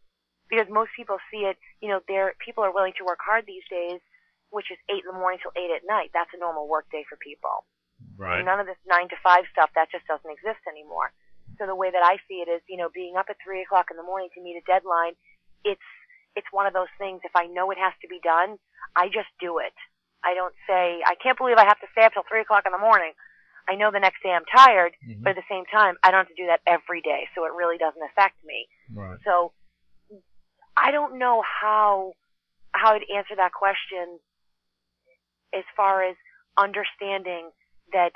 because 0.50 0.68
most 0.70 0.92
people 0.96 1.18
see 1.32 1.48
it, 1.48 1.58
you 1.80 1.88
know, 1.90 2.02
they're 2.08 2.36
people 2.44 2.64
are 2.64 2.74
willing 2.74 2.94
to 2.98 3.06
work 3.06 3.20
hard 3.24 3.46
these 3.46 3.64
days, 3.70 4.02
which 4.50 4.72
is 4.72 4.78
eight 4.92 5.04
in 5.06 5.12
the 5.14 5.18
morning 5.18 5.40
till 5.42 5.56
eight 5.56 5.72
at 5.72 5.88
night. 5.88 6.12
That's 6.14 6.34
a 6.36 6.40
normal 6.40 6.68
work 6.68 6.90
day 6.92 7.06
for 7.08 7.16
people. 7.18 7.64
Right. 8.18 8.44
None 8.44 8.60
of 8.60 8.68
this 8.68 8.80
nine 8.86 9.08
to 9.10 9.18
five 9.24 9.46
stuff 9.52 9.72
that 9.76 9.88
just 9.92 10.06
doesn't 10.08 10.30
exist 10.30 10.60
anymore. 10.68 11.14
So 11.58 11.66
the 11.70 11.76
way 11.78 11.90
that 11.94 12.04
I 12.04 12.18
see 12.28 12.42
it 12.42 12.50
is, 12.50 12.62
you 12.68 12.78
know, 12.78 12.90
being 12.94 13.16
up 13.16 13.28
at 13.30 13.38
three 13.44 13.62
o'clock 13.62 13.88
in 13.92 13.98
the 13.98 14.04
morning 14.04 14.30
to 14.34 14.42
meet 14.42 14.58
a 14.58 14.66
deadline, 14.66 15.14
it's 15.64 15.86
it's 16.36 16.48
one 16.52 16.66
of 16.66 16.74
those 16.74 16.92
things. 16.98 17.22
If 17.24 17.36
I 17.36 17.46
know 17.48 17.72
it 17.72 17.78
has 17.78 17.94
to 18.02 18.08
be 18.08 18.20
done, 18.24 18.58
I 18.96 19.08
just 19.08 19.30
do 19.40 19.60
it. 19.60 19.74
I 20.24 20.34
don't 20.34 20.54
say 20.68 21.02
I 21.06 21.16
can't 21.22 21.38
believe 21.38 21.58
I 21.58 21.66
have 21.66 21.80
to 21.82 21.88
stay 21.92 22.04
up 22.06 22.14
till 22.14 22.24
three 22.30 22.42
o'clock 22.42 22.64
in 22.66 22.72
the 22.72 22.78
morning. 22.78 23.14
I 23.68 23.76
know 23.76 23.92
the 23.92 24.00
next 24.00 24.22
day 24.24 24.32
I'm 24.32 24.46
tired, 24.46 24.96
Mhm. 25.08 25.24
but 25.24 25.32
at 25.32 25.36
the 25.38 25.48
same 25.50 25.66
time, 25.66 25.98
I 26.04 26.12
don't 26.12 26.20
have 26.28 26.36
to 26.36 26.36
do 26.36 26.48
that 26.48 26.62
every 26.68 27.02
day, 27.02 27.30
so 27.36 27.46
it 27.46 27.54
really 27.54 27.78
doesn't 27.78 28.02
affect 28.02 28.44
me. 28.44 28.68
Right. 28.94 29.20
So 29.24 29.54
I 30.76 30.92
don't 30.92 31.18
know 31.18 31.42
how 31.42 32.14
how 32.74 32.94
I'd 32.96 33.04
answer 33.14 33.36
that 33.36 33.54
question 33.54 34.20
as 35.54 35.64
far 35.76 36.02
as 36.04 36.16
understanding 36.58 37.52
that 37.92 38.14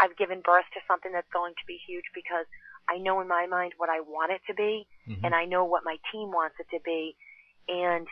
I've 0.00 0.16
given 0.16 0.40
birth 0.40 0.64
to 0.74 0.80
something 0.88 1.12
that's 1.12 1.30
going 1.32 1.54
to 1.54 1.66
be 1.66 1.78
huge 1.86 2.04
because 2.14 2.46
I 2.88 2.98
know 2.98 3.20
in 3.20 3.28
my 3.28 3.46
mind 3.46 3.74
what 3.76 3.88
I 3.88 4.00
want 4.00 4.32
it 4.32 4.42
to 4.48 4.54
be 4.54 4.86
Mhm. 5.08 5.20
and 5.24 5.34
I 5.34 5.44
know 5.44 5.64
what 5.64 5.84
my 5.84 5.96
team 6.10 6.32
wants 6.32 6.58
it 6.58 6.68
to 6.70 6.80
be 6.80 7.16
and 7.68 8.06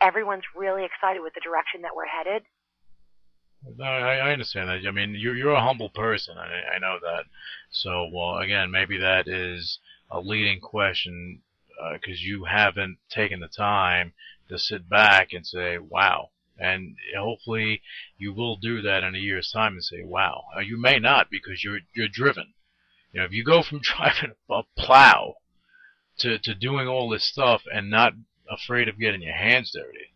everyone's 0.00 0.44
really 0.56 0.84
excited 0.84 1.22
with 1.22 1.34
the 1.34 1.40
direction 1.40 1.82
that 1.82 1.94
we're 1.94 2.06
headed. 2.06 2.42
No, 3.76 3.84
I, 3.84 4.16
I 4.16 4.32
understand 4.32 4.68
that. 4.70 4.88
I 4.88 4.90
mean, 4.90 5.14
you're 5.14 5.36
you're 5.36 5.52
a 5.52 5.60
humble 5.60 5.90
person. 5.90 6.38
I 6.38 6.76
I 6.76 6.78
know 6.78 6.98
that. 7.02 7.24
So, 7.70 8.08
well, 8.12 8.38
again, 8.38 8.70
maybe 8.70 8.96
that 8.98 9.28
is 9.28 9.78
a 10.10 10.20
leading 10.20 10.60
question 10.60 11.42
because 11.92 12.22
you 12.22 12.44
haven't 12.44 12.98
taken 13.10 13.40
the 13.40 13.48
time 13.48 14.12
to 14.48 14.58
sit 14.58 14.88
back 14.88 15.32
and 15.32 15.46
say, 15.46 15.78
"Wow." 15.78 16.30
And 16.58 16.96
hopefully, 17.16 17.82
you 18.18 18.32
will 18.32 18.56
do 18.56 18.82
that 18.82 19.04
in 19.04 19.14
a 19.14 19.18
year's 19.18 19.50
time 19.50 19.74
and 19.74 19.84
say, 19.84 20.02
"Wow." 20.02 20.44
Uh, 20.56 20.60
you 20.60 20.78
may 20.78 20.98
not 20.98 21.30
because 21.30 21.62
you're 21.62 21.80
you're 21.94 22.08
driven. 22.08 22.54
You 23.12 23.20
know, 23.20 23.26
if 23.26 23.32
you 23.32 23.44
go 23.44 23.62
from 23.62 23.80
driving 23.82 24.32
a 24.48 24.62
plow 24.78 25.36
to 26.18 26.38
to 26.38 26.54
doing 26.54 26.88
all 26.88 27.10
this 27.10 27.24
stuff 27.24 27.62
and 27.72 27.90
not 27.90 28.14
afraid 28.50 28.88
of 28.88 28.98
getting 28.98 29.22
your 29.22 29.34
hands 29.34 29.70
dirty, 29.72 30.12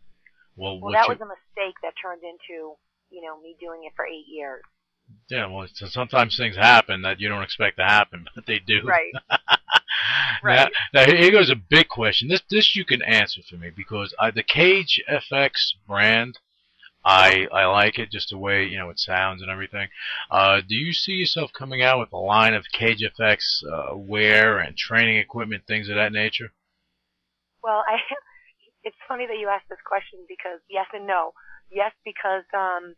well, 0.55 0.79
Well, 0.79 0.91
that 0.93 1.05
you- 1.07 1.13
was 1.13 1.21
a 1.21 1.25
mistake 1.25 1.75
that 1.83 1.93
turned 2.01 2.23
into, 2.23 2.75
you 3.09 3.21
know, 3.21 3.39
me 3.41 3.55
doing 3.59 3.83
it 3.85 3.93
for 3.95 4.05
8 4.05 4.25
years. 4.27 4.63
Yeah, 5.29 5.45
well, 5.45 5.67
so 5.71 5.85
sometimes 5.87 6.35
things 6.35 6.55
happen 6.55 7.03
that 7.03 7.19
you 7.19 7.29
don't 7.29 7.43
expect 7.43 7.77
to 7.77 7.83
happen, 7.83 8.25
but 8.35 8.45
they 8.45 8.59
do. 8.59 8.81
Right. 8.85 9.13
Now, 10.43 10.65
Right. 10.65 10.73
now 10.93 11.05
here 11.05 11.31
goes 11.31 11.49
a 11.49 11.55
big 11.55 11.87
question. 11.87 12.27
This 12.27 12.41
this 12.49 12.75
you 12.75 12.85
can 12.85 13.01
answer 13.01 13.41
for 13.49 13.55
me 13.55 13.71
because 13.75 14.13
I, 14.19 14.29
the 14.29 14.43
CageFX 14.43 15.73
brand, 15.87 16.37
I 17.03 17.47
I 17.51 17.65
like 17.65 17.97
it 17.97 18.11
just 18.11 18.29
the 18.29 18.37
way 18.37 18.65
you 18.65 18.77
know 18.77 18.89
it 18.89 18.99
sounds 18.99 19.41
and 19.41 19.49
everything. 19.49 19.87
Uh, 20.29 20.61
do 20.67 20.75
you 20.75 20.93
see 20.93 21.13
yourself 21.13 21.51
coming 21.53 21.81
out 21.81 21.99
with 21.99 22.11
a 22.13 22.17
line 22.17 22.53
of 22.53 22.65
Cage 22.71 23.03
FX 23.17 23.63
uh, 23.65 23.95
wear 23.95 24.59
and 24.59 24.77
training 24.77 25.17
equipment, 25.17 25.63
things 25.65 25.89
of 25.89 25.95
that 25.95 26.11
nature? 26.11 26.51
Well, 27.65 27.81
I 27.89 27.97
it's 28.85 29.01
funny 29.09 29.25
that 29.25 29.41
you 29.41 29.49
asked 29.49 29.65
this 29.73 29.81
question 29.81 30.21
because 30.29 30.61
yes 30.69 30.85
and 30.93 31.07
no. 31.09 31.33
Yes, 31.73 31.91
because 32.05 32.45
um, 32.53 32.93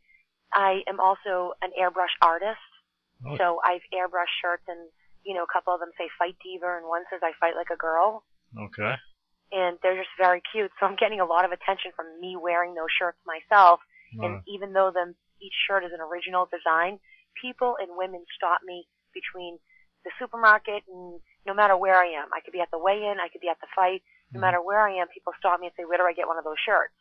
I 0.51 0.83
am 0.91 0.99
also 0.99 1.55
an 1.63 1.71
airbrush 1.79 2.11
artist, 2.21 2.59
Oh. 3.25 3.33
so 3.39 3.57
I've 3.65 3.81
airbrushed 3.95 4.35
shirts, 4.43 4.67
and 4.67 4.91
you 5.23 5.33
know, 5.33 5.41
a 5.47 5.49
couple 5.51 5.73
of 5.73 5.79
them 5.79 5.89
say 5.97 6.05
"fight 6.19 6.35
diva," 6.43 6.67
and 6.77 6.85
one 6.85 7.07
says 7.09 7.21
"I 7.23 7.31
fight 7.39 7.55
like 7.55 7.71
a 7.73 7.79
girl," 7.79 8.27
Okay. 8.59 8.93
and 9.55 9.79
they're 9.81 9.97
just 9.97 10.13
very 10.19 10.41
cute. 10.51 10.69
So 10.77 10.85
I'm 10.85 10.99
getting 10.99 11.21
a 11.23 11.25
lot 11.25 11.45
of 11.47 11.51
attention 11.55 11.95
from 11.95 12.05
me 12.19 12.35
wearing 12.35 12.75
those 12.75 12.91
shirts 12.93 13.17
myself. 13.25 13.79
Uh, 14.19 14.25
And 14.25 14.33
even 14.47 14.73
though 14.73 14.91
them 14.91 15.15
each 15.41 15.55
shirt 15.65 15.83
is 15.83 15.93
an 15.93 16.01
original 16.01 16.45
design, 16.51 16.99
people 17.41 17.77
and 17.79 17.97
women 17.97 18.23
stop 18.35 18.61
me 18.63 18.85
between 19.13 19.57
the 20.05 20.11
supermarket 20.19 20.83
and 20.87 21.19
no 21.45 21.53
matter 21.53 21.75
where 21.75 21.95
I 21.97 22.07
am. 22.21 22.29
I 22.33 22.41
could 22.41 22.53
be 22.53 22.61
at 22.61 22.71
the 22.71 22.77
weigh-in, 22.79 23.19
I 23.19 23.29
could 23.29 23.41
be 23.41 23.49
at 23.49 23.59
the 23.59 23.67
fight. 23.75 24.03
No 24.33 24.39
Mhm. 24.39 24.41
matter 24.41 24.61
where 24.61 24.81
I 24.81 24.91
am, 24.93 25.07
people 25.07 25.33
stop 25.39 25.59
me 25.59 25.67
and 25.67 25.75
say, 25.75 25.85
"Where 25.85 25.97
do 25.97 26.05
I 26.05 26.13
get 26.13 26.27
one 26.27 26.37
of 26.37 26.43
those 26.43 26.59
shirts?" 26.59 26.93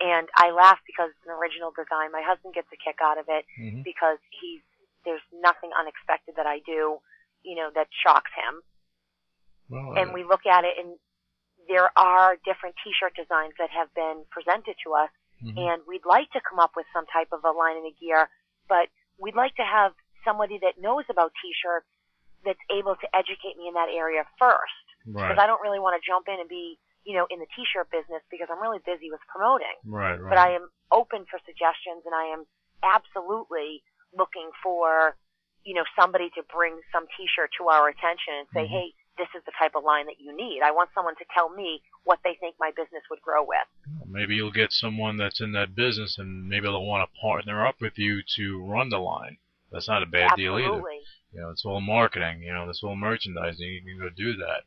And 0.00 0.28
I 0.36 0.50
laugh 0.50 0.78
because 0.86 1.10
it's 1.10 1.24
an 1.26 1.32
original 1.32 1.72
design. 1.72 2.12
My 2.12 2.22
husband 2.22 2.54
gets 2.54 2.70
a 2.72 2.76
kick 2.76 3.00
out 3.00 3.18
of 3.18 3.28
it 3.28 3.46
mhm. 3.58 3.82
because 3.84 4.18
he's 4.30 4.62
there's 5.04 5.22
nothing 5.32 5.72
unexpected 5.72 6.36
that 6.36 6.46
I 6.46 6.58
do, 6.60 7.00
you 7.42 7.54
know, 7.56 7.70
that 7.70 7.88
shocks 7.92 8.30
him. 8.34 8.62
Well, 9.70 9.96
And 9.96 10.10
uh, 10.10 10.12
we 10.12 10.24
look 10.24 10.44
at 10.44 10.64
it, 10.64 10.76
and 10.76 10.98
there 11.68 11.90
are 11.96 12.36
different 12.44 12.74
T-shirt 12.84 13.14
designs 13.14 13.54
that 13.58 13.70
have 13.70 13.92
been 13.94 14.24
presented 14.30 14.76
to 14.84 14.94
us 14.94 15.10
mhm. 15.42 15.56
and 15.56 15.82
we'd 15.86 16.04
like 16.04 16.30
to 16.32 16.40
come 16.40 16.58
up 16.58 16.74
with 16.76 16.86
some 16.92 17.06
type 17.06 17.28
of 17.32 17.44
a 17.44 17.50
line 17.52 17.76
in 17.76 17.84
the 17.84 17.92
gear, 17.92 18.28
but 18.68 18.88
we'd 19.18 19.36
like 19.36 19.54
to 19.56 19.64
have 19.64 19.94
somebody 20.24 20.58
that 20.58 20.78
knows 20.78 21.04
about 21.08 21.32
t-shirts 21.40 21.86
that's 22.44 22.60
able 22.70 22.96
to 22.96 23.16
educate 23.16 23.56
me 23.56 23.68
in 23.68 23.74
that 23.74 23.88
area 23.88 24.26
first. 24.38 24.72
Right, 25.12 25.28
Because 25.28 25.40
I 25.42 25.46
don't 25.46 25.62
really 25.62 25.80
want 25.80 26.00
to 26.00 26.02
jump 26.06 26.28
in 26.28 26.38
and 26.40 26.48
be, 26.48 26.78
you 27.04 27.14
know, 27.16 27.26
in 27.30 27.38
the 27.40 27.46
t-shirt 27.56 27.90
business 27.90 28.22
because 28.30 28.48
I'm 28.50 28.60
really 28.60 28.80
busy 28.84 29.10
with 29.10 29.20
promoting. 29.28 29.74
right, 29.84 30.20
right. 30.20 30.30
But 30.30 30.38
I 30.38 30.52
am 30.54 30.68
open 30.92 31.24
for 31.30 31.38
suggestions 31.44 32.04
and 32.04 32.14
I 32.14 32.32
am 32.32 32.44
absolutely 32.82 33.82
looking 34.16 34.50
for, 34.62 35.16
you 35.64 35.74
know, 35.74 35.84
somebody 35.98 36.30
to 36.36 36.42
bring 36.52 36.80
some 36.92 37.06
t-shirt 37.16 37.50
to 37.58 37.68
our 37.68 37.88
attention 37.88 38.34
and 38.40 38.48
say, 38.54 38.64
Mhm. 38.64 38.68
hey, 38.70 38.94
this 39.16 39.28
is 39.34 39.42
the 39.44 39.52
type 39.58 39.74
of 39.74 39.82
line 39.84 40.06
that 40.06 40.20
you 40.20 40.32
need. 40.34 40.62
I 40.62 40.70
want 40.70 40.90
someone 40.94 41.16
to 41.16 41.24
tell 41.34 41.48
me 41.50 41.82
what 42.04 42.20
they 42.22 42.34
think 42.36 42.54
my 42.60 42.70
business 42.70 43.02
would 43.10 43.20
grow 43.20 43.42
with. 43.42 43.66
Maybe 44.06 44.36
you'll 44.36 44.52
get 44.52 44.72
someone 44.72 45.16
that's 45.16 45.40
in 45.40 45.52
that 45.52 45.74
business, 45.74 46.18
and 46.18 46.48
maybe 46.48 46.66
they'll 46.66 46.86
want 46.86 47.08
to 47.10 47.20
partner 47.20 47.66
up 47.66 47.80
with 47.80 47.98
you 47.98 48.22
to 48.36 48.62
run 48.64 48.90
the 48.90 48.98
line. 48.98 49.38
That's 49.72 49.88
not 49.88 50.02
a 50.02 50.06
bad 50.06 50.36
deal 50.36 50.58
either. 50.58 50.82
You 51.32 51.40
know, 51.40 51.50
it's 51.50 51.64
all 51.64 51.80
marketing. 51.80 52.42
You 52.42 52.52
know, 52.52 52.68
it's 52.68 52.82
all 52.82 52.96
merchandising. 52.96 53.66
You 53.66 53.82
can 53.82 53.98
go 53.98 54.08
do 54.08 54.34
that. 54.36 54.62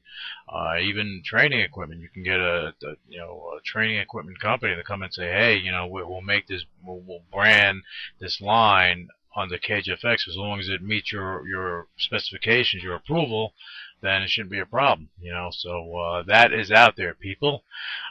Uh, 0.48 0.80
even 0.80 1.22
training 1.26 1.62
equipment. 1.62 2.02
You 2.02 2.10
can 2.10 2.24
get 2.24 2.40
a, 2.40 2.74
a 2.84 2.96
you 3.08 3.20
know 3.20 3.54
a 3.58 3.62
training 3.62 3.98
equipment 3.98 4.40
company 4.40 4.76
to 4.76 4.84
come 4.84 5.02
and 5.02 5.14
say, 5.14 5.32
hey, 5.32 5.58
you 5.58 5.72
know, 5.72 5.88
we, 5.88 6.04
we'll 6.04 6.22
make 6.22 6.48
this, 6.48 6.66
we'll, 6.84 7.02
we'll 7.06 7.24
brand 7.32 7.82
this 8.20 8.42
line 8.42 9.08
on 9.36 9.44
under 9.44 9.58
CageFX 9.58 10.28
as 10.28 10.36
long 10.36 10.60
as 10.60 10.70
it 10.70 10.82
meets 10.84 11.12
your 11.12 11.48
your 11.48 11.88
specifications, 11.98 12.84
your 12.84 12.96
approval. 12.96 13.54
Then 14.02 14.24
it 14.24 14.30
shouldn't 14.30 14.52
be 14.52 14.60
a 14.60 14.66
problem. 14.66 15.10
You 15.20 15.32
know, 15.32 15.50
so 15.52 15.96
uh, 15.96 16.24
that 16.24 16.52
is 16.52 16.72
out 16.72 16.96
there, 16.96 17.14
people. 17.14 17.64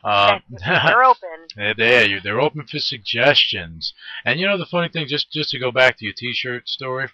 Uh, 0.05 0.39
They're 0.51 1.05
open. 1.05 1.29
they're 1.57 2.21
they're 2.21 2.41
open 2.41 2.67
for 2.67 2.79
suggestions. 2.79 3.93
And 4.25 4.41
you 4.41 4.47
know 4.47 4.57
the 4.57 4.67
funny 4.67 4.89
thing, 4.89 5.07
just 5.09 5.31
just 5.31 5.51
to 5.51 5.59
go 5.59 5.71
back 5.71 5.99
to 5.99 6.05
your 6.05 6.15
T-shirt 6.17 6.69
story, 6.69 7.09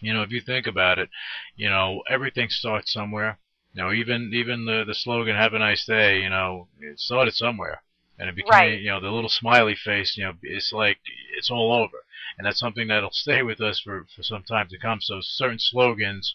you 0.00 0.12
know, 0.12 0.22
if 0.22 0.30
you 0.30 0.40
think 0.40 0.66
about 0.66 0.98
it, 0.98 1.08
you 1.56 1.68
know, 1.70 2.02
everything 2.08 2.48
starts 2.50 2.92
somewhere. 2.92 3.38
You 3.74 3.82
know, 3.82 3.92
even 3.92 4.30
even 4.34 4.64
the 4.64 4.84
the 4.86 4.94
slogan 4.94 5.36
"Have 5.36 5.54
a 5.54 5.58
nice 5.58 5.84
day," 5.86 6.20
you 6.22 6.30
know, 6.30 6.68
it 6.80 6.98
started 7.00 7.34
somewhere. 7.34 7.82
and 8.18 8.28
it 8.30 8.34
became 8.36 8.50
Right. 8.50 8.80
you 8.80 8.88
know 8.90 9.00
the 9.00 9.10
little 9.10 9.28
smiley 9.28 9.74
face. 9.74 10.16
You 10.16 10.24
know, 10.24 10.32
it's 10.42 10.72
like 10.72 10.98
it's 11.36 11.50
all 11.50 11.72
over, 11.72 11.98
and 12.38 12.46
that's 12.46 12.58
something 12.58 12.88
that'll 12.88 13.10
stay 13.12 13.42
with 13.42 13.60
us 13.60 13.78
for 13.80 14.06
for 14.14 14.22
some 14.22 14.42
time 14.44 14.68
to 14.68 14.78
come. 14.78 15.00
So 15.00 15.20
certain 15.22 15.58
slogans 15.58 16.34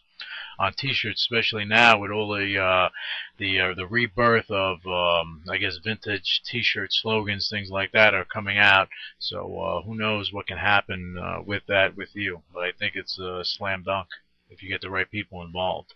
on 0.59 0.73
T-shirts, 0.73 1.21
especially 1.21 1.65
now 1.65 1.97
with 1.99 2.11
all 2.11 2.29
the 2.35 2.57
uh, 2.57 2.89
the 3.37 3.59
uh, 3.59 3.73
the 3.73 3.87
rebirth 3.87 4.49
of 4.51 4.85
um, 4.85 5.43
I 5.49 5.57
guess 5.57 5.77
vintage 5.83 6.41
T-shirt 6.45 6.89
slogans, 6.91 7.49
things 7.49 7.69
like 7.69 7.91
that 7.93 8.13
are 8.13 8.25
coming 8.25 8.57
out. 8.57 8.89
So 9.19 9.59
uh, 9.59 9.81
who 9.83 9.95
knows 9.95 10.31
what 10.31 10.47
can 10.47 10.57
happen 10.57 11.17
uh, 11.17 11.41
with 11.45 11.63
that 11.67 11.95
with 11.95 12.09
you? 12.15 12.43
But 12.53 12.63
I 12.63 12.71
think 12.77 12.95
it's 12.95 13.17
a 13.19 13.43
slam 13.43 13.83
dunk 13.83 14.07
if 14.49 14.61
you 14.61 14.69
get 14.69 14.81
the 14.81 14.89
right 14.89 15.09
people 15.09 15.41
involved. 15.41 15.93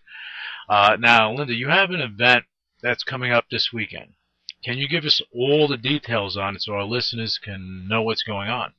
Uh, 0.68 0.96
now, 0.98 1.32
Linda, 1.32 1.54
you 1.54 1.68
have 1.68 1.90
an 1.90 2.00
event 2.00 2.44
that's 2.82 3.04
coming 3.04 3.32
up 3.32 3.44
this 3.50 3.70
weekend. 3.72 4.14
Can 4.64 4.78
you 4.78 4.88
give 4.88 5.04
us 5.04 5.20
all 5.32 5.68
the 5.68 5.76
details 5.76 6.36
on 6.36 6.56
it 6.56 6.62
so 6.62 6.72
our 6.72 6.84
listeners 6.84 7.38
can 7.38 7.86
know 7.86 8.02
what's 8.02 8.22
going 8.22 8.48
on? 8.48 8.72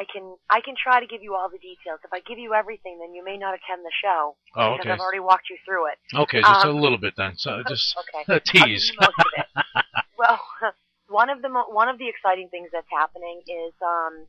I 0.00 0.08
can 0.08 0.24
I 0.48 0.64
can 0.64 0.72
try 0.80 0.96
to 0.98 1.04
give 1.06 1.20
you 1.20 1.36
all 1.36 1.52
the 1.52 1.60
details. 1.60 2.00
If 2.00 2.08
I 2.08 2.20
give 2.24 2.38
you 2.40 2.54
everything, 2.56 2.96
then 3.04 3.12
you 3.12 3.20
may 3.20 3.36
not 3.36 3.52
attend 3.52 3.84
the 3.84 3.92
show 4.00 4.32
Oh, 4.56 4.72
because 4.72 4.88
okay. 4.88 4.96
I've 4.96 5.04
already 5.04 5.20
walked 5.20 5.52
you 5.52 5.58
through 5.60 5.92
it. 5.92 5.98
Okay, 6.16 6.40
just 6.40 6.64
a 6.64 6.72
Um, 6.72 6.80
little 6.80 6.96
bit 6.96 7.12
then. 7.20 7.36
So 7.36 7.60
just 7.68 7.92
Okay. 8.00 8.24
a 8.32 8.40
tease. 8.40 8.88
you 8.88 8.96
most 8.96 9.20
of 9.20 9.28
it. 9.36 9.46
well, 10.16 10.40
one 11.12 11.28
of 11.28 11.42
the 11.44 11.50
mo- 11.52 11.68
one 11.68 11.92
of 11.92 11.98
the 12.00 12.08
exciting 12.08 12.48
things 12.48 12.72
that's 12.72 12.88
happening 12.88 13.44
is 13.44 13.76
um, 13.84 14.24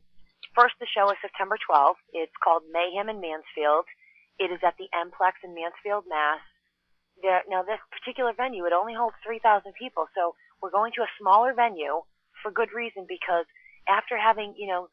first 0.54 0.76
the 0.78 0.86
show 0.92 1.08
is 1.08 1.16
September 1.24 1.56
12th. 1.64 2.04
It's 2.12 2.36
called 2.44 2.68
Mayhem 2.70 3.08
in 3.08 3.16
Mansfield. 3.24 3.88
It 4.36 4.52
is 4.52 4.60
at 4.60 4.76
the 4.76 4.92
Mplex 4.92 5.40
in 5.42 5.54
Mansfield, 5.56 6.04
Mass. 6.06 6.44
There, 7.24 7.40
now 7.48 7.62
this 7.64 7.80
particular 7.96 8.32
venue 8.36 8.66
it 8.68 8.72
only 8.76 8.92
holds 8.92 9.16
3,000 9.24 9.72
people, 9.78 10.08
so 10.12 10.34
we're 10.60 10.72
going 10.74 10.92
to 10.96 11.02
a 11.02 11.10
smaller 11.20 11.54
venue 11.56 12.02
for 12.42 12.50
good 12.52 12.72
reason 12.76 13.06
because 13.08 13.46
after 13.88 14.18
having 14.20 14.52
you 14.60 14.68
know 14.68 14.88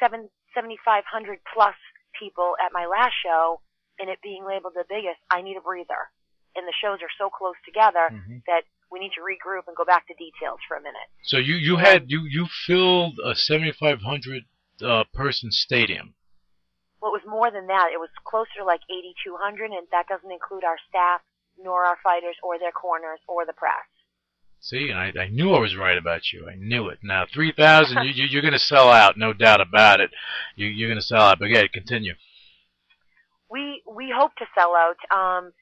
seven 0.00 0.28
7,500 0.54 1.38
plus 1.52 1.76
people 2.18 2.56
at 2.64 2.72
my 2.72 2.86
last 2.86 3.12
show 3.20 3.60
and 4.00 4.08
it 4.08 4.18
being 4.22 4.44
labeled 4.44 4.72
the 4.74 4.84
biggest, 4.88 5.20
I 5.30 5.42
need 5.42 5.56
a 5.56 5.60
breather. 5.60 6.08
And 6.56 6.66
the 6.66 6.72
shows 6.80 7.00
are 7.04 7.12
so 7.18 7.28
close 7.28 7.56
together 7.64 8.08
Mhm. 8.08 8.44
that 8.46 8.64
we 8.90 9.00
need 9.00 9.12
to 9.12 9.20
regroup 9.20 9.68
and 9.68 9.76
go 9.76 9.84
back 9.84 10.06
to 10.06 10.14
details 10.14 10.60
for 10.66 10.76
a 10.76 10.80
minute. 10.80 11.08
So 11.24 11.36
you 11.36 11.56
you 11.56 11.76
had 11.76 12.10
you 12.10 12.22
you 12.22 12.46
filled 12.66 13.18
a 13.24 13.34
7,500 13.34 14.44
uh, 14.82 15.04
person 15.12 15.50
stadium. 15.50 16.14
Well, 17.00 17.14
it 17.14 17.20
was 17.22 17.26
more 17.28 17.50
than 17.50 17.66
that. 17.66 17.92
It 17.92 18.00
was 18.00 18.10
closer 18.24 18.52
to 18.58 18.64
like 18.64 18.80
8,200, 18.88 19.70
and 19.70 19.86
that 19.90 20.08
doesn't 20.08 20.30
include 20.30 20.64
our 20.64 20.78
staff, 20.88 21.20
nor 21.58 21.84
our 21.84 21.96
fighters, 22.02 22.36
or 22.42 22.58
their 22.58 22.72
corners, 22.72 23.20
or 23.28 23.44
the 23.44 23.52
press. 23.52 23.84
See, 24.60 24.90
I, 24.92 25.12
I 25.18 25.28
knew 25.28 25.54
I 25.54 25.60
was 25.60 25.76
right 25.76 25.96
about 25.96 26.32
you. 26.32 26.48
I 26.48 26.56
knew 26.56 26.88
it. 26.88 26.98
Now, 27.02 27.24
3,000, 27.32 28.02
you, 28.04 28.10
you, 28.10 28.24
you're 28.24 28.42
going 28.42 28.52
to 28.52 28.58
sell 28.58 28.90
out, 28.90 29.16
no 29.16 29.32
doubt 29.32 29.60
about 29.60 30.00
it. 30.00 30.10
You, 30.56 30.66
you're 30.66 30.88
going 30.88 31.00
to 31.00 31.06
sell 31.06 31.22
out. 31.22 31.38
But 31.38 31.50
yeah, 31.50 31.62
continue. 31.72 32.14
We 33.48 33.82
we 33.86 34.12
hope 34.14 34.34
to 34.36 34.46
sell 34.58 34.74
out. 34.74 34.98
Um, 35.14 35.52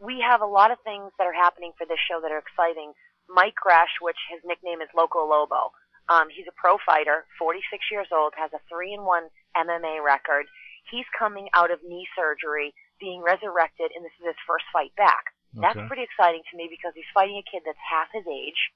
we 0.00 0.24
have 0.26 0.40
a 0.40 0.46
lot 0.46 0.70
of 0.70 0.78
things 0.82 1.12
that 1.18 1.26
are 1.26 1.36
happening 1.36 1.72
for 1.76 1.86
this 1.86 2.00
show 2.08 2.20
that 2.22 2.32
are 2.32 2.38
exciting. 2.38 2.92
Mike 3.28 3.54
Gresh, 3.54 4.00
which 4.00 4.16
his 4.32 4.40
nickname 4.44 4.80
is 4.80 4.88
Loco 4.96 5.28
Lobo, 5.28 5.72
um, 6.08 6.28
he's 6.28 6.46
a 6.48 6.56
pro 6.56 6.76
fighter, 6.84 7.24
46 7.38 7.64
years 7.90 8.08
old, 8.12 8.34
has 8.36 8.52
a 8.52 8.60
three 8.68 8.92
and 8.92 9.04
one 9.04 9.28
MMA 9.56 10.04
record. 10.04 10.46
He's 10.90 11.08
coming 11.18 11.48
out 11.54 11.70
of 11.70 11.80
knee 11.82 12.06
surgery, 12.14 12.74
being 13.00 13.22
resurrected, 13.22 13.90
and 13.94 14.04
this 14.04 14.12
is 14.20 14.26
his 14.26 14.40
first 14.46 14.64
fight 14.72 14.92
back. 14.96 15.32
That's 15.62 15.78
Okay. 15.78 15.86
pretty 15.86 16.02
exciting 16.02 16.42
to 16.50 16.56
me 16.56 16.66
because 16.68 16.94
he's 16.94 17.08
fighting 17.14 17.38
a 17.38 17.42
kid 17.42 17.62
that's 17.64 17.78
half 17.78 18.10
his 18.12 18.26
age, 18.26 18.72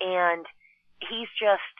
and 0.00 0.46
he's 1.00 1.28
just 1.38 1.76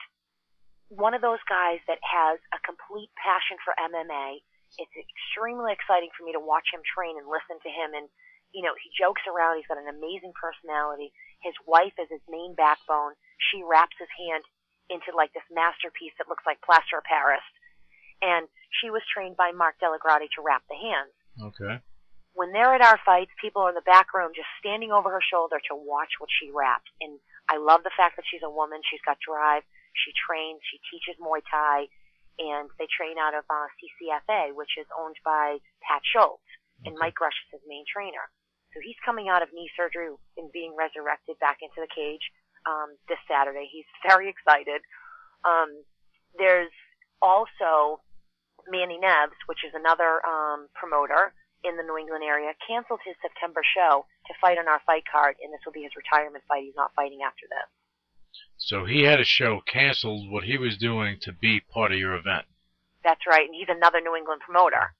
one 0.89 1.13
of 1.13 1.21
those 1.21 1.41
guys 1.49 1.79
that 1.87 1.99
has 2.03 2.39
a 2.53 2.59
complete 2.59 3.09
passion 3.17 3.57
for 3.63 3.73
MMA. 3.77 4.41
It's 4.77 4.95
extremely 4.95 5.73
exciting 5.73 6.09
for 6.17 6.23
me 6.25 6.33
to 6.33 6.39
watch 6.39 6.69
him 6.73 6.81
train 6.83 7.17
and 7.17 7.27
listen 7.27 7.59
to 7.61 7.69
him. 7.69 7.93
And 7.93 8.09
you 8.53 8.61
know, 8.63 8.75
he 8.79 8.89
jokes 8.95 9.21
around. 9.27 9.57
He's 9.57 9.67
got 9.67 9.77
an 9.77 9.89
amazing 9.91 10.31
personality. 10.33 11.11
His 11.41 11.55
wife 11.67 11.93
is 11.99 12.07
his 12.09 12.23
main 12.29 12.55
backbone. 12.55 13.19
She 13.51 13.63
wraps 13.63 13.95
his 13.99 14.07
hand 14.15 14.43
into 14.89 15.11
like 15.11 15.33
this 15.33 15.45
masterpiece 15.51 16.13
that 16.17 16.29
looks 16.29 16.45
like 16.45 16.61
plaster 16.61 16.97
of 16.99 17.03
Paris. 17.03 17.43
And 18.21 18.47
she 18.79 18.89
was 18.89 19.03
trained 19.11 19.35
by 19.35 19.51
Mark 19.51 19.75
DellaGrotte 19.83 20.29
to 20.37 20.41
wrap 20.41 20.63
the 20.69 20.79
hands 20.79 21.11
Okay. 21.41 21.81
When 22.35 22.51
they're 22.51 22.75
at 22.75 22.83
our 22.83 22.99
fights, 23.07 23.31
people 23.39 23.63
are 23.63 23.71
in 23.71 23.79
the 23.79 23.87
back 23.87 24.11
room 24.11 24.35
just 24.35 24.51
standing 24.59 24.91
over 24.91 25.07
her 25.09 25.23
shoulder 25.23 25.55
to 25.71 25.73
watch 25.73 26.19
what 26.19 26.27
she 26.27 26.51
wraps. 26.51 26.91
And 26.99 27.17
I 27.47 27.55
love 27.55 27.87
the 27.87 27.95
fact 27.95 28.19
that 28.19 28.27
she's 28.27 28.43
a 28.43 28.51
woman. 28.51 28.83
She's 28.83 29.03
got 29.07 29.17
drive. 29.23 29.63
She 29.95 30.11
trains. 30.11 30.59
She 30.67 30.83
teaches 30.91 31.15
Muay 31.15 31.39
Thai. 31.47 31.87
And 32.35 32.67
they 32.75 32.91
train 32.91 33.15
out 33.15 33.31
of 33.31 33.47
uh, 33.47 33.71
CCFA, 33.79 34.51
which 34.51 34.75
is 34.75 34.85
owned 34.91 35.15
by 35.23 35.63
Pat 35.87 36.03
Schultz. 36.03 36.43
And 36.83 36.99
Mike 36.99 37.15
Rush 37.23 37.39
is 37.47 37.55
his 37.55 37.63
main 37.71 37.87
trainer. 37.87 38.27
So 38.75 38.83
he's 38.83 38.99
coming 39.07 39.31
out 39.31 39.39
of 39.39 39.55
knee 39.55 39.71
surgery 39.71 40.11
and 40.35 40.51
being 40.51 40.75
resurrected 40.75 41.39
back 41.39 41.63
into 41.63 41.79
the 41.79 41.87
cage 41.87 42.27
um, 42.67 42.99
this 43.07 43.23
Saturday. 43.31 43.71
He's 43.71 43.87
very 44.03 44.27
excited. 44.27 44.83
Um, 45.47 45.71
there's 46.35 46.75
also 47.23 48.03
Manny 48.67 48.99
Neves, 48.99 49.39
which 49.47 49.63
is 49.63 49.71
another 49.71 50.19
um, 50.27 50.67
promoter 50.75 51.31
in 51.67 51.77
the 51.77 51.83
New 51.83 51.97
England 51.97 52.23
area, 52.23 52.53
canceled 52.65 53.01
his 53.05 53.15
September 53.21 53.61
show 53.65 54.05
to 54.27 54.33
fight 54.39 54.57
on 54.57 54.67
our 54.67 54.81
fight 54.85 55.03
card, 55.09 55.35
and 55.41 55.51
this 55.51 55.61
will 55.65 55.73
be 55.73 55.83
his 55.83 55.95
retirement 55.95 56.43
fight. 56.47 56.63
He's 56.63 56.75
not 56.75 56.93
fighting 56.95 57.19
after 57.25 57.45
this. 57.49 57.69
So 58.57 58.85
he 58.85 59.03
had 59.03 59.19
a 59.19 59.25
show 59.25 59.61
canceled 59.65 60.31
what 60.31 60.43
he 60.43 60.57
was 60.57 60.77
doing 60.77 61.17
to 61.21 61.31
be 61.31 61.59
part 61.59 61.91
of 61.91 61.99
your 61.99 62.15
event. 62.15 62.45
That's 63.03 63.27
right, 63.27 63.45
and 63.45 63.55
he's 63.55 63.69
another 63.69 64.01
New 64.01 64.15
England 64.15 64.41
promoter. 64.45 64.95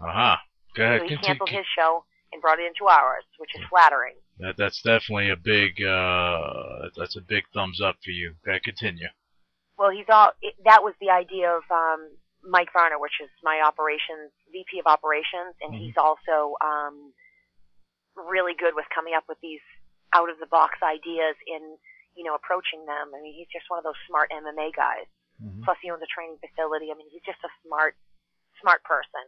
Uh-huh. 0.00 0.36
Go 0.76 0.84
ahead. 0.84 1.00
So 1.02 1.08
he 1.08 1.16
canceled 1.16 1.50
his 1.50 1.66
show 1.76 2.04
and 2.32 2.40
brought 2.42 2.60
it 2.60 2.66
into 2.66 2.86
ours, 2.86 3.24
which 3.38 3.50
is 3.54 3.62
flattering. 3.68 4.14
that, 4.38 4.56
that's 4.56 4.82
definitely 4.82 5.30
a 5.30 5.36
big, 5.36 5.82
uh, 5.82 6.88
that's 6.96 7.16
a 7.16 7.20
big 7.20 7.44
thumbs 7.52 7.80
up 7.80 7.96
for 8.04 8.10
you. 8.10 8.34
Okay, 8.46 8.60
continue. 8.60 9.08
Well, 9.78 9.90
he's 9.90 10.06
all. 10.08 10.32
It, 10.42 10.54
that 10.64 10.82
was 10.82 10.94
the 11.00 11.10
idea 11.10 11.50
of 11.50 11.62
um, 11.70 12.10
Mike 12.42 12.72
Varner, 12.72 12.98
which 12.98 13.18
is 13.20 13.30
my 13.42 13.60
operations 13.60 14.30
VP 14.52 14.78
of 14.80 14.86
operations, 14.86 15.54
and 15.60 15.74
Mhm. 15.74 15.78
he's 15.78 15.96
also 15.96 16.56
um, 16.60 17.12
really 18.14 18.54
good 18.54 18.74
with 18.74 18.86
coming 18.94 19.14
up 19.14 19.24
with 19.28 19.38
these 19.40 19.62
out 20.12 20.30
of 20.30 20.38
the 20.38 20.46
box 20.46 20.78
ideas 20.82 21.36
in 21.46 21.78
you 22.14 22.24
know 22.24 22.34
approaching 22.34 22.84
them. 22.86 23.12
I 23.14 23.20
mean, 23.20 23.34
he's 23.34 23.48
just 23.48 23.68
one 23.68 23.78
of 23.78 23.84
those 23.84 23.98
smart 24.06 24.30
MMA 24.30 24.72
guys. 24.74 25.06
Mhm. 25.42 25.62
Plus, 25.64 25.78
he 25.80 25.90
owns 25.90 26.02
a 26.02 26.06
training 26.06 26.38
facility. 26.38 26.90
I 26.90 26.94
mean, 26.94 27.08
he's 27.10 27.22
just 27.22 27.42
a 27.44 27.50
smart, 27.62 27.96
smart 28.60 28.82
person. 28.82 29.22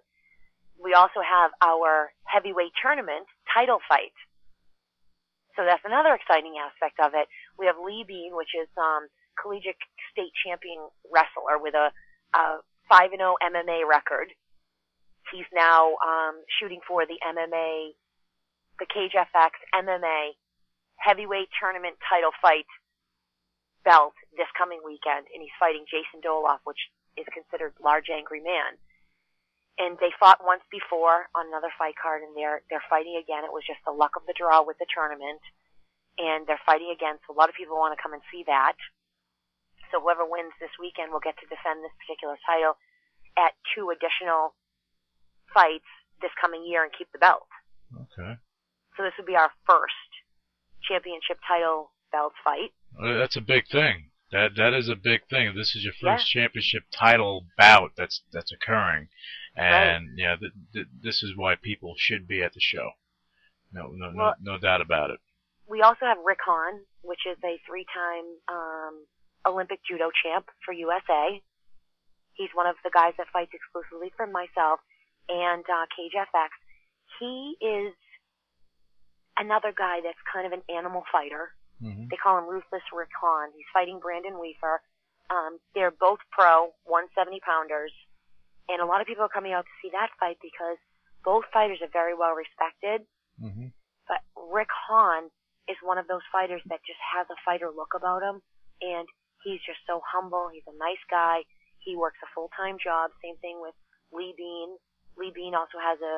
We 0.78 0.94
also 0.94 1.20
have 1.20 1.52
our 1.61 2.12
heavyweight 2.24 2.72
tournament 2.80 3.28
title 3.52 3.80
fight. 3.86 4.14
So 5.56 5.64
that's 5.64 5.84
another 5.84 6.14
exciting 6.14 6.56
aspect 6.58 6.98
of 7.00 7.14
it. 7.14 7.28
We 7.58 7.66
have 7.66 7.76
Lee 7.78 8.02
Bean, 8.04 8.34
which 8.34 8.54
is 8.54 8.68
um, 8.78 9.08
collegiate 9.40 9.76
state 10.11 10.32
champion 10.44 10.88
wrestler 11.12 11.58
with 11.58 11.74
a, 11.74 11.92
a 12.34 12.61
5 12.91 13.14
and 13.14 13.22
0 13.22 13.38
MMA 13.38 13.86
record. 13.86 14.34
He's 15.30 15.47
now 15.55 15.95
um, 16.03 16.43
shooting 16.59 16.82
for 16.82 17.07
the 17.07 17.16
MMA, 17.22 17.95
the 18.82 18.86
CageFX 18.91 19.55
MMA 19.70 20.34
heavyweight 20.99 21.49
tournament 21.57 21.97
title 22.05 22.34
fight 22.43 22.68
belt 23.84 24.12
this 24.36 24.51
coming 24.59 24.82
weekend, 24.84 25.30
and 25.32 25.41
he's 25.41 25.55
fighting 25.57 25.88
Jason 25.88 26.20
Doloff, 26.20 26.61
which 26.68 26.80
is 27.16 27.24
considered 27.32 27.72
large 27.80 28.12
angry 28.12 28.43
man. 28.43 28.76
And 29.80 29.97
they 29.97 30.12
fought 30.20 30.45
once 30.45 30.61
before 30.68 31.32
on 31.32 31.49
another 31.49 31.72
fight 31.78 31.97
card, 31.97 32.20
and 32.20 32.36
they're 32.36 32.61
they're 32.68 32.84
fighting 32.91 33.16
again. 33.16 33.49
It 33.49 33.55
was 33.55 33.64
just 33.64 33.80
the 33.86 33.97
luck 33.97 34.12
of 34.18 34.28
the 34.28 34.36
draw 34.36 34.61
with 34.61 34.76
the 34.76 34.91
tournament, 34.93 35.41
and 36.20 36.45
they're 36.45 36.61
fighting 36.68 36.93
again. 36.93 37.16
So 37.24 37.32
a 37.32 37.38
lot 37.38 37.49
of 37.49 37.57
people 37.57 37.80
want 37.80 37.97
to 37.97 38.03
come 38.03 38.12
and 38.12 38.20
see 38.28 38.45
that. 38.45 38.76
So 39.91 40.01
whoever 40.01 40.24
wins 40.24 40.53
this 40.61 40.70
weekend 40.78 41.12
will 41.12 41.22
get 41.22 41.36
to 41.38 41.47
defend 41.51 41.82
this 41.82 41.95
particular 42.01 42.38
title 42.47 42.74
at 43.38 43.53
two 43.74 43.91
additional 43.91 44.55
fights 45.53 45.88
this 46.22 46.30
coming 46.41 46.64
year 46.66 46.82
and 46.84 46.93
keep 46.97 47.09
the 47.12 47.18
belt. 47.18 47.47
Okay. 47.95 48.38
So 48.97 49.03
this 49.03 49.12
would 49.18 49.26
be 49.26 49.36
our 49.36 49.51
first 49.66 50.11
championship 50.82 51.38
title 51.47 51.93
belt 52.12 52.32
fight. 52.45 52.70
Uh, 53.01 53.18
That's 53.18 53.36
a 53.36 53.41
big 53.41 53.66
thing. 53.68 54.11
That 54.32 54.55
that 54.57 54.74
is 54.74 54.88
a 54.88 54.95
big 54.95 55.26
thing. 55.28 55.55
This 55.57 55.74
is 55.74 55.82
your 55.82 55.95
first 56.01 56.30
championship 56.30 56.84
title 56.93 57.47
bout 57.59 57.93
that's 57.97 58.22
that's 58.32 58.53
occurring, 58.53 59.09
and 59.57 60.16
yeah, 60.16 60.36
th- 60.36 60.53
th- 60.72 60.86
this 61.03 61.24
is 61.24 61.32
why 61.36 61.57
people 61.57 61.95
should 61.99 62.28
be 62.28 62.41
at 62.41 62.53
the 62.55 62.61
show. 62.61 62.91
No, 63.72 63.88
no, 63.93 64.12
Well- 64.14 64.34
no, 64.41 64.53
no 64.53 64.59
doubt 64.59 64.80
about 64.80 65.11
it. 65.11 65.18
We 65.68 65.82
also 65.82 66.05
have 66.07 66.18
Rick 66.24 66.38
Hawn, 66.47 66.80
which 67.03 67.26
is 67.26 67.38
a 67.45 67.59
three-time 67.66 68.24
um, 68.49 69.07
Olympic 69.47 69.80
judo 69.88 70.11
champ 70.22 70.47
for 70.64 70.72
USA. 70.72 71.41
He's 72.34 72.51
one 72.55 72.66
of 72.66 72.76
the 72.84 72.91
guys 72.93 73.12
that 73.18 73.26
fights 73.32 73.53
exclusively 73.53 74.12
for 74.16 74.26
myself 74.26 74.80
and 75.28 75.64
uh, 75.68 75.86
CageFX. 75.93 76.51
He 77.18 77.57
is 77.61 77.93
another 79.38 79.72
guy 79.76 80.01
that's 80.05 80.20
kind 80.32 80.47
of 80.47 80.53
an 80.53 80.62
animal 80.68 81.03
fighter. 81.12 81.53
hmm 81.80 82.09
They 82.11 82.16
call 82.16 82.38
him 82.38 82.49
Ruthless 82.49 82.84
Rick 82.93 83.11
Hawn. 83.20 83.51
He's 83.57 83.68
fighting 83.72 84.01
Brandon 84.01 84.38
Weaver. 84.41 84.80
Um, 85.30 85.59
they're 85.74 85.95
both 85.95 86.18
pro 86.32 86.74
170 86.84 87.41
pounders, 87.47 87.93
and 88.68 88.82
a 88.82 88.86
lot 88.86 89.01
of 89.01 89.07
people 89.07 89.24
are 89.24 89.30
coming 89.32 89.53
out 89.53 89.64
to 89.64 89.74
see 89.80 89.91
that 89.93 90.11
fight 90.18 90.38
because 90.43 90.76
both 91.24 91.45
fighters 91.53 91.78
are 91.82 91.93
very 91.93 92.14
well 92.14 92.34
respected. 92.34 93.07
hmm 93.38 93.70
But 94.09 94.20
Rick 94.36 94.68
Hawn 94.88 95.30
is 95.68 95.76
one 95.84 95.99
of 95.99 96.09
those 96.09 96.24
fighters 96.32 96.62
that 96.66 96.80
just 96.84 96.99
has 97.14 97.26
a 97.30 97.38
fighter 97.47 97.70
look 97.70 97.95
about 97.95 98.22
him, 98.26 98.43
and 98.82 99.07
he's 99.43 99.61
just 99.64 99.80
so 99.86 100.01
humble. 100.05 100.49
He's 100.53 100.66
a 100.68 100.76
nice 100.76 101.03
guy. 101.11 101.45
He 101.80 101.97
works 101.97 102.18
a 102.22 102.28
full 102.34 102.51
time 102.57 102.76
job. 102.76 103.11
Same 103.24 103.36
thing 103.41 103.61
with 103.61 103.74
Lee 104.12 104.34
Bean. 104.36 104.76
Lee 105.16 105.32
Bean 105.34 105.55
also 105.55 105.80
has 105.80 105.99
a 106.01 106.16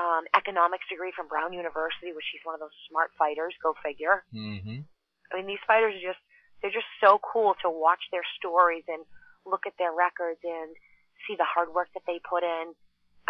um, 0.00 0.24
economics 0.34 0.86
degree 0.88 1.12
from 1.14 1.28
Brown 1.28 1.52
University, 1.52 2.14
which 2.14 2.26
he's 2.32 2.44
one 2.46 2.54
of 2.54 2.62
those 2.62 2.74
smart 2.88 3.10
fighters. 3.18 3.54
Go 3.62 3.74
figure. 3.82 4.24
hmm 4.32 4.86
I 5.30 5.38
mean, 5.38 5.46
these 5.46 5.62
fighters 5.62 5.94
are 5.94 6.02
just, 6.10 6.18
they're 6.58 6.74
just 6.74 6.90
so 6.98 7.22
cool 7.22 7.54
to 7.62 7.70
watch 7.70 8.02
their 8.10 8.26
stories 8.34 8.82
and 8.90 9.06
look 9.46 9.62
at 9.62 9.78
their 9.78 9.94
records 9.94 10.42
and 10.42 10.74
see 11.22 11.38
the 11.38 11.46
hard 11.46 11.70
work 11.70 11.86
that 11.94 12.02
they 12.02 12.18
put 12.18 12.42
in. 12.42 12.74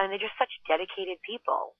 And 0.00 0.08
they're 0.08 0.22
just 0.22 0.38
such 0.40 0.48
dedicated 0.64 1.20
people. 1.20 1.76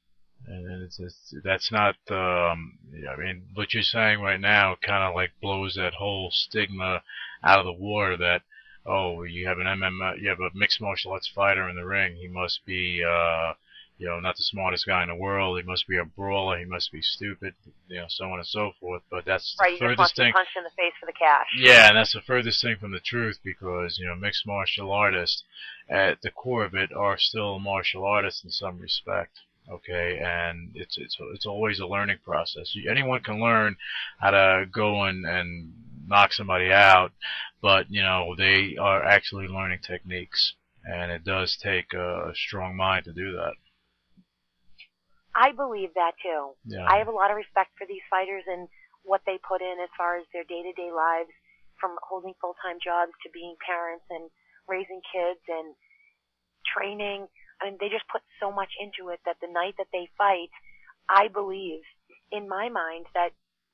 And 0.50 0.82
it's, 0.82 0.98
it's 0.98 1.34
that's 1.44 1.70
not. 1.70 1.94
Um, 2.10 2.78
I 2.92 3.16
mean, 3.20 3.42
what 3.54 3.72
you're 3.72 3.82
saying 3.82 4.20
right 4.20 4.40
now 4.40 4.76
kind 4.82 5.04
of 5.04 5.14
like 5.14 5.30
blows 5.40 5.74
that 5.76 5.94
whole 5.94 6.30
stigma 6.32 7.02
out 7.44 7.60
of 7.60 7.66
the 7.66 7.72
water. 7.72 8.16
That 8.16 8.42
oh, 8.86 9.22
you 9.22 9.46
have 9.46 9.58
an 9.58 9.66
MMA, 9.66 10.20
you 10.20 10.28
have 10.28 10.40
a 10.40 10.50
mixed 10.54 10.80
martial 10.80 11.12
arts 11.12 11.30
fighter 11.32 11.68
in 11.68 11.76
the 11.76 11.84
ring. 11.84 12.16
He 12.16 12.26
must 12.28 12.64
be, 12.66 13.02
uh, 13.04 13.52
you 13.98 14.08
know, 14.08 14.18
not 14.18 14.36
the 14.36 14.42
smartest 14.42 14.86
guy 14.86 15.02
in 15.02 15.08
the 15.08 15.14
world. 15.14 15.58
He 15.58 15.62
must 15.62 15.86
be 15.86 15.98
a 15.98 16.04
brawler. 16.04 16.58
He 16.58 16.64
must 16.64 16.90
be 16.90 17.02
stupid. 17.02 17.54
You 17.88 17.98
know, 18.00 18.06
so 18.08 18.24
on 18.24 18.38
and 18.38 18.46
so 18.46 18.72
forth. 18.80 19.02
But 19.10 19.24
that's 19.26 19.56
Right, 19.60 19.78
the 19.78 19.84
you 19.84 19.90
furthest 19.90 20.16
thing. 20.16 20.32
punched 20.32 20.56
in 20.56 20.64
the 20.64 20.70
face 20.70 20.94
for 20.98 21.06
the 21.06 21.12
cash. 21.12 21.46
Yeah, 21.58 21.88
and 21.88 21.96
that's 21.96 22.12
the 22.14 22.22
furthest 22.22 22.62
thing 22.62 22.76
from 22.80 22.92
the 22.92 23.00
truth 23.00 23.38
because, 23.44 23.98
you 23.98 24.06
know, 24.06 24.16
mixed 24.16 24.46
martial 24.46 24.90
artists, 24.90 25.44
at 25.88 26.22
the 26.22 26.30
core 26.30 26.64
of 26.64 26.74
it, 26.74 26.90
are 26.92 27.18
still 27.18 27.58
martial 27.58 28.04
artists 28.04 28.42
in 28.42 28.50
some 28.50 28.78
respect. 28.78 29.40
Okay, 29.68 30.20
and 30.22 30.70
it's 30.74 30.98
it's 30.98 31.16
it's 31.34 31.46
always 31.46 31.80
a 31.80 31.86
learning 31.86 32.18
process. 32.24 32.74
Anyone 32.88 33.22
can 33.22 33.40
learn 33.40 33.76
how 34.18 34.30
to 34.30 34.66
go 34.72 35.04
and 35.04 35.24
and 35.24 35.72
knock 36.06 36.32
somebody 36.32 36.72
out, 36.72 37.12
but 37.62 37.90
you 37.90 38.02
know 38.02 38.34
they 38.36 38.76
are 38.80 39.04
actually 39.04 39.46
learning 39.46 39.80
techniques, 39.86 40.54
and 40.84 41.12
it 41.12 41.24
does 41.24 41.56
take 41.62 41.92
a, 41.94 42.30
a 42.30 42.34
strong 42.34 42.76
mind 42.76 43.04
to 43.04 43.12
do 43.12 43.32
that. 43.32 43.54
I 45.34 45.52
believe 45.52 45.94
that 45.94 46.12
too. 46.22 46.58
Yeah. 46.66 46.86
I 46.88 46.98
have 46.98 47.08
a 47.08 47.14
lot 47.14 47.30
of 47.30 47.36
respect 47.36 47.70
for 47.78 47.86
these 47.86 48.02
fighters 48.10 48.42
and 48.46 48.66
what 49.04 49.22
they 49.26 49.38
put 49.46 49.62
in 49.62 49.76
as 49.82 49.88
far 49.96 50.18
as 50.18 50.26
their 50.32 50.44
day 50.44 50.62
to 50.62 50.72
day 50.74 50.90
lives, 50.90 51.30
from 51.80 51.96
holding 52.02 52.34
full 52.40 52.54
time 52.60 52.76
jobs 52.82 53.12
to 53.22 53.30
being 53.32 53.54
parents 53.64 54.04
and 54.10 54.28
raising 54.68 55.00
kids 55.08 55.40
and 55.48 55.74
training. 56.66 57.26
I 57.60 57.68
mean, 57.68 57.76
they 57.80 57.88
just 57.88 58.08
put 58.08 58.22
so 58.40 58.50
much 58.50 58.72
into 58.80 59.12
it 59.12 59.20
that 59.24 59.36
the 59.40 59.52
night 59.52 59.74
that 59.78 59.92
they 59.92 60.08
fight, 60.16 60.50
I 61.08 61.28
believe, 61.28 61.84
in 62.32 62.48
my 62.48 62.68
mind, 62.68 63.06
that 63.14 63.30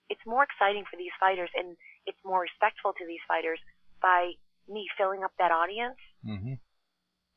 it's 0.09 0.22
more 0.26 0.43
exciting 0.43 0.84
for 0.91 0.97
these 0.97 1.14
fighters 1.18 1.51
and 1.55 1.76
it's 2.07 2.18
more 2.24 2.43
respectful 2.43 2.93
to 2.95 3.07
these 3.07 3.22
fighters 3.26 3.59
by 4.01 4.32
me 4.68 4.87
filling 4.99 5.22
up 5.22 5.32
that 5.39 5.51
audience 5.53 5.99
hmm 6.24 6.55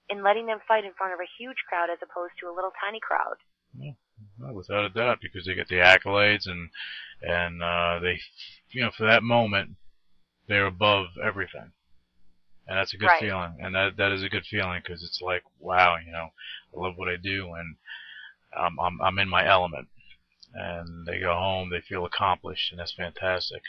and 0.09 0.23
letting 0.23 0.47
them 0.47 0.57
fight 0.67 0.83
in 0.85 0.91
front 0.97 1.13
of 1.13 1.19
a 1.19 1.29
huge 1.37 1.57
crowd 1.69 1.89
as 1.93 1.99
opposed 2.01 2.33
to 2.39 2.49
a 2.49 2.55
little 2.55 2.71
tiny 2.81 2.99
crowd. 2.99 3.37
Well, 4.39 4.53
without 4.55 4.85
a 4.85 4.89
doubt, 4.89 5.19
because 5.21 5.45
they 5.45 5.53
get 5.53 5.67
the 5.67 5.75
accolades 5.75 6.49
and 6.49 6.69
and 7.21 7.61
uh, 7.61 7.99
they, 7.99 8.19
you 8.71 8.81
know, 8.81 8.91
for 8.97 9.05
that 9.05 9.23
moment, 9.23 9.77
they're 10.47 10.65
above 10.65 11.07
everything, 11.23 11.71
and 12.69 12.77
that's 12.77 12.93
a 12.93 12.97
good 12.97 13.07
Right. 13.07 13.19
feeling. 13.19 13.57
And 13.59 13.73
that 13.73 13.97
that 13.97 14.11
is 14.11 14.21
a 14.23 14.29
good 14.29 14.45
feeling 14.45 14.81
because 14.83 15.03
it's 15.03 15.21
like, 15.21 15.43
wow, 15.59 15.97
you 15.97 16.11
know, 16.11 16.29
I 16.73 16.79
love 16.79 16.97
what 16.97 17.09
I 17.09 17.15
do, 17.17 17.51
and 17.53 17.75
I'm 18.55 18.79
I'm 18.79 19.01
I'm 19.01 19.19
in 19.19 19.27
my 19.27 19.45
element. 19.45 19.87
And 20.53 21.05
they 21.05 21.19
go 21.19 21.33
home, 21.35 21.69
they 21.69 21.81
feel 21.81 22.05
accomplished, 22.05 22.71
and 22.71 22.79
that's 22.79 22.93
fantastic. 22.93 23.61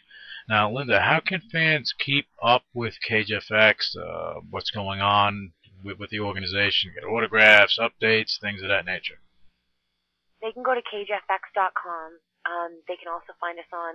Now, 0.48 0.70
Linda, 0.70 1.00
how 1.00 1.20
can 1.20 1.42
fans 1.52 1.92
keep 1.98 2.26
up 2.42 2.64
with 2.72 2.94
CageFX? 3.06 3.96
Uh, 3.96 4.40
what's 4.48 4.70
going 4.70 5.02
on 5.02 5.52
with, 5.84 5.98
with 5.98 6.08
the 6.08 6.20
organization? 6.20 6.92
Get 6.94 7.04
autographs, 7.04 7.78
updates, 7.78 8.40
things 8.40 8.62
of 8.62 8.68
that 8.68 8.86
nature. 8.86 9.20
They 10.40 10.52
can 10.52 10.62
go 10.62 10.72
to 10.72 10.80
cagefx.com. 10.80 12.18
Um, 12.48 12.80
they 12.88 12.96
can 12.96 13.12
also 13.12 13.34
find 13.38 13.58
us 13.58 13.68
on 13.74 13.94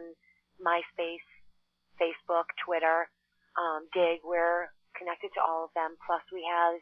MySpace, 0.61 1.25
Facebook, 1.99 2.45
Twitter, 2.63 3.09
um, 3.57 3.87
Digg. 3.95 4.19
We're 4.23 4.69
connected 4.97 5.31
to 5.35 5.41
all 5.43 5.67
of 5.67 5.71
them. 5.75 5.95
Plus, 6.03 6.23
we 6.31 6.43
have 6.47 6.79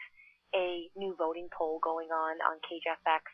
a 0.54 0.88
new 0.96 1.18
voting 1.18 1.50
poll 1.50 1.82
going 1.82 2.10
on 2.14 2.38
on 2.46 2.62
CageFX 2.64 3.26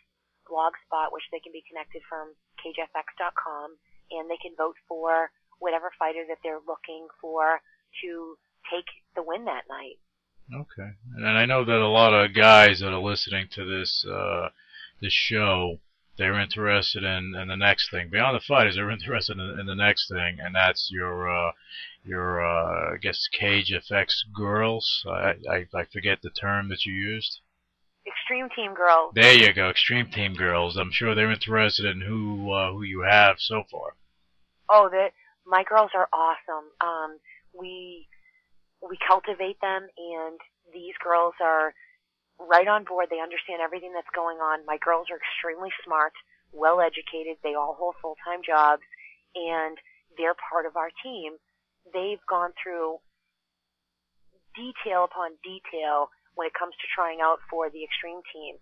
blogspot, 0.48 1.12
which 1.12 1.28
they 1.32 1.40
can 1.40 1.52
be 1.52 1.64
connected 1.68 2.02
from 2.10 2.34
cagefx.com, 2.64 3.78
and 4.12 4.30
they 4.30 4.40
can 4.42 4.56
vote 4.58 4.76
for 4.88 5.30
whatever 5.60 5.92
fighter 6.00 6.24
that 6.28 6.40
they're 6.44 6.64
looking 6.66 7.08
for 7.22 7.62
to 8.02 8.36
take 8.72 8.88
the 9.16 9.24
win 9.24 9.46
that 9.46 9.68
night. 9.70 10.00
Okay. 10.54 10.90
And 11.16 11.38
I 11.38 11.46
know 11.46 11.64
that 11.64 11.78
a 11.78 11.88
lot 11.88 12.14
of 12.14 12.34
guys 12.34 12.80
that 12.80 12.92
are 12.92 13.00
listening 13.00 13.48
to 13.52 13.66
this 13.66 14.06
uh, 14.10 14.50
this 15.02 15.14
show, 15.14 15.78
they're 16.20 16.40
interested 16.40 17.04
in, 17.04 17.34
in 17.34 17.48
the 17.48 17.56
next 17.56 17.90
thing. 17.90 18.10
Beyond 18.12 18.36
the 18.36 18.46
fighters, 18.46 18.76
they're 18.76 18.92
interested 18.92 19.40
in, 19.40 19.60
in 19.60 19.66
the 19.66 19.74
next 19.74 20.10
thing, 20.10 20.38
and 20.40 20.54
that's 20.54 20.90
your 20.92 21.28
uh, 21.28 21.52
your 22.04 22.46
uh, 22.46 22.94
I 22.94 22.98
guess 22.98 23.28
CageFX 23.40 24.26
girls. 24.36 25.04
I, 25.08 25.34
I 25.50 25.66
I 25.74 25.86
forget 25.92 26.20
the 26.22 26.30
term 26.30 26.70
that 26.70 26.86
you 26.86 26.94
used. 26.94 27.40
Extreme 28.06 28.50
Team 28.56 28.74
Girls. 28.74 29.14
There 29.16 29.34
you 29.34 29.54
go, 29.54 29.70
Extreme 29.70 30.12
Team 30.12 30.34
girls. 30.34 30.78
I'm 30.78 30.92
sure 30.92 31.16
they're 31.16 31.32
interested 31.32 31.86
in 31.86 32.02
who 32.02 32.52
uh, 32.52 32.72
who 32.72 32.84
you 32.84 33.02
have 33.02 33.38
so 33.40 33.64
far. 33.72 33.96
Oh, 34.70 34.90
the 34.92 35.08
my 35.46 35.64
girls 35.64 35.92
are 35.96 36.10
awesome. 36.14 36.70
Um, 36.82 37.18
we 37.58 38.08
we 38.88 38.98
cultivate 39.08 39.60
them, 39.62 39.88
and 39.98 40.40
these 40.74 40.94
girls 41.04 41.34
are 41.42 41.74
right 42.40 42.68
on 42.68 42.88
board. 42.88 43.08
They 43.12 43.20
understand 43.20 43.62
everything 43.62 43.92
that's 43.94 44.10
going 44.16 44.40
on. 44.40 44.66
My 44.66 44.80
girls 44.80 45.12
are 45.12 45.20
extremely 45.20 45.70
smart, 45.84 46.14
well 46.52 46.80
educated. 46.80 47.38
They 47.44 47.54
all 47.54 47.76
hold 47.78 47.96
full 48.02 48.16
time 48.24 48.42
jobs, 48.42 48.84
and 49.36 49.78
they're 50.18 50.38
part 50.38 50.66
of 50.66 50.80
our 50.80 50.90
team. 51.04 51.38
They've 51.94 52.24
gone 52.30 52.56
through 52.56 53.00
detail 54.56 55.04
upon 55.06 55.38
detail 55.44 56.10
when 56.36 56.48
it 56.48 56.56
comes 56.58 56.74
to 56.80 56.88
trying 56.96 57.20
out 57.22 57.44
for 57.52 57.70
the 57.70 57.84
extreme 57.84 58.24
team. 58.32 58.56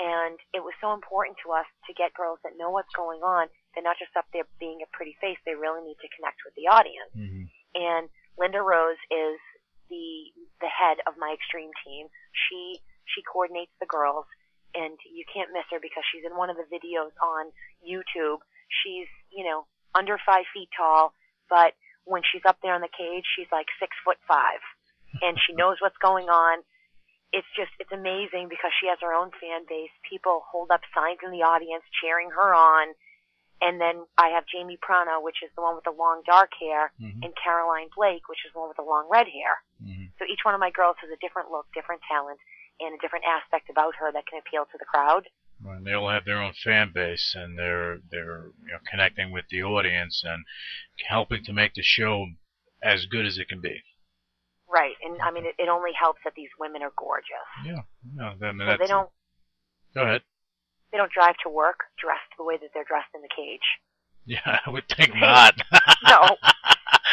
And 0.00 0.40
it 0.56 0.64
was 0.64 0.72
so 0.80 0.96
important 0.96 1.36
to 1.44 1.52
us 1.52 1.68
to 1.84 1.92
get 1.92 2.16
girls 2.16 2.40
that 2.40 2.56
know 2.56 2.72
what's 2.72 2.92
going 2.96 3.20
on. 3.20 3.52
They're 3.74 3.84
not 3.84 4.00
just 4.00 4.16
up 4.16 4.24
there 4.32 4.48
being 4.56 4.80
a 4.80 4.88
pretty 4.96 5.12
face. 5.20 5.36
They 5.44 5.52
really 5.52 5.84
need 5.84 6.00
to 6.00 6.14
connect 6.16 6.40
with 6.40 6.56
the 6.56 6.72
audience. 6.72 7.12
Mm-hmm. 7.12 7.44
And 7.76 8.08
Linda 8.40 8.64
Rose 8.64 9.00
is 9.12 9.36
the 9.92 10.32
the 10.64 10.72
head 10.72 11.04
of 11.04 11.20
my 11.20 11.36
extreme 11.36 11.74
team. 11.84 12.08
She 12.32 12.80
she 13.14 13.22
coordinates 13.22 13.72
the 13.80 13.86
girls, 13.86 14.26
and 14.74 14.96
you 15.06 15.24
can't 15.32 15.52
miss 15.52 15.66
her 15.70 15.78
because 15.80 16.04
she's 16.12 16.24
in 16.24 16.36
one 16.36 16.50
of 16.50 16.56
the 16.56 16.68
videos 16.70 17.12
on 17.22 17.50
YouTube. 17.82 18.38
She's 18.82 19.08
you 19.30 19.44
know 19.44 19.66
under 19.94 20.18
five 20.24 20.44
feet 20.54 20.68
tall, 20.76 21.12
but 21.48 21.74
when 22.04 22.22
she's 22.22 22.42
up 22.46 22.58
there 22.62 22.74
in 22.74 22.80
the 22.82 22.88
cage, 22.96 23.24
she's 23.36 23.50
like 23.52 23.66
six 23.78 23.94
foot 24.04 24.18
five, 24.26 24.60
and 25.22 25.38
she 25.46 25.52
knows 25.54 25.76
what's 25.80 25.98
going 25.98 26.28
on. 26.28 26.62
It's 27.32 27.46
just 27.54 27.70
it's 27.78 27.92
amazing 27.92 28.48
because 28.50 28.72
she 28.80 28.88
has 28.90 28.98
her 29.02 29.14
own 29.14 29.30
fan 29.38 29.62
base. 29.68 29.94
People 30.08 30.42
hold 30.50 30.70
up 30.70 30.82
signs 30.94 31.18
in 31.22 31.30
the 31.30 31.46
audience 31.46 31.84
cheering 32.02 32.30
her 32.30 32.54
on. 32.54 32.94
And 33.62 33.76
then 33.78 34.08
I 34.16 34.32
have 34.32 34.48
Jamie 34.48 34.78
Prana, 34.80 35.20
which 35.20 35.44
is 35.44 35.50
the 35.54 35.60
one 35.60 35.76
with 35.76 35.84
the 35.84 35.92
long 35.92 36.22
dark 36.24 36.48
hair, 36.58 36.92
Mhm. 36.98 37.22
and 37.22 37.36
Caroline 37.36 37.90
Blake, 37.94 38.26
which 38.26 38.40
is 38.46 38.52
the 38.54 38.58
one 38.58 38.68
with 38.68 38.78
the 38.78 38.88
long 38.88 39.06
red 39.10 39.28
hair. 39.28 39.62
Mm-hmm. 39.84 40.16
So 40.18 40.24
each 40.24 40.40
one 40.48 40.54
of 40.54 40.60
my 40.60 40.70
girls 40.70 40.96
has 41.04 41.10
a 41.10 41.16
different 41.20 41.50
look, 41.50 41.70
different 41.74 42.00
talent, 42.08 42.40
and 42.80 42.94
a 42.94 42.98
different 43.00 43.24
aspect 43.24 43.68
about 43.70 43.94
her 43.96 44.10
that 44.12 44.26
can 44.26 44.38
appeal 44.40 44.64
to 44.64 44.78
the 44.78 44.84
crowd. 44.84 45.28
And 45.64 45.84
they 45.84 45.92
all 45.92 46.08
have 46.08 46.24
their 46.24 46.40
own 46.42 46.54
fan 46.54 46.90
base, 46.94 47.34
and 47.36 47.58
they're 47.58 47.98
they're 48.10 48.50
you 48.64 48.72
know, 48.72 48.78
connecting 48.90 49.30
with 49.30 49.44
the 49.50 49.62
audience 49.62 50.22
and 50.24 50.44
helping 51.08 51.44
to 51.44 51.52
make 51.52 51.74
the 51.74 51.82
show 51.82 52.26
as 52.82 53.04
good 53.04 53.26
as 53.26 53.36
it 53.36 53.48
can 53.48 53.60
be. 53.60 53.82
Right, 54.72 54.94
and 55.04 55.20
I 55.20 55.30
mean, 55.32 55.44
it, 55.44 55.56
it 55.58 55.68
only 55.68 55.90
helps 55.92 56.20
that 56.24 56.32
these 56.34 56.48
women 56.58 56.80
are 56.82 56.92
gorgeous. 56.96 57.44
Yeah, 57.66 57.82
no, 58.14 58.32
I 58.40 58.52
mean, 58.52 58.66
So 58.66 58.76
they 58.78 58.86
don't 58.86 59.10
Go 59.94 60.02
ahead. 60.02 60.22
they 60.92 60.96
don't 60.98 61.12
drive 61.12 61.34
to 61.42 61.50
work 61.50 61.80
dressed 62.00 62.30
the 62.38 62.44
way 62.44 62.56
that 62.56 62.70
they're 62.72 62.86
dressed 62.88 63.10
in 63.14 63.20
the 63.20 63.28
cage. 63.28 63.66
Yeah, 64.24 64.60
I 64.66 64.70
would 64.70 64.88
think 64.88 65.14
not. 65.16 65.60
No. 66.08 66.36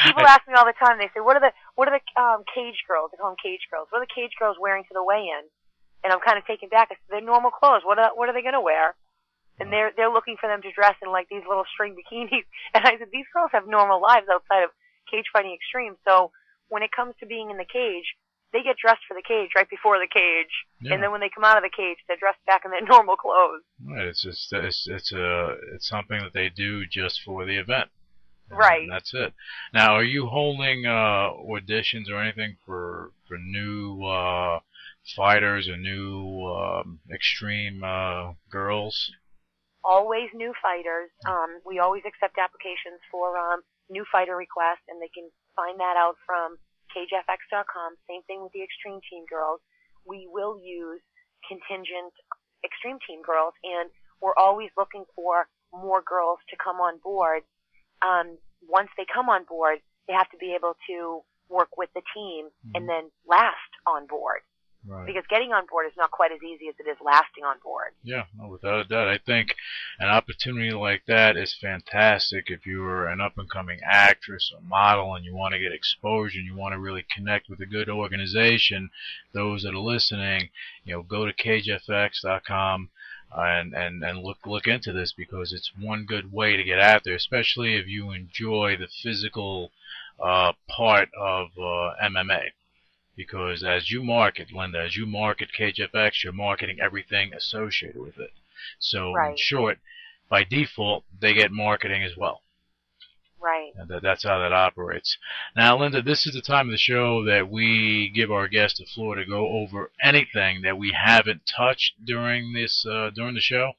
People 0.06 0.24
ask 0.30 0.48
me 0.48 0.54
all 0.54 0.64
the 0.66 0.78
time. 0.80 0.98
They 0.98 1.10
say, 1.14 1.20
"What 1.20 1.36
are 1.36 1.42
the 1.44 1.52
what 1.76 1.90
are 1.90 2.00
the 2.00 2.22
um, 2.22 2.44
cage 2.48 2.80
girls? 2.88 3.12
They 3.12 3.18
call 3.18 3.32
them 3.36 3.42
cage 3.44 3.68
girls. 3.70 3.88
What 3.92 4.00
are 4.00 4.06
the 4.08 4.16
cage 4.16 4.32
girls 4.40 4.56
wearing 4.62 4.84
to 4.84 4.94
the 4.94 5.04
weigh-in?" 5.04 5.50
And 6.04 6.14
I'm 6.14 6.20
kind 6.20 6.38
of 6.38 6.46
taken 6.46 6.70
back. 6.70 6.90
I 6.92 6.96
said, 6.96 7.10
They're 7.10 7.22
normal 7.22 7.52
clothes. 7.52 7.82
What 7.84 8.00
are 8.00 8.12
what 8.16 8.30
are 8.30 8.34
they 8.34 8.42
going 8.42 8.54
to 8.54 8.62
wear? 8.62 8.96
and 9.60 9.74
they're 9.74 9.92
they're 9.98 10.12
looking 10.14 10.38
for 10.40 10.48
them 10.48 10.62
to 10.62 10.72
dress 10.72 10.94
in 11.02 11.10
like 11.12 11.28
these 11.30 11.42
little 11.50 11.66
string 11.74 11.96
bikinis. 11.98 12.46
And 12.76 12.86
I 12.86 12.98
said, 13.00 13.08
these 13.12 13.26
girls 13.34 13.50
have 13.54 13.68
normal 13.68 14.00
lives 14.00 14.28
outside 14.32 14.62
of 14.64 14.70
Cage 15.10 15.26
Fighting 15.34 15.58
Xtreme. 15.58 15.96
So 16.08 16.30
when 16.70 16.84
it 16.84 16.92
comes 16.92 17.16
to 17.20 17.26
being 17.26 17.50
in 17.50 17.58
the 17.58 17.66
cage, 17.66 18.06
they 18.54 18.62
get 18.62 18.78
dressed 18.78 19.02
for 19.08 19.16
the 19.16 19.24
cage 19.28 19.50
right 19.56 19.68
before 19.70 19.98
the 19.98 20.08
cage, 20.08 20.54
Yeah. 20.80 20.94
and 20.94 21.02
then 21.04 21.12
when 21.12 21.22
they 21.22 21.30
come 21.34 21.44
out 21.44 21.58
of 21.58 21.64
the 21.64 21.74
cage, 21.76 21.98
they're 22.08 22.18
dressed 22.22 22.46
back 22.46 22.62
in 22.66 22.72
their 22.72 22.86
normal 22.96 23.16
clothes. 23.18 23.64
Right, 23.84 24.06
it's 24.06 24.22
just 24.22 24.54
it's 24.54 24.88
it's 24.88 25.12
a 25.12 25.58
it's 25.74 25.88
something 25.90 26.20
that 26.22 26.34
they 26.34 26.50
do 26.50 26.86
just 26.86 27.22
for 27.26 27.44
the 27.46 27.58
event. 27.58 27.90
And 28.50 28.60
Right. 28.60 28.88
that's 28.90 29.14
it. 29.14 29.34
Now, 29.74 29.96
are 29.96 30.04
you 30.04 30.28
holding 30.28 30.86
uh, 30.86 31.30
auditions 31.34 32.10
or 32.12 32.22
anything 32.22 32.58
for 32.66 33.12
for 33.28 33.38
new 33.40 34.06
uh, 34.06 34.60
fighters 35.16 35.68
or 35.68 35.78
new 35.78 36.44
um, 36.48 37.00
extreme 37.14 37.84
uh, 37.84 38.34
girls? 38.52 39.12
Always 39.84 40.30
new 40.34 40.54
fighters. 40.62 41.10
Um, 41.28 41.62
we 41.66 41.80
always 41.80 42.04
accept 42.06 42.38
applications 42.38 43.00
for 43.12 43.38
um, 43.38 43.62
new 43.90 44.04
fighter 44.12 44.36
requests, 44.36 44.84
and 44.90 45.02
they 45.02 45.10
can 45.14 45.30
find 45.56 45.80
that 45.80 45.96
out 45.96 46.16
from 46.26 46.58
CageFX.com. 46.92 47.96
Same 48.10 48.24
thing 48.24 48.44
with 48.44 48.52
the 48.52 48.64
Extreme 48.64 49.00
Team 49.10 49.24
girls. 49.30 49.62
We 50.06 50.28
will 50.30 50.60
use 50.60 51.02
contingent 51.48 52.12
Extreme 52.66 53.00
Team 53.08 53.22
girls, 53.22 53.54
and 53.64 53.90
we're 54.22 54.36
always 54.36 54.70
looking 54.78 55.06
for 55.16 55.48
more 55.72 56.02
girls 56.02 56.40
to 56.50 56.56
come 56.58 56.78
on 56.78 57.00
board. 57.04 57.44
Um, 58.02 58.38
once 58.68 58.90
they 58.98 59.06
come 59.08 59.30
on 59.30 59.46
board, 59.46 59.80
they 60.08 60.14
have 60.14 60.30
to 60.32 60.38
be 60.38 60.56
able 60.56 60.76
to 60.90 61.22
work 61.50 61.78
with 61.78 61.90
the 61.96 62.02
team 62.16 62.50
and 62.76 62.90
then 62.90 63.10
last 63.28 63.72
on 63.86 64.08
board. 64.08 64.42
Right. 64.88 65.06
Because 65.06 65.26
getting 65.30 65.52
on 65.52 65.66
board 65.70 65.86
is 65.86 65.98
not 65.98 66.12
quite 66.12 66.32
as 66.32 66.42
easy 66.42 66.70
as 66.70 66.76
it 66.80 66.90
is 66.90 66.96
lasting 67.04 67.44
on 67.44 67.58
board. 67.62 67.92
Yeah, 68.04 68.24
no, 68.38 68.48
without 68.48 68.80
a 68.80 68.84
doubt. 68.86 69.10
I 69.10 69.18
think 69.18 69.54
an 70.00 70.08
opportunity 70.08 70.72
like 70.72 71.04
that 71.08 71.36
is 71.36 71.54
fantastic 71.54 72.46
if 72.50 72.66
you're 72.66 73.08
an 73.08 73.20
up 73.20 73.38
and 73.38 73.50
coming 73.50 73.82
actress 73.84 74.50
or 74.56 74.62
model 74.62 75.14
and 75.16 75.26
you 75.26 75.36
want 75.36 75.54
to 75.54 75.60
get 75.60 75.74
exposure 75.74 76.40
and 76.40 76.48
you 76.48 76.56
want 76.56 76.74
to 76.74 76.80
really 76.80 77.06
connect 77.14 77.50
with 77.50 77.60
a 77.60 77.66
good 77.66 77.90
organization. 77.90 78.90
Those 79.34 79.64
that 79.64 79.74
are 79.74 79.80
listening, 79.80 80.50
you 80.86 80.94
know, 80.94 81.04
go 81.04 81.26
to 81.26 81.34
cagefx.com 81.34 82.90
and, 83.36 83.74
and, 83.74 84.04
and 84.06 84.24
look 84.24 84.38
look 84.46 84.68
into 84.68 84.94
this 84.94 85.12
because 85.12 85.52
it's 85.52 85.74
one 85.78 86.06
good 86.06 86.32
way 86.32 86.56
to 86.56 86.64
get 86.64 86.80
out 86.80 87.04
there, 87.04 87.16
especially 87.16 87.76
if 87.76 87.88
you 87.88 88.12
enjoy 88.12 88.78
the 88.78 88.88
physical 88.88 89.72
uh, 90.24 90.54
part 90.70 91.10
of 91.20 91.50
uh, 91.58 91.92
MMA 92.02 92.52
because 93.18 93.64
as 93.64 93.92
you 93.92 94.04
market, 94.04 94.54
Linda, 94.54 94.80
as 94.80 94.96
you 94.96 95.06
market 95.06 95.50
CageFX, 95.60 96.24
you're 96.24 96.32
marketing 96.32 96.78
everything 96.80 97.34
associated 97.34 98.00
with 98.00 98.18
it. 98.20 98.32
So 98.80 99.14
in 99.18 99.36
short, 99.36 99.80
by 100.30 100.44
default, 100.44 101.04
they 101.20 101.34
get 101.34 101.52
marketing 101.52 102.04
as 102.04 102.16
well. 102.16 102.44
Right. 103.40 103.72
And 103.76 103.88
that, 103.90 104.02
that's 104.02 104.24
how 104.24 104.40
that 104.40 104.52
operates. 104.54 105.18
Now, 105.56 105.78
Linda, 105.78 106.02
this 106.02 106.26
is 106.26 106.34
the 106.34 106.42
time 106.42 106.68
of 106.68 106.72
the 106.72 106.78
show 106.78 107.24
that 107.26 107.50
we 107.50 108.10
give 108.14 108.32
our 108.32 108.48
guests 108.48 108.80
the 108.80 108.86
floor 108.86 109.16
to 109.16 109.26
go 109.26 109.48
over 109.48 109.92
anything 110.02 110.62
that 110.64 110.78
we 110.78 110.92
haven't 110.92 111.42
touched 111.46 111.94
during 112.04 112.54
this 112.54 112.86
uh, 112.86 113.12
during 113.14 113.36
the 113.36 113.42
show, 113.42 113.74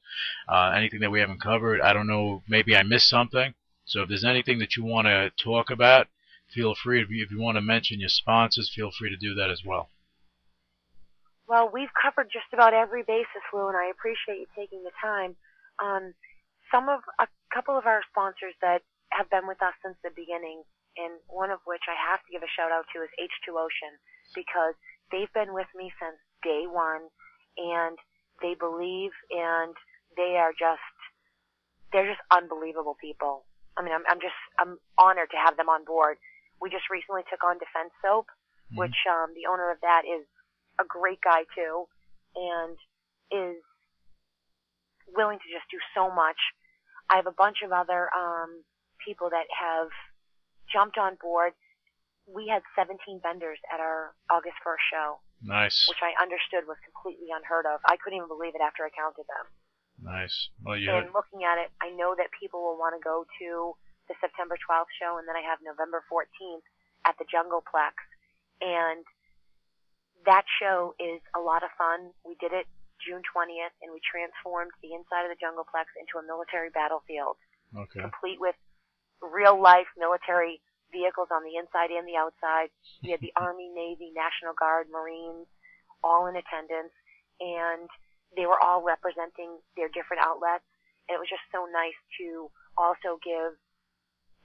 uh, 0.47 0.73
anything 0.75 1.01
that 1.01 1.11
we 1.11 1.19
haven't 1.19 1.41
covered. 1.41 1.81
I 1.81 1.93
don't 1.93 2.07
know, 2.07 2.41
maybe 2.47 2.75
I 2.75 2.83
missed 2.83 3.09
something. 3.09 3.53
So 3.85 4.03
if 4.03 4.09
there's 4.09 4.23
anything 4.23 4.59
that 4.59 4.75
you 4.77 4.83
want 4.83 5.07
to 5.07 5.31
talk 5.43 5.69
about, 5.69 6.07
feel 6.53 6.75
free. 6.75 7.01
If 7.01 7.09
you, 7.09 7.39
want 7.39 7.57
to 7.57 7.61
mention 7.61 7.99
your 7.99 8.09
sponsors, 8.09 8.71
feel 8.73 8.91
free 8.91 9.09
to 9.09 9.17
do 9.17 9.35
that 9.35 9.49
as 9.49 9.61
well. 9.65 9.89
Well, 11.47 11.69
we've 11.73 11.93
covered 11.97 12.29
just 12.31 12.53
about 12.53 12.73
every 12.73 13.03
basis, 13.03 13.41
Lou, 13.53 13.67
and 13.67 13.77
I 13.77 13.89
appreciate 13.89 14.37
you 14.37 14.47
taking 14.55 14.83
the 14.83 14.93
time. 15.01 15.35
Um, 15.81 16.13
some 16.71 16.89
of 16.89 17.01
a 17.19 17.27
couple 17.53 17.77
of 17.77 17.85
our 17.85 18.01
sponsors 18.11 18.53
that 18.61 18.85
have 19.09 19.29
been 19.29 19.47
with 19.47 19.61
us 19.61 19.73
since 19.81 19.97
the 20.03 20.13
beginning, 20.13 20.61
and 20.97 21.17
one 21.25 21.49
of 21.49 21.59
which 21.65 21.81
I 21.89 21.97
have 21.97 22.21
to 22.21 22.31
give 22.31 22.45
a 22.45 22.53
shout 22.53 22.69
out 22.69 22.85
to 22.93 23.01
is 23.01 23.09
H2 23.17 23.57
Ocean 23.57 23.97
because 24.37 24.77
they've 25.09 25.33
been 25.33 25.53
with 25.53 25.69
me 25.73 25.89
since 25.97 26.21
day 26.45 26.69
one, 26.69 27.09
and 27.57 27.97
they 28.41 28.53
believe 28.53 29.11
and 29.33 29.73
they 30.15 30.37
are 30.37 30.53
just 30.53 30.85
they're 31.91 32.07
just 32.07 32.21
unbelievable 32.29 32.95
people. 33.01 33.45
I 33.77 33.81
mean, 33.81 33.93
I'm, 33.93 34.03
I'm 34.07 34.21
just 34.21 34.37
I'm 34.59 34.77
honored 34.97 35.31
to 35.31 35.39
have 35.39 35.57
them 35.57 35.69
on 35.69 35.85
board. 35.85 36.17
We 36.61 36.69
just 36.69 36.89
recently 36.89 37.23
took 37.29 37.43
on 37.43 37.57
Defense 37.57 37.91
Soap, 38.01 38.27
Mhm. 38.71 38.77
which 38.77 38.97
um, 39.09 39.33
the 39.33 39.47
owner 39.47 39.71
of 39.71 39.79
that 39.81 40.03
is 40.05 40.27
a 40.79 40.85
great 40.85 41.21
guy 41.21 41.45
too, 41.55 41.87
and 42.35 42.77
is 43.31 43.63
willing 45.15 45.39
to 45.39 45.49
just 45.49 45.65
do 45.71 45.79
so 45.95 46.09
much. 46.11 46.37
I 47.09 47.15
have 47.15 47.25
a 47.27 47.31
bunch 47.31 47.61
of 47.63 47.71
other 47.71 48.09
um, 48.15 48.63
people 49.03 49.29
that 49.31 49.47
have 49.57 49.89
jumped 50.71 50.97
on 50.97 51.15
board. 51.15 51.53
We 52.27 52.47
had 52.47 52.61
17 52.75 53.21
vendors 53.23 53.57
at 53.73 53.79
our 53.79 54.13
August 54.29 54.57
1st 54.63 54.85
show, 54.91 55.19
Nice, 55.41 55.87
which 55.89 55.97
I 56.03 56.13
understood 56.21 56.67
was 56.67 56.77
completely 56.85 57.31
unheard 57.33 57.65
of. 57.65 57.81
I 57.85 57.97
couldn't 57.97 58.17
even 58.17 58.27
believe 58.29 58.53
it 58.53 58.61
after 58.61 58.85
I 58.85 58.89
counted 58.91 59.25
them. 59.25 59.47
nice. 60.01 60.49
Well, 60.63 60.77
you 60.77 60.91
And 60.91 61.11
looking 61.13 61.43
at 61.43 61.57
it, 61.57 61.71
I 61.81 61.89
know 61.89 62.13
that 62.15 62.29
people 62.39 62.61
will 62.61 62.77
want 62.77 62.95
to 62.95 63.01
go 63.03 63.25
to 63.39 63.75
the 64.09 64.17
September 64.17 64.57
12th 64.57 64.91
show, 64.97 65.21
and 65.21 65.29
then 65.29 65.37
I 65.37 65.45
have 65.45 65.61
November 65.61 66.01
14th 66.09 66.65
at 67.05 67.15
the 67.21 67.29
Jungleplex. 67.29 67.93
And 68.59 69.05
that 70.25 70.43
show 70.59 70.97
is 70.99 71.21
a 71.37 71.39
lot 71.39 71.63
of 71.63 71.71
fun. 71.77 72.11
We 72.25 72.35
did 72.41 72.51
it 72.51 72.67
June 72.99 73.23
20th, 73.23 73.71
and 73.79 73.93
we 73.93 74.01
transformed 74.03 74.75
the 74.83 74.91
inside 74.97 75.23
of 75.23 75.31
the 75.31 75.39
Jungleplex 75.39 75.87
into 75.95 76.19
a 76.19 76.23
military 76.25 76.73
battlefield, 76.73 77.39
okay. 77.71 78.03
complete 78.03 78.41
with 78.41 78.57
real 79.23 79.55
life 79.55 79.87
military 79.95 80.59
vehicles 80.91 81.29
on 81.31 81.45
the 81.45 81.55
inside 81.55 81.93
and 81.93 82.03
the 82.03 82.19
outside. 82.19 82.73
We 83.05 83.15
had 83.15 83.23
the 83.23 83.31
Army, 83.39 83.71
Navy, 83.71 84.11
National 84.11 84.51
Guard, 84.57 84.91
Marines, 84.91 85.47
all 86.03 86.27
in 86.27 86.35
attendance, 86.35 86.91
and 87.39 87.87
they 88.35 88.43
were 88.43 88.59
all 88.59 88.83
representing 88.83 89.63
their 89.79 89.87
different 89.87 90.23
outlets. 90.23 90.67
And 91.07 91.15
it 91.15 91.21
was 91.21 91.31
just 91.31 91.47
so 91.49 91.65
nice 91.71 91.95
to 92.19 92.51
also 92.75 93.17
give 93.23 93.55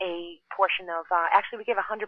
a 0.03 0.41
portion 0.51 0.91
of, 0.91 1.07
uh, 1.11 1.29
actually 1.31 1.63
we 1.63 1.69
give 1.69 1.79
100% 1.79 2.07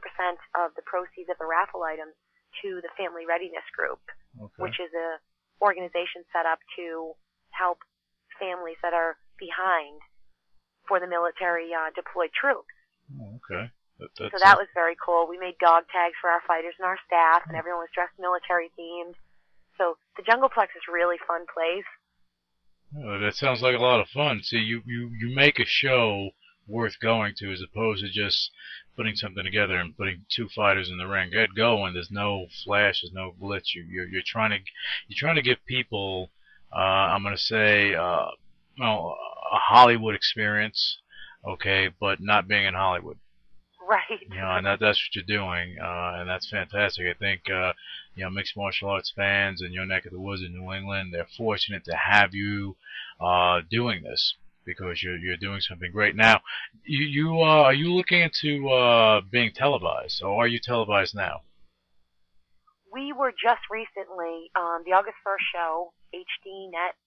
of 0.58 0.74
the 0.74 0.82
proceeds 0.82 1.30
of 1.30 1.38
the 1.38 1.46
raffle 1.46 1.82
items 1.86 2.14
to 2.62 2.80
the 2.82 2.90
Family 2.96 3.26
Readiness 3.26 3.66
Group, 3.76 4.00
Okay. 4.38 4.62
which 4.62 4.80
is 4.80 4.90
a 4.94 5.18
organization 5.62 6.24
set 6.32 6.44
up 6.44 6.60
to 6.76 7.16
help 7.50 7.80
families 8.38 8.76
that 8.82 8.92
are 8.92 9.16
behind 9.38 10.00
for 10.88 11.00
the 11.00 11.06
military 11.06 11.72
uh, 11.72 11.90
deployed 11.94 12.30
troops. 12.36 12.72
Oh, 13.12 13.40
okay. 13.40 13.72
That, 13.98 14.10
that's 14.18 14.32
So 14.32 14.38
that 14.44 14.58
was 14.58 14.68
very 14.74 14.96
cool. 15.00 15.26
We 15.28 15.38
made 15.38 15.56
dog 15.58 15.88
tags 15.88 16.14
for 16.20 16.28
our 16.28 16.42
fighters 16.46 16.74
and 16.78 16.86
our 16.86 16.98
staff, 17.06 17.42
and 17.48 17.56
everyone 17.56 17.80
was 17.80 17.94
dressed 17.94 18.18
military 18.20 18.68
themed. 18.78 19.16
So 19.78 19.96
the 20.16 20.22
Jungleplex 20.22 20.76
is 20.76 20.84
a 20.88 20.92
really 20.92 21.16
fun 21.26 21.44
place. 21.48 21.88
Oh, 22.96 23.18
that 23.18 23.34
sounds 23.34 23.62
like 23.62 23.74
a 23.76 23.82
lot 23.82 24.00
of 24.00 24.08
fun. 24.08 24.42
See, 24.42 24.58
you, 24.58 24.82
you, 24.86 25.10
you 25.18 25.34
make 25.34 25.58
a 25.58 25.66
show 25.66 26.30
worth 26.68 26.98
going 27.00 27.34
to 27.38 27.52
as 27.52 27.62
opposed 27.62 28.02
to 28.04 28.10
just 28.10 28.50
putting 28.96 29.14
something 29.14 29.44
together 29.44 29.76
and 29.76 29.96
putting 29.96 30.24
two 30.28 30.48
fighters 30.48 30.88
in 30.88 30.98
the 30.98 31.06
ring. 31.06 31.30
Get 31.30 31.54
going. 31.54 31.94
There's 31.94 32.10
no 32.10 32.46
flash. 32.64 33.02
There's 33.02 33.12
no 33.12 33.34
glitch. 33.40 33.74
You, 33.74 33.84
you're, 33.88 34.08
you're 34.08 34.22
trying 34.24 34.50
to 34.50 34.58
you're 35.08 35.18
trying 35.18 35.36
to 35.36 35.42
give 35.42 35.58
people, 35.66 36.30
uh, 36.74 36.78
I'm 36.78 37.22
gonna 37.22 37.36
say, 37.36 37.94
uh, 37.94 38.26
well, 38.78 39.16
a 39.52 39.58
Hollywood 39.58 40.14
experience, 40.14 40.98
okay, 41.46 41.90
but 42.00 42.20
not 42.20 42.48
being 42.48 42.64
in 42.64 42.74
Hollywood. 42.74 43.18
Right. 43.88 44.20
You 44.28 44.40
know, 44.40 44.56
and 44.56 44.66
that, 44.66 44.80
that's 44.80 44.98
what 44.98 45.14
you're 45.14 45.38
doing, 45.38 45.76
uh, 45.80 46.16
and 46.18 46.28
that's 46.28 46.50
fantastic. 46.50 47.06
I 47.06 47.16
think, 47.16 47.42
uh, 47.48 47.72
you 48.16 48.24
know, 48.24 48.30
mixed 48.30 48.56
martial 48.56 48.90
arts 48.90 49.12
fans 49.14 49.62
in 49.62 49.72
your 49.72 49.86
neck 49.86 50.06
of 50.06 50.12
the 50.12 50.18
woods 50.18 50.42
in 50.42 50.52
New 50.52 50.72
England, 50.72 51.14
they're 51.14 51.28
fortunate 51.36 51.84
to 51.84 51.94
have 51.94 52.34
you, 52.34 52.76
uh, 53.20 53.60
doing 53.70 54.02
this 54.02 54.34
because 54.66 55.02
you're, 55.02 55.16
you're 55.16 55.36
doing 55.36 55.60
something 55.60 55.90
great. 55.92 56.16
Now, 56.16 56.40
you, 56.84 57.06
you, 57.06 57.40
uh, 57.40 57.62
are 57.70 57.74
you 57.74 57.94
looking 57.94 58.20
into, 58.20 58.68
uh, 58.68 59.20
being 59.30 59.52
televised, 59.54 60.22
or 60.22 60.44
are 60.44 60.48
you 60.48 60.58
televised 60.58 61.14
now? 61.14 61.40
We 62.92 63.12
were 63.12 63.30
just 63.30 63.62
recently, 63.70 64.50
um, 64.56 64.82
the 64.84 64.92
August 64.92 65.16
1st 65.26 65.46
show, 65.54 65.92
HDNet, 66.12 66.98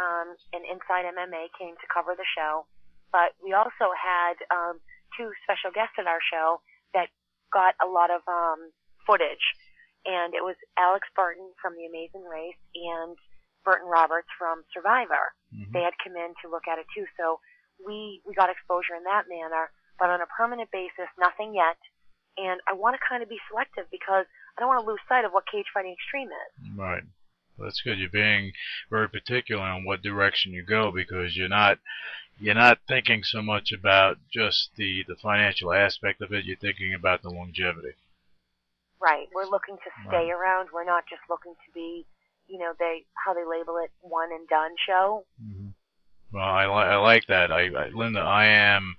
um, 0.00 0.34
and 0.52 0.64
Inside 0.64 1.04
MMA 1.04 1.52
came 1.58 1.76
to 1.76 1.86
cover 1.92 2.14
the 2.16 2.26
show. 2.36 2.66
But 3.12 3.36
we 3.44 3.52
also 3.52 3.92
had, 3.92 4.40
um, 4.50 4.80
two 5.18 5.30
special 5.44 5.70
guests 5.70 5.94
at 5.98 6.06
our 6.06 6.20
show 6.32 6.62
that 6.94 7.08
got 7.52 7.74
a 7.82 7.86
lot 7.86 8.10
of, 8.10 8.22
um, 8.26 8.72
footage. 9.06 9.44
And 10.06 10.34
it 10.34 10.42
was 10.42 10.56
Alex 10.78 11.06
Barton 11.14 11.52
from 11.60 11.76
The 11.76 11.86
Amazing 11.86 12.24
Race 12.24 12.58
and 12.74 13.16
Burton 13.64 13.88
Roberts 13.88 14.28
from 14.38 14.64
Survivor. 14.72 15.34
Mhm. 15.54 15.72
they 15.72 15.82
had 15.82 15.94
come 16.02 16.16
in 16.16 16.34
to 16.42 16.48
look 16.48 16.66
at 16.68 16.78
it 16.78 16.86
too. 16.94 17.06
So 17.16 17.40
we 17.84 18.22
we 18.24 18.34
got 18.34 18.48
exposure 18.50 18.94
in 18.94 19.04
that 19.04 19.28
manner, 19.28 19.70
but 19.98 20.08
on 20.10 20.20
a 20.20 20.26
permanent 20.26 20.70
basis, 20.70 21.08
nothing 21.18 21.54
yet. 21.54 21.76
And 22.38 22.60
I 22.66 22.72
want 22.72 22.96
to 22.98 23.06
kind 23.06 23.22
of 23.22 23.28
be 23.28 23.38
selective 23.48 23.90
because 23.90 24.26
I 24.56 24.60
don't 24.60 24.68
want 24.68 24.80
to 24.80 24.86
lose 24.86 25.00
sight 25.08 25.24
of 25.24 25.32
what 25.32 25.46
Cage 25.46 25.66
Fighting 25.74 25.94
Xtreme 25.96 26.30
is. 26.32 26.76
Right. 26.78 27.02
That's 27.58 27.82
good. 27.82 27.98
You're 27.98 28.08
being 28.08 28.52
very 28.88 29.08
particular 29.08 29.62
on 29.62 29.84
what 29.84 30.00
direction 30.02 30.52
you 30.52 30.62
go 30.62 30.90
because 30.90 31.36
you're 31.36 31.48
not 31.48 31.78
you're 32.38 32.54
not 32.54 32.78
thinking 32.88 33.22
so 33.22 33.42
much 33.42 33.72
about 33.72 34.16
just 34.32 34.74
the 34.76 35.02
the 35.04 35.16
financial 35.16 35.72
aspect 35.72 36.22
of 36.22 36.32
it. 36.32 36.44
You're 36.46 36.56
thinking 36.56 36.94
about 36.94 37.20
the 37.22 37.28
longevity. 37.30 37.94
Right. 39.00 39.28
We're 39.34 39.44
looking 39.46 39.76
to 39.76 39.90
stay 40.06 40.28
Right. 40.28 40.30
around. 40.30 40.70
We're 40.72 40.84
not 40.84 41.04
just 41.08 41.22
looking 41.28 41.54
to 41.54 41.70
be, 41.72 42.06
you 42.52 42.58
know, 42.58 42.74
they 42.78 43.06
how 43.24 43.32
they 43.32 43.46
label 43.46 43.78
it, 43.82 43.90
one 44.02 44.28
and 44.30 44.46
done 44.46 44.72
show. 44.86 45.24
Well, 46.30 46.44
I, 46.44 46.66
li- 46.66 46.90
I 46.92 46.96
like 46.96 47.26
that. 47.28 47.50
I, 47.50 47.68
I 47.68 47.88
Linda, 47.94 48.20
I 48.20 48.44
am 48.44 48.96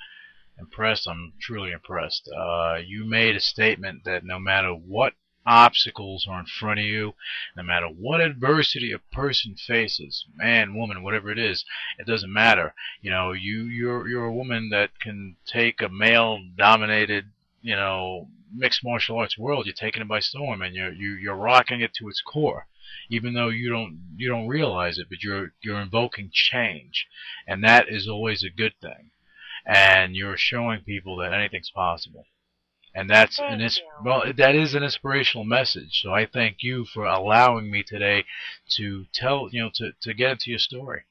impressed. 0.59 1.07
I'm 1.07 1.33
truly 1.39 1.71
impressed. 1.71 2.27
Uh, 2.35 2.77
you 2.83 3.05
made 3.05 3.35
a 3.35 3.39
statement 3.39 4.05
that 4.05 4.23
no 4.23 4.39
matter 4.39 4.71
what 4.71 5.13
obstacles 5.45 6.25
are 6.27 6.39
in 6.39 6.47
front 6.47 6.79
of 6.79 6.85
you, 6.85 7.13
no 7.55 7.61
matter 7.61 7.85
what 7.87 8.21
adversity 8.21 8.91
a 8.91 9.15
person 9.15 9.55
faces, 9.55 10.25
man, 10.35 10.75
woman, 10.75 11.03
whatever 11.03 11.29
it 11.29 11.37
is, 11.37 11.63
it 11.99 12.07
doesn't 12.07 12.33
matter. 12.33 12.73
You 13.03 13.11
know, 13.11 13.33
you 13.33 13.65
you're 13.65 14.07
you're 14.07 14.25
a 14.25 14.33
woman 14.33 14.69
that 14.71 14.99
can 14.99 15.35
take 15.45 15.79
a 15.79 15.89
male-dominated, 15.89 17.25
you 17.61 17.75
know, 17.75 18.29
mixed 18.51 18.83
martial 18.83 19.19
arts 19.19 19.37
world. 19.37 19.67
You're 19.67 19.75
taking 19.75 20.01
it 20.01 20.07
by 20.07 20.21
storm, 20.21 20.63
and 20.63 20.73
you're 20.73 20.91
you, 20.91 21.11
you're 21.13 21.35
rocking 21.35 21.81
it 21.81 21.93
to 21.99 22.09
its 22.09 22.21
core 22.21 22.65
even 23.09 23.33
though 23.33 23.49
you 23.49 23.69
don't 23.69 23.99
you 24.15 24.29
don't 24.29 24.47
realize 24.47 24.97
it, 24.97 25.07
but 25.09 25.23
you're 25.23 25.53
you're 25.61 25.81
invoking 25.81 26.29
change, 26.31 27.07
and 27.47 27.63
that 27.63 27.87
is 27.89 28.07
always 28.07 28.43
a 28.43 28.49
good 28.49 28.73
thing. 28.81 29.11
And 29.65 30.15
you're 30.15 30.37
showing 30.37 30.81
people 30.81 31.15
that 31.17 31.33
anything's 31.33 31.69
possible, 31.69 32.25
and 32.93 33.09
that's 33.09 33.39
an 33.39 33.45
Thank 33.45 33.61
ins- 33.61 33.77
you. 33.77 33.85
well 34.03 34.33
that 34.35 34.55
is 34.55 34.75
an 34.75 34.83
inspirational 34.83 35.45
message. 35.45 36.01
So 36.01 36.13
I 36.13 36.25
thank 36.25 36.57
you 36.61 36.85
for 36.85 37.05
allowing 37.05 37.71
me 37.71 37.83
today 37.83 38.25
to 38.77 39.05
tell 39.13 39.49
you 39.51 39.61
know 39.63 39.71
to 39.75 39.93
to 40.01 40.13
get 40.13 40.31
into 40.31 40.49
your 40.49 40.59
story, 40.59 41.03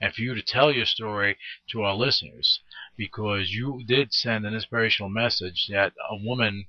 and 0.00 0.14
for 0.14 0.20
you 0.22 0.34
to 0.34 0.42
tell 0.42 0.70
your 0.72 0.86
story 0.86 1.38
to 1.70 1.82
our 1.82 1.94
listeners, 1.94 2.60
because 2.96 3.52
you 3.52 3.82
did 3.86 4.12
send 4.12 4.44
an 4.44 4.54
inspirational 4.54 5.08
message 5.10 5.66
that 5.68 5.92
a 6.10 6.16
woman 6.16 6.66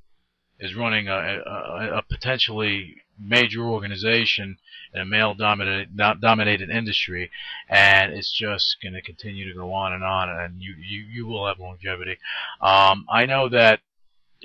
is 0.60 0.76
running 0.76 1.08
a, 1.08 1.42
a, 1.46 1.98
a 1.98 2.02
potentially 2.10 2.96
major 3.20 3.62
organization 3.62 4.58
in 4.94 5.02
a 5.02 5.06
male 5.06 5.34
dominated 5.34 5.98
dominated 6.22 6.70
industry 6.70 7.32
and 7.70 8.14
it's 8.14 8.32
just 8.32 8.78
going 8.82 8.94
to 8.94 9.02
continue 9.02 9.48
to 9.48 9.58
go 9.58 9.72
on 9.74 9.94
and 9.94 10.04
on 10.04 10.30
and 10.30 10.62
you 10.62 10.76
you, 10.78 11.02
you 11.02 11.26
will 11.26 11.48
have 11.48 11.60
longevity. 11.60 12.18
Um, 12.62 13.06
I 13.10 13.26
know 13.26 13.50
that 13.50 13.80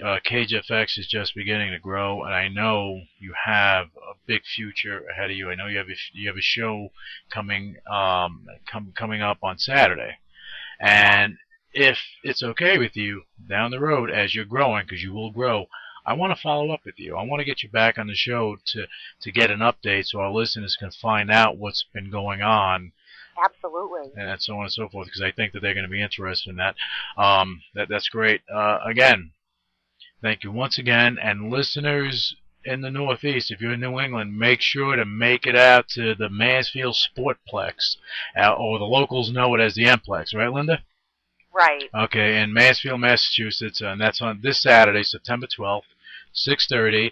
uh, 0.04 0.18
CageFX 0.24 0.98
is 0.98 1.06
just 1.06 1.34
beginning 1.34 1.72
to 1.72 1.78
grow 1.78 2.22
and 2.22 2.34
I 2.34 2.48
know 2.48 3.00
you 3.18 3.34
have 3.44 3.86
a 3.96 4.14
big 4.26 4.42
future 4.44 5.04
ahead 5.10 5.30
of 5.30 5.36
you. 5.36 5.50
I 5.50 5.54
know 5.54 5.66
you 5.66 5.78
have 5.78 5.88
a, 5.88 5.96
you 6.12 6.28
have 6.28 6.38
a 6.38 6.42
show 6.42 6.88
coming 7.30 7.76
um, 7.90 8.46
com- 8.70 8.92
coming 8.96 9.20
up 9.20 9.38
on 9.42 9.58
Saturday. 9.58 10.16
And 10.80 11.36
if 11.72 11.98
it's 12.22 12.42
okay 12.42 12.78
with 12.78 12.96
you 12.96 13.22
down 13.48 13.70
the 13.70 13.80
road 13.80 14.10
as 14.10 14.34
you're 14.34 14.44
growing 14.44 14.84
because 14.86 15.02
you 15.02 15.12
will 15.12 15.30
grow 15.30 15.66
I 16.04 16.14
want 16.14 16.34
to 16.34 16.40
follow 16.40 16.70
up 16.70 16.80
with 16.84 16.98
you. 16.98 17.16
I 17.16 17.24
want 17.24 17.40
to 17.40 17.44
get 17.44 17.62
you 17.62 17.68
back 17.68 17.98
on 17.98 18.06
the 18.06 18.14
show 18.14 18.56
to 18.66 18.86
to 19.20 19.32
get 19.32 19.50
an 19.50 19.60
update 19.60 20.06
so 20.06 20.20
our 20.20 20.32
listeners 20.32 20.76
can 20.78 20.90
find 20.90 21.30
out 21.30 21.58
what's 21.58 21.84
been 21.92 22.10
going 22.10 22.42
on 22.42 22.92
Absolutely. 23.42 24.10
and 24.16 24.40
so 24.40 24.56
on 24.56 24.62
and 24.62 24.72
so 24.72 24.88
forth 24.88 25.06
because 25.06 25.22
I 25.22 25.32
think 25.32 25.52
that 25.52 25.60
they're 25.60 25.74
going 25.74 25.84
to 25.84 25.90
be 25.90 26.02
interested 26.02 26.50
in 26.50 26.56
that. 26.56 26.74
Um, 27.16 27.62
that 27.74 27.88
that's 27.88 28.08
great. 28.08 28.42
Uh, 28.52 28.78
again, 28.84 29.32
thank 30.22 30.44
you 30.44 30.52
once 30.52 30.78
again, 30.78 31.18
and 31.20 31.50
listeners 31.50 32.36
in 32.64 32.82
the 32.82 32.90
Northeast, 32.90 33.50
if 33.50 33.60
you're 33.60 33.72
in 33.72 33.80
New 33.80 33.98
England, 33.98 34.38
make 34.38 34.60
sure 34.60 34.96
to 34.96 35.04
make 35.04 35.46
it 35.46 35.56
out 35.56 35.88
to 35.88 36.14
the 36.14 36.28
Mansfield 36.28 36.94
Sportplex, 36.94 37.96
uh, 38.36 38.52
or 38.52 38.78
the 38.78 38.84
locals 38.84 39.32
know 39.32 39.54
it 39.54 39.60
as 39.60 39.74
the 39.74 39.84
Mplex, 39.84 40.34
right, 40.34 40.52
Linda? 40.52 40.82
Right. 41.52 41.90
Okay, 41.94 42.40
in 42.40 42.52
Mansfield, 42.52 43.00
Massachusetts, 43.00 43.80
and 43.80 44.00
that's 44.00 44.22
on 44.22 44.40
this 44.42 44.62
Saturday, 44.62 45.02
September 45.02 45.46
12th, 45.46 45.82
6:30, 46.32 47.10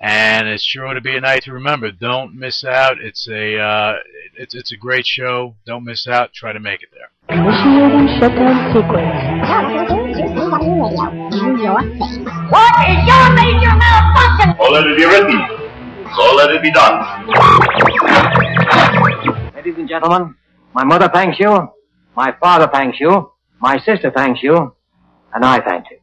and 0.00 0.46
it's 0.46 0.62
sure 0.62 0.94
to 0.94 1.00
be 1.00 1.16
a 1.16 1.20
night 1.20 1.42
to 1.42 1.52
remember. 1.52 1.90
Don't 1.90 2.34
miss 2.34 2.64
out. 2.64 3.00
It's 3.00 3.26
a 3.28 3.58
uh, 3.58 3.94
it's 4.36 4.54
it's 4.54 4.70
a 4.72 4.76
great 4.76 5.06
show. 5.06 5.56
Don't 5.66 5.84
miss 5.84 6.06
out. 6.06 6.32
Try 6.32 6.52
to 6.52 6.60
make 6.60 6.82
it 6.82 6.90
there. 6.92 7.10
Initiating 7.36 8.18
shutdown 8.20 8.72
sequence. 8.72 9.10
What 12.50 12.74
is 12.88 13.00
your 13.06 13.26
major 13.34 13.74
malfunction? 13.74 14.54
So 14.56 14.70
let 14.70 14.86
it 14.86 14.96
be 14.96 15.04
written. 15.04 15.70
So 16.16 16.34
let 16.34 16.50
it 16.50 16.62
be 16.62 16.70
done. 16.72 17.26
Ladies 19.54 19.74
and 19.78 19.88
gentlemen, 19.88 20.34
my 20.74 20.84
mother 20.84 21.08
thanks 21.12 21.38
you, 21.38 21.68
my 22.16 22.32
father 22.40 22.68
thanks 22.72 22.98
you, 22.98 23.30
my 23.60 23.78
sister 23.78 24.10
thanks 24.10 24.42
you, 24.42 24.74
and 25.34 25.44
I 25.44 25.60
thank 25.60 25.90
you. 25.90 25.99